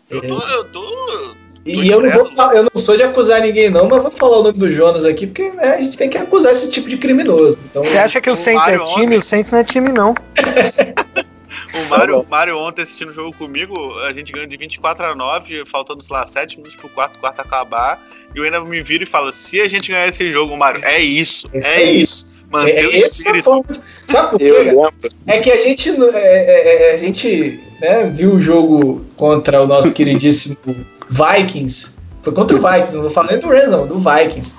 Eu 0.09 0.21
tô. 0.21 0.39
Eu 0.47 0.63
tô 0.65 1.36
E 1.65 1.88
eu 1.89 2.01
não, 2.01 2.09
vou 2.09 2.25
falar- 2.25 2.55
eu 2.55 2.63
não 2.73 2.82
sou 2.82 2.97
de 2.97 3.03
acusar 3.03 3.39
ninguém, 3.41 3.69
não, 3.69 3.88
mas 3.88 4.01
vou 4.01 4.09
falar 4.11 4.39
o 4.39 4.43
nome 4.43 4.57
do 4.57 4.71
Jonas 4.71 5.05
aqui, 5.05 5.27
porque 5.27 5.49
né, 5.51 5.75
a 5.75 5.82
gente 5.82 5.97
tem 5.97 6.09
que 6.09 6.17
acusar 6.17 6.51
esse 6.51 6.71
tipo 6.71 6.89
de 6.89 6.97
criminoso. 6.97 7.59
Então, 7.69 7.84
Você 7.84 7.97
acha 7.97 8.19
que 8.19 8.29
o 8.29 8.36
Saints 8.36 8.67
é 8.67 8.79
time? 8.79 9.05
ontem- 9.05 9.17
O 9.17 9.21
Saints 9.21 9.51
não 9.51 9.59
é 9.59 9.63
time, 9.63 9.91
não. 9.91 10.15
O 11.73 11.89
Mário, 11.89 12.19
o 12.19 12.27
Mário 12.27 12.57
ontem 12.57 12.81
assistindo 12.83 13.09
o 13.09 13.13
jogo 13.13 13.35
comigo, 13.37 13.97
a 13.99 14.13
gente 14.13 14.31
ganhou 14.31 14.47
de 14.47 14.55
24 14.57 15.07
a 15.07 15.15
9, 15.15 15.63
faltando, 15.65 16.01
sei 16.01 16.15
lá, 16.15 16.25
7 16.25 16.57
minutos 16.57 16.75
pro 16.75 16.89
quarto, 16.89 17.19
quarto 17.19 17.39
acabar. 17.41 18.01
E 18.33 18.37
eu 18.37 18.43
ainda 18.45 18.61
me 18.61 18.81
viro 18.81 19.03
e 19.03 19.07
falo: 19.07 19.31
se 19.33 19.59
a 19.59 19.67
gente 19.67 19.91
ganhar 19.91 20.07
esse 20.07 20.31
jogo, 20.31 20.55
Mário, 20.57 20.83
é 20.85 20.99
isso. 20.99 21.49
Esse 21.53 21.67
é 21.67 21.81
é 21.83 21.91
isso. 21.91 22.45
Manter 22.49 22.77
é, 22.83 22.87
o 22.87 22.91
é 22.91 22.95
a 23.03 23.07
espírito. 23.07 23.43
forma. 23.43 23.65
Sabe 24.07 24.29
por 24.31 24.37
quê? 24.39 24.45
eu 24.45 24.53
cara? 24.55 24.65
lembro. 24.71 24.93
É 25.27 25.39
que 25.39 25.51
a 25.51 25.57
gente, 25.59 25.89
é, 25.89 26.17
é, 26.17 26.89
é, 26.91 26.93
a 26.93 26.97
gente 26.97 27.59
né, 27.81 28.03
viu 28.13 28.33
o 28.33 28.41
jogo 28.41 29.05
contra 29.15 29.61
o 29.61 29.67
nosso 29.67 29.93
queridíssimo 29.93 30.57
Vikings. 31.09 31.97
Foi 32.21 32.33
contra 32.33 32.55
o 32.55 32.59
Vikings, 32.61 32.93
não 32.95 33.01
vou 33.03 33.11
falar 33.11 33.31
nem 33.31 33.39
do 33.39 33.47
Rams, 33.47 33.69
não, 33.71 33.87
do 33.87 33.99
Vikings. 33.99 34.55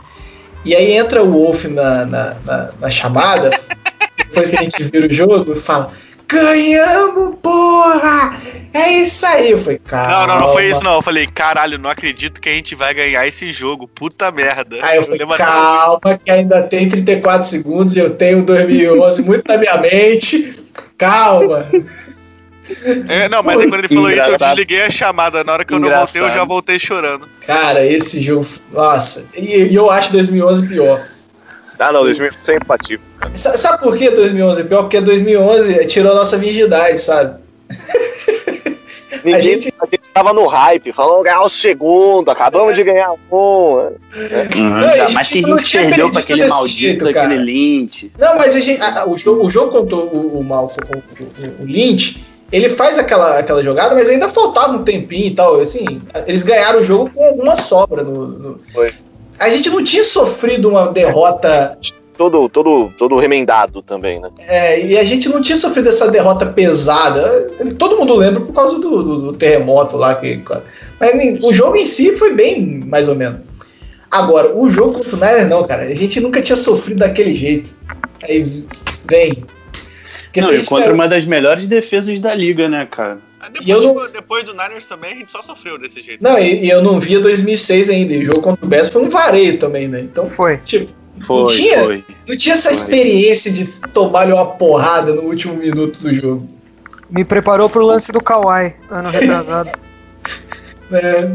E 0.64 0.74
aí 0.76 0.92
entra 0.92 1.22
o 1.22 1.30
Wolf 1.30 1.64
na, 1.64 2.04
na, 2.06 2.34
na- 2.44 2.70
na 2.80 2.90
chamada, 2.90 3.50
depois 4.16 4.50
que 4.50 4.56
a 4.58 4.62
gente 4.62 4.82
vira 4.84 5.06
o 5.06 5.12
jogo, 5.12 5.52
e 5.52 5.56
fala: 5.56 5.92
Ganhamos, 6.32 7.36
porra! 7.42 8.36
É 8.74 8.90
isso 8.92 9.26
aí! 9.26 9.50
Eu 9.50 9.58
falei, 9.58 9.78
Não, 9.84 9.90
calma. 9.90 10.26
não, 10.26 10.40
não 10.40 10.52
foi 10.52 10.70
isso 10.70 10.82
não. 10.82 10.94
Eu 10.94 11.02
falei, 11.02 11.26
caralho, 11.26 11.78
não 11.78 11.90
acredito 11.90 12.40
que 12.40 12.48
a 12.48 12.52
gente 12.54 12.74
vai 12.74 12.94
ganhar 12.94 13.26
esse 13.26 13.52
jogo. 13.52 13.86
Puta 13.86 14.30
merda. 14.30 14.76
Aí 14.82 14.96
eu 14.96 15.02
falei, 15.02 15.20
calma, 15.36 16.18
que 16.24 16.30
ainda 16.30 16.62
tem 16.62 16.88
34 16.88 17.46
segundos 17.46 17.94
e 17.94 17.98
eu 17.98 18.10
tenho 18.10 18.42
2011 18.44 19.22
muito 19.28 19.46
na 19.46 19.58
minha 19.58 19.76
mente. 19.76 20.54
Calma. 20.96 21.66
É, 23.08 23.28
não, 23.28 23.42
mas 23.42 23.60
aí 23.60 23.68
quando 23.68 23.80
ele 23.80 23.88
falou 23.88 24.10
isso, 24.10 24.20
eu 24.20 24.24
Engraçado. 24.24 24.48
desliguei 24.56 24.82
a 24.82 24.90
chamada. 24.90 25.44
Na 25.44 25.52
hora 25.52 25.64
que 25.64 25.74
eu 25.74 25.78
não 25.78 25.90
voltei, 25.90 26.20
eu 26.20 26.24
já 26.26 26.30
Engraçado. 26.30 26.48
voltei 26.48 26.78
chorando. 26.78 27.28
Cara, 27.46 27.84
esse 27.84 28.20
jogo, 28.22 28.46
nossa, 28.72 29.26
e, 29.36 29.64
e 29.64 29.74
eu 29.74 29.90
acho 29.90 30.12
2011 30.12 30.68
pior. 30.68 31.06
Ah, 31.82 31.92
não, 31.92 32.02
2020 32.02 32.48
é 32.50 32.56
empatível. 32.56 33.06
Sa- 33.34 33.56
Sabe 33.56 33.82
por 33.82 33.96
que 33.96 34.10
2011 34.10 34.60
é 34.60 34.64
pior? 34.64 34.82
Porque 34.82 35.00
2011 35.00 35.86
tirou 35.86 36.12
a 36.12 36.14
nossa 36.16 36.36
virgindade, 36.38 36.98
sabe? 37.00 37.40
Ninguém, 39.24 39.34
A 39.34 39.36
a, 39.36 39.40
gente- 39.40 39.64
gente... 39.64 40.08
tava 40.12 40.32
no 40.32 40.46
hype, 40.46 40.92
falando 40.92 41.22
ganhar 41.22 41.42
o 41.42 41.48
segundo, 41.48 42.28
acabamos 42.30 42.74
de 42.74 42.82
ganhar 42.82 43.12
um. 43.12 43.16
Uhum, 43.30 43.90
Não, 44.56 44.96
gente 44.96 45.12
mais 45.14 45.28
que 45.28 45.38
a 45.38 45.42
gente 45.42 45.78
perdeu 45.78 46.10
pra 46.10 46.20
aquele 46.20 46.46
maldito 46.48 46.78
jeito, 46.80 47.04
daquele 47.04 47.28
cara. 47.28 47.34
Lynch. 47.42 48.12
Não, 48.18 48.36
mas 48.36 48.56
a 48.56 48.60
gente, 48.60 48.82
a- 48.82 49.06
o, 49.06 49.16
jogo, 49.16 49.46
o 49.46 49.50
jogo 49.50 49.70
contra 49.70 49.96
o, 49.96 50.38
o 50.38 50.40
o, 50.40 50.40
o, 50.40 51.62
o 51.62 51.64
Lynch, 51.64 52.24
ele 52.50 52.68
faz 52.68 52.98
aquela, 52.98 53.38
aquela 53.38 53.62
jogada, 53.62 53.94
mas 53.94 54.08
ainda 54.10 54.28
faltava 54.28 54.72
um 54.72 54.82
tempinho 54.82 55.26
e 55.28 55.34
tal. 55.34 55.60
Assim, 55.60 56.00
eles 56.26 56.42
ganharam 56.42 56.80
o 56.80 56.84
jogo 56.84 57.10
com 57.14 57.24
alguma 57.24 57.54
sobra. 57.54 58.02
No, 58.02 58.26
no- 58.26 58.60
Foi. 58.72 58.90
A 59.42 59.50
gente 59.50 59.68
não 59.70 59.82
tinha 59.82 60.04
sofrido 60.04 60.68
uma 60.68 60.88
derrota 60.88 61.76
Todo, 62.16 62.46
todo, 62.48 62.92
todo 62.98 63.16
remendado 63.16 63.82
também, 63.82 64.20
né? 64.20 64.28
É, 64.46 64.84
e 64.86 64.98
a 64.98 65.02
gente 65.02 65.28
não 65.30 65.40
tinha 65.40 65.56
sofrido 65.56 65.88
essa 65.88 66.10
derrota 66.10 66.44
pesada. 66.46 67.48
Todo 67.78 67.96
mundo 67.96 68.14
lembra 68.14 68.40
por 68.42 68.52
causa 68.52 68.78
do, 68.78 69.02
do- 69.02 69.18
do 69.22 69.32
terremoto 69.32 69.96
lá. 69.96 70.14
Que, 70.14 70.40
mas 71.00 71.42
o 71.42 71.52
jogo 71.54 71.76
em 71.76 71.86
si 71.86 72.12
foi 72.12 72.34
bem, 72.34 72.80
mais 72.86 73.08
ou 73.08 73.14
menos. 73.14 73.40
Agora, 74.10 74.54
o 74.54 74.70
jogo 74.70 74.92
contra 74.98 75.16
o 75.16 75.18
Niners, 75.18 75.48
não, 75.48 75.64
cara. 75.64 75.82
A 75.84 75.94
gente 75.94 76.20
nunca 76.20 76.42
tinha 76.42 76.54
sofrido 76.54 76.98
daquele 76.98 77.34
jeito. 77.34 77.70
Aí 78.22 78.62
vem. 79.06 79.42
Porque 80.24 80.42
Não, 80.42 80.52
e 80.52 80.58
gente 80.58 80.68
contra 80.68 80.88
tá- 80.88 80.94
uma 80.94 81.08
das 81.08 81.24
melhores 81.24 81.66
defesas 81.66 82.20
da 82.20 82.34
liga, 82.34 82.68
né, 82.68 82.86
cara? 82.88 83.18
Ah, 83.44 83.48
Depois, 83.48 83.66
E 83.66 83.70
eu 83.72 83.82
não- 83.82 83.94
do- 83.94 84.08
depois 84.08 84.44
do 84.44 84.52
Niners 84.52 84.86
também, 84.86 85.12
a 85.12 85.16
gente 85.16 85.32
só 85.32 85.42
sofreu 85.42 85.76
desse 85.76 86.00
jeito. 86.00 86.22
Não, 86.22 86.38
e, 86.38 86.64
e 86.64 86.70
eu 86.70 86.80
não 86.80 87.00
via 87.00 87.18
2006 87.18 87.90
ainda. 87.90 88.14
E 88.14 88.22
o 88.22 88.24
jogo 88.24 88.40
contra 88.40 88.64
o 88.64 88.68
Bears 88.68 88.88
foi 88.88 89.02
um 89.02 89.10
vareio 89.10 89.58
também, 89.58 89.88
né? 89.88 90.00
Então, 90.00 90.30
Foi. 90.30 90.58
tipo, 90.58 90.92
Foi, 91.26 91.46
tinha? 91.52 91.82
foi. 91.82 92.04
não 92.28 92.36
tinha 92.36 92.52
essa 92.52 92.68
Foi. 92.68 92.78
experiência 92.78 93.50
de 93.50 93.64
tomar 93.88 94.28
uma 94.32 94.46
porrada 94.46 95.12
no 95.12 95.22
último 95.22 95.54
minuto 95.54 95.98
do 96.00 96.14
jogo. 96.14 96.48
Me 97.10 97.24
preparou 97.24 97.68
pro 97.68 97.84
lance 97.84 98.12
do 98.12 98.22
Kawhi, 98.22 98.74
ano 98.88 99.10
retrasado. 99.10 99.70
É, 100.92 101.28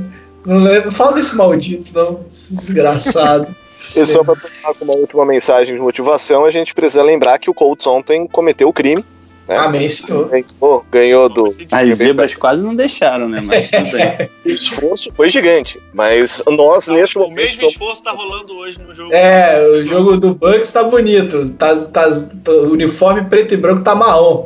não 0.46 0.58
lembro. 0.58 0.92
Fala 0.92 1.14
desse 1.14 1.36
maldito, 1.36 1.92
não. 1.94 2.22
Esse 2.32 2.54
Desgraçado. 2.56 3.48
E 3.96 4.06
só 4.06 4.24
pra 4.24 4.36
terminar 4.36 4.74
com 4.76 4.86
uma 4.86 4.96
última 4.96 5.26
mensagem 5.26 5.74
de 5.74 5.82
motivação, 5.82 6.46
a 6.46 6.52
gente 6.52 6.76
precisa 6.76 7.02
lembrar 7.02 7.40
que 7.40 7.50
o 7.50 7.54
Colts 7.54 7.88
ontem 7.88 8.28
cometeu 8.28 8.68
o 8.70 8.74
crime. 8.74 9.04
Né? 9.48 9.56
Amém, 9.58 9.88
senhor. 9.88 10.28
Ganhou, 10.30 10.86
ganhou 10.92 11.30
do. 11.30 11.56
As 11.72 11.96
zebras 11.96 12.36
quase 12.36 12.62
não 12.64 12.76
deixaram, 12.76 13.30
né? 13.30 13.42
Mas. 13.44 13.70
O 14.46 14.50
esforço 14.50 15.12
foi 15.14 15.30
gigante. 15.30 15.80
Mas 15.94 16.42
nós, 16.48 16.88
neste 16.88 17.18
o 17.18 17.22
momento, 17.22 17.36
mesmo 17.36 17.56
somos- 17.58 17.74
esforço 17.74 18.04
tá 18.04 18.12
rolando 18.12 18.54
hoje 18.58 18.80
no 18.80 18.94
jogo. 18.94 19.14
É, 19.14 19.62
o 19.70 19.86
jogo 19.86 20.18
do 20.18 20.34
Bucks 20.34 20.72
tá 20.72 20.84
bonito. 20.84 21.50
Tá, 21.56 21.76
tá, 21.76 22.10
o 22.48 22.72
uniforme 22.72 23.24
preto 23.26 23.54
e 23.54 23.58
branco 23.58 23.82
tá 23.82 23.94
marrom. 23.96 24.44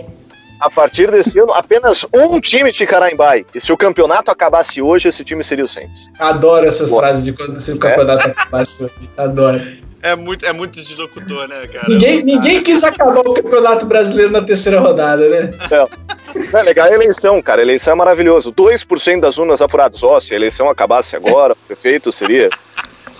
a 0.59 0.69
partir 0.69 1.09
desse 1.09 1.39
ano, 1.39 1.51
apenas 1.53 2.05
um 2.13 2.39
time 2.39 2.71
ficará 2.71 3.11
em 3.11 3.15
bye. 3.15 3.45
E 3.55 3.59
se 3.59 3.71
o 3.73 3.77
campeonato 3.77 4.29
acabasse 4.29 4.81
hoje, 4.81 5.07
esse 5.07 5.23
time 5.23 5.43
seria 5.43 5.65
o 5.65 5.67
Saints. 5.67 6.07
Adoro 6.19 6.67
essas 6.67 6.89
Boa. 6.89 7.01
frases 7.01 7.23
de 7.23 7.33
quando 7.33 7.59
se 7.59 7.71
o 7.71 7.79
campeonato 7.79 8.27
acabasse. 8.27 8.91
Adoro. 9.17 9.59
É 10.03 10.15
muito, 10.15 10.45
é 10.45 10.51
muito 10.51 10.81
de 10.81 10.95
locutor, 10.95 11.47
né, 11.47 11.67
cara? 11.67 11.87
Ninguém, 11.87 12.23
ninguém 12.23 12.63
quis 12.63 12.83
acabar 12.83 13.19
o 13.19 13.33
campeonato 13.33 13.85
brasileiro 13.85 14.31
na 14.31 14.41
terceira 14.41 14.79
rodada, 14.79 15.29
né? 15.29 15.51
Não, 15.69 16.59
é 16.59 16.63
legal 16.63 16.87
a 16.87 16.93
eleição, 16.93 17.39
cara. 17.41 17.61
A 17.61 17.63
eleição 17.63 17.93
é 17.93 17.95
maravilhoso. 17.95 18.51
2% 18.51 19.19
das 19.19 19.37
urnas 19.37 19.61
apuradas. 19.61 20.01
Ó, 20.01 20.19
se 20.19 20.33
a 20.33 20.37
eleição 20.37 20.69
acabasse 20.69 21.15
agora, 21.15 21.53
o 21.53 21.67
prefeito 21.67 22.11
seria. 22.11 22.49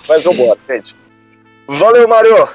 Mas 0.08 0.24
vambora, 0.24 0.58
gente. 0.68 0.96
Valeu, 1.68 2.08
Mário. 2.08 2.48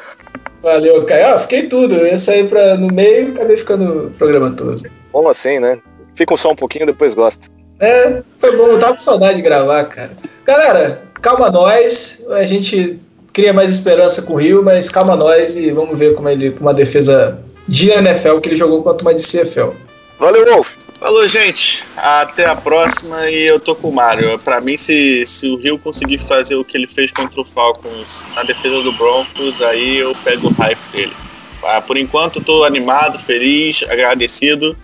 Valeu, 0.62 1.06
Caio. 1.06 1.36
Ó, 1.36 1.40
fiquei 1.40 1.68
tudo. 1.68 1.96
Eu 1.96 2.08
ia 2.08 2.18
sair 2.18 2.50
pra, 2.50 2.76
no 2.76 2.88
meio 2.88 3.30
e 3.30 3.32
acabei 3.32 3.56
ficando 3.56 4.08
o 4.08 4.12
programa 4.12 4.52
todo. 4.52 4.82
Como 5.12 5.30
assim, 5.30 5.60
né? 5.60 5.80
Fica 6.16 6.36
só 6.36 6.52
um 6.52 6.56
pouquinho, 6.56 6.86
depois 6.86 7.14
gosta. 7.14 7.48
É, 7.80 8.22
foi 8.40 8.58
bom. 8.58 8.68
Eu 8.68 8.80
tava 8.80 8.94
com 8.94 9.00
saudade 9.00 9.38
de 9.38 9.42
gravar, 9.42 9.86
cara. 9.86 10.12
Galera, 10.44 11.04
calma 11.22 11.50
nós. 11.50 12.26
A 12.32 12.44
gente 12.44 13.00
cria 13.38 13.54
mais 13.54 13.72
esperança 13.72 14.24
com 14.24 14.34
o 14.34 14.36
Rio, 14.36 14.64
mas 14.64 14.90
calma 14.90 15.16
nós 15.16 15.56
e 15.56 15.70
vamos 15.70 15.96
ver 15.96 16.16
como 16.16 16.28
ele, 16.28 16.50
com 16.50 16.62
uma 16.62 16.74
defesa 16.74 17.40
de 17.68 17.92
NFL 17.92 18.40
que 18.40 18.50
ele 18.50 18.58
jogou 18.58 18.82
contra 18.82 19.04
uma 19.04 19.14
de 19.14 19.22
CFL. 19.22 19.76
Valeu, 20.20 20.44
Wolf. 20.44 20.70
Falou, 21.00 21.28
gente. 21.28 21.86
Até 21.96 22.48
a 22.48 22.56
próxima 22.56 23.30
e 23.30 23.44
eu 23.44 23.60
tô 23.60 23.76
com 23.76 23.90
o 23.90 23.94
Mário. 23.94 24.40
Pra 24.40 24.60
mim, 24.60 24.76
se, 24.76 25.24
se 25.28 25.48
o 25.48 25.56
Rio 25.56 25.78
conseguir 25.78 26.18
fazer 26.18 26.56
o 26.56 26.66
que 26.66 26.76
ele 26.76 26.88
fez 26.88 27.12
contra 27.12 27.40
o 27.40 27.46
Falcons 27.46 28.26
na 28.36 28.42
defesa 28.42 28.82
do 28.82 28.92
Broncos, 28.94 29.62
aí 29.62 29.98
eu 29.98 30.16
pego 30.24 30.48
o 30.48 30.54
hype 30.54 30.80
dele. 30.92 31.14
Ah, 31.64 31.80
por 31.80 31.96
enquanto, 31.96 32.42
tô 32.42 32.64
animado, 32.64 33.20
feliz, 33.20 33.84
agradecido. 33.88 34.76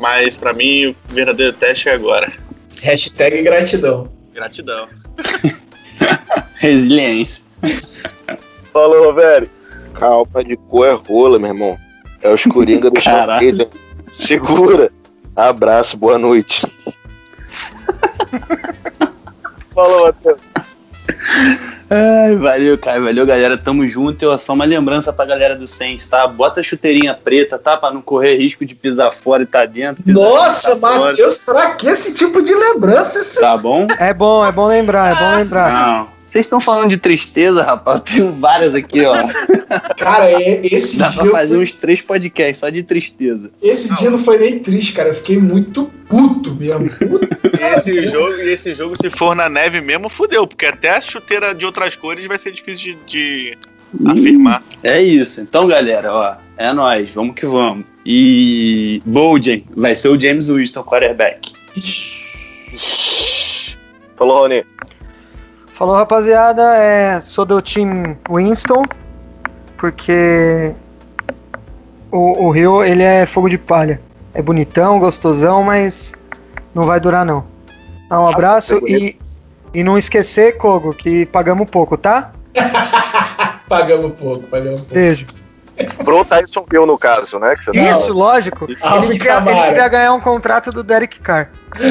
Mas 0.00 0.38
pra 0.38 0.52
mim, 0.52 0.94
o 1.10 1.12
verdadeiro 1.12 1.54
teste 1.54 1.88
é 1.88 1.92
agora. 1.94 2.32
Hashtag 2.82 3.42
gratidão. 3.42 4.08
Gratidão. 4.32 4.86
Resiliência. 6.54 7.49
Falou, 8.72 9.12
velho. 9.14 9.50
Calma 9.94 10.44
de 10.44 10.56
cor 10.56 10.86
é 10.86 10.92
rola, 10.92 11.38
meu 11.38 11.48
irmão. 11.50 11.78
É 12.22 12.32
os 12.32 12.42
Coringa 12.44 12.90
do 12.90 13.00
Caralho. 13.00 13.58
Chapeiro. 13.58 13.68
Segura. 14.10 14.90
Abraço, 15.34 15.96
boa 15.96 16.18
noite. 16.18 16.66
Falou, 19.74 20.06
Matheus. 20.06 20.40
Ai, 21.88 22.36
valeu, 22.36 22.78
Caio. 22.78 23.04
Valeu, 23.04 23.26
galera. 23.26 23.58
Tamo 23.58 23.86
junto. 23.86 24.24
Eu 24.24 24.38
só 24.38 24.52
uma 24.52 24.64
lembrança 24.64 25.12
pra 25.12 25.24
galera 25.24 25.56
do 25.56 25.66
Saints, 25.66 26.06
tá? 26.06 26.26
Bota 26.26 26.60
a 26.60 26.62
chuteirinha 26.62 27.14
preta, 27.14 27.58
tá? 27.58 27.76
Pra 27.76 27.90
não 27.90 28.00
correr 28.00 28.36
risco 28.36 28.64
de 28.64 28.74
pisar 28.74 29.10
fora 29.10 29.42
e 29.42 29.46
tá 29.46 29.66
dentro. 29.66 30.04
Nossa, 30.06 30.76
Matheus, 30.76 31.38
pra 31.38 31.74
que 31.74 31.88
esse 31.88 32.14
tipo 32.14 32.42
de 32.42 32.54
lembrança? 32.54 33.18
Esse... 33.20 33.40
Tá 33.40 33.56
bom? 33.56 33.86
É 33.98 34.14
bom, 34.14 34.44
é 34.44 34.52
bom 34.52 34.66
lembrar, 34.66 35.10
é 35.10 35.14
bom 35.14 35.36
lembrar. 35.36 35.72
Não. 35.72 36.19
Vocês 36.30 36.46
estão 36.46 36.60
falando 36.60 36.90
de 36.90 36.96
tristeza, 36.96 37.60
rapaz? 37.64 37.98
Eu 37.98 38.04
tenho 38.04 38.32
várias 38.32 38.72
aqui, 38.72 39.04
ó. 39.04 39.14
Cara, 39.98 40.30
é- 40.30 40.60
esse 40.64 40.96
Dá 40.96 41.08
dia. 41.08 41.22
pra 41.22 41.30
fazer 41.32 41.56
foi- 41.56 41.64
uns 41.64 41.72
três 41.72 42.00
podcasts 42.00 42.58
só 42.58 42.68
de 42.68 42.84
tristeza. 42.84 43.50
Esse 43.60 43.92
dia 43.96 44.10
não 44.10 44.18
foi 44.18 44.38
nem 44.38 44.60
triste, 44.60 44.92
cara. 44.92 45.08
Eu 45.08 45.14
fiquei 45.14 45.38
muito 45.38 45.86
puto 46.08 46.54
mesmo. 46.54 46.88
Esse, 47.76 48.06
jogo, 48.06 48.36
e 48.36 48.48
esse 48.52 48.72
jogo, 48.74 48.94
se 48.96 49.10
for 49.10 49.34
na 49.34 49.48
neve 49.48 49.80
mesmo, 49.80 50.08
fudeu, 50.08 50.46
porque 50.46 50.66
até 50.66 50.90
a 50.90 51.00
chuteira 51.00 51.52
de 51.52 51.66
outras 51.66 51.96
cores 51.96 52.24
vai 52.26 52.38
ser 52.38 52.52
difícil 52.52 52.96
de, 53.06 53.56
de 53.56 53.58
afirmar. 54.06 54.62
É 54.84 55.02
isso. 55.02 55.40
Então, 55.40 55.66
galera, 55.66 56.14
ó, 56.14 56.34
é 56.56 56.72
nóis, 56.72 57.10
vamos 57.10 57.34
que 57.34 57.44
vamos. 57.44 57.84
E 58.06 59.02
Bolden 59.04 59.64
vai 59.76 59.96
ser 59.96 60.08
o 60.10 60.20
James 60.20 60.48
Winston, 60.48 60.84
quarterback. 60.84 61.52
Falou, 64.16 64.42
Rony. 64.42 64.64
Falou, 65.80 65.96
rapaziada. 65.96 66.76
É, 66.76 67.22
sou 67.22 67.46
do 67.46 67.62
time 67.62 68.14
Winston, 68.30 68.84
porque 69.78 70.74
o, 72.12 72.48
o 72.48 72.50
Rio 72.50 72.84
ele 72.84 73.02
é 73.02 73.24
fogo 73.24 73.48
de 73.48 73.56
palha. 73.56 73.98
É 74.34 74.42
bonitão, 74.42 74.98
gostosão, 74.98 75.62
mas 75.62 76.12
não 76.74 76.82
vai 76.82 77.00
durar 77.00 77.24
não. 77.24 77.46
Então, 78.04 78.24
um 78.24 78.28
abraço 78.28 78.78
e, 78.86 79.18
e 79.72 79.82
não 79.82 79.96
esquecer, 79.96 80.58
Kogo, 80.58 80.92
que 80.92 81.24
pagamos 81.24 81.70
pouco, 81.70 81.96
tá? 81.96 82.30
Pagamos 83.66 84.18
pouco, 84.20 84.42
pagamos 84.48 84.80
pouco. 84.82 84.94
Beijo. 84.94 85.26
Pro 86.04 86.24
Tyson 86.26 86.66
Hill, 86.70 86.84
no 86.84 86.98
caso, 86.98 87.38
né? 87.38 87.54
Que 87.54 87.64
você 87.64 87.72
tá 87.72 87.90
Isso, 87.92 88.12
lógico. 88.12 88.66
Alvin 88.82 89.06
Ele 89.06 89.18
devia, 89.18 89.38
ele 89.38 89.88
ganhar 89.88 90.12
um 90.12 90.20
contrato 90.20 90.70
do 90.70 90.82
Derek 90.82 91.20
Carr. 91.20 91.48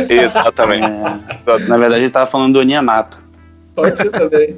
Exatamente. 0.08 0.88
É, 1.48 1.60
na 1.68 1.78
verdade, 1.78 2.04
ele 2.04 2.12
tava 2.12 2.28
falando 2.28 2.54
do 2.54 2.60
Onianato. 2.60 3.29
Pode 3.76 3.98
ser 3.98 4.12
também. 4.12 4.58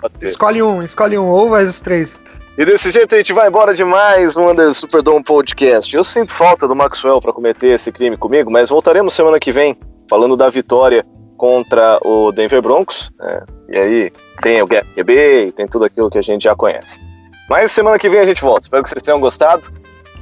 Pode 0.00 0.14
ser. 0.18 0.26
Escolhe 0.26 0.62
um, 0.62 0.82
escolhe 0.82 1.18
um, 1.18 1.26
ou 1.26 1.50
vai 1.50 1.64
os 1.64 1.80
três. 1.80 2.18
E 2.58 2.64
desse 2.64 2.90
jeito 2.90 3.14
a 3.14 3.18
gente 3.18 3.32
vai 3.32 3.48
embora 3.48 3.74
de 3.74 3.84
mais 3.84 4.36
um 4.36 4.50
Under 4.50 4.74
Superdome 4.74 5.22
Podcast. 5.22 5.94
Eu 5.94 6.04
sinto 6.04 6.32
falta 6.32 6.68
do 6.68 6.76
Maxwell 6.76 7.20
para 7.20 7.32
cometer 7.32 7.68
esse 7.68 7.90
crime 7.90 8.16
comigo, 8.16 8.50
mas 8.50 8.68
voltaremos 8.68 9.14
semana 9.14 9.38
que 9.38 9.52
vem 9.52 9.78
falando 10.08 10.36
da 10.36 10.50
vitória 10.50 11.06
contra 11.36 11.98
o 12.04 12.30
Denver 12.32 12.60
Broncos. 12.60 13.10
né? 13.18 13.42
E 13.68 13.78
aí 13.78 14.12
tem 14.42 14.60
o 14.60 14.66
Gap 14.66 14.86
QB 14.94 15.52
tem 15.56 15.66
tudo 15.66 15.86
aquilo 15.86 16.10
que 16.10 16.18
a 16.18 16.22
gente 16.22 16.42
já 16.42 16.54
conhece. 16.54 17.00
Mas 17.48 17.72
semana 17.72 17.98
que 17.98 18.08
vem 18.08 18.20
a 18.20 18.24
gente 18.24 18.42
volta. 18.42 18.66
Espero 18.66 18.82
que 18.82 18.90
vocês 18.90 19.02
tenham 19.02 19.20
gostado. 19.20 19.72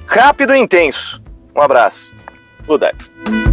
Rápido 0.06 0.54
e 0.54 0.58
intenso. 0.58 1.20
Um 1.56 1.60
abraço. 1.60 2.12
Good 2.66 2.84
night. 2.84 3.47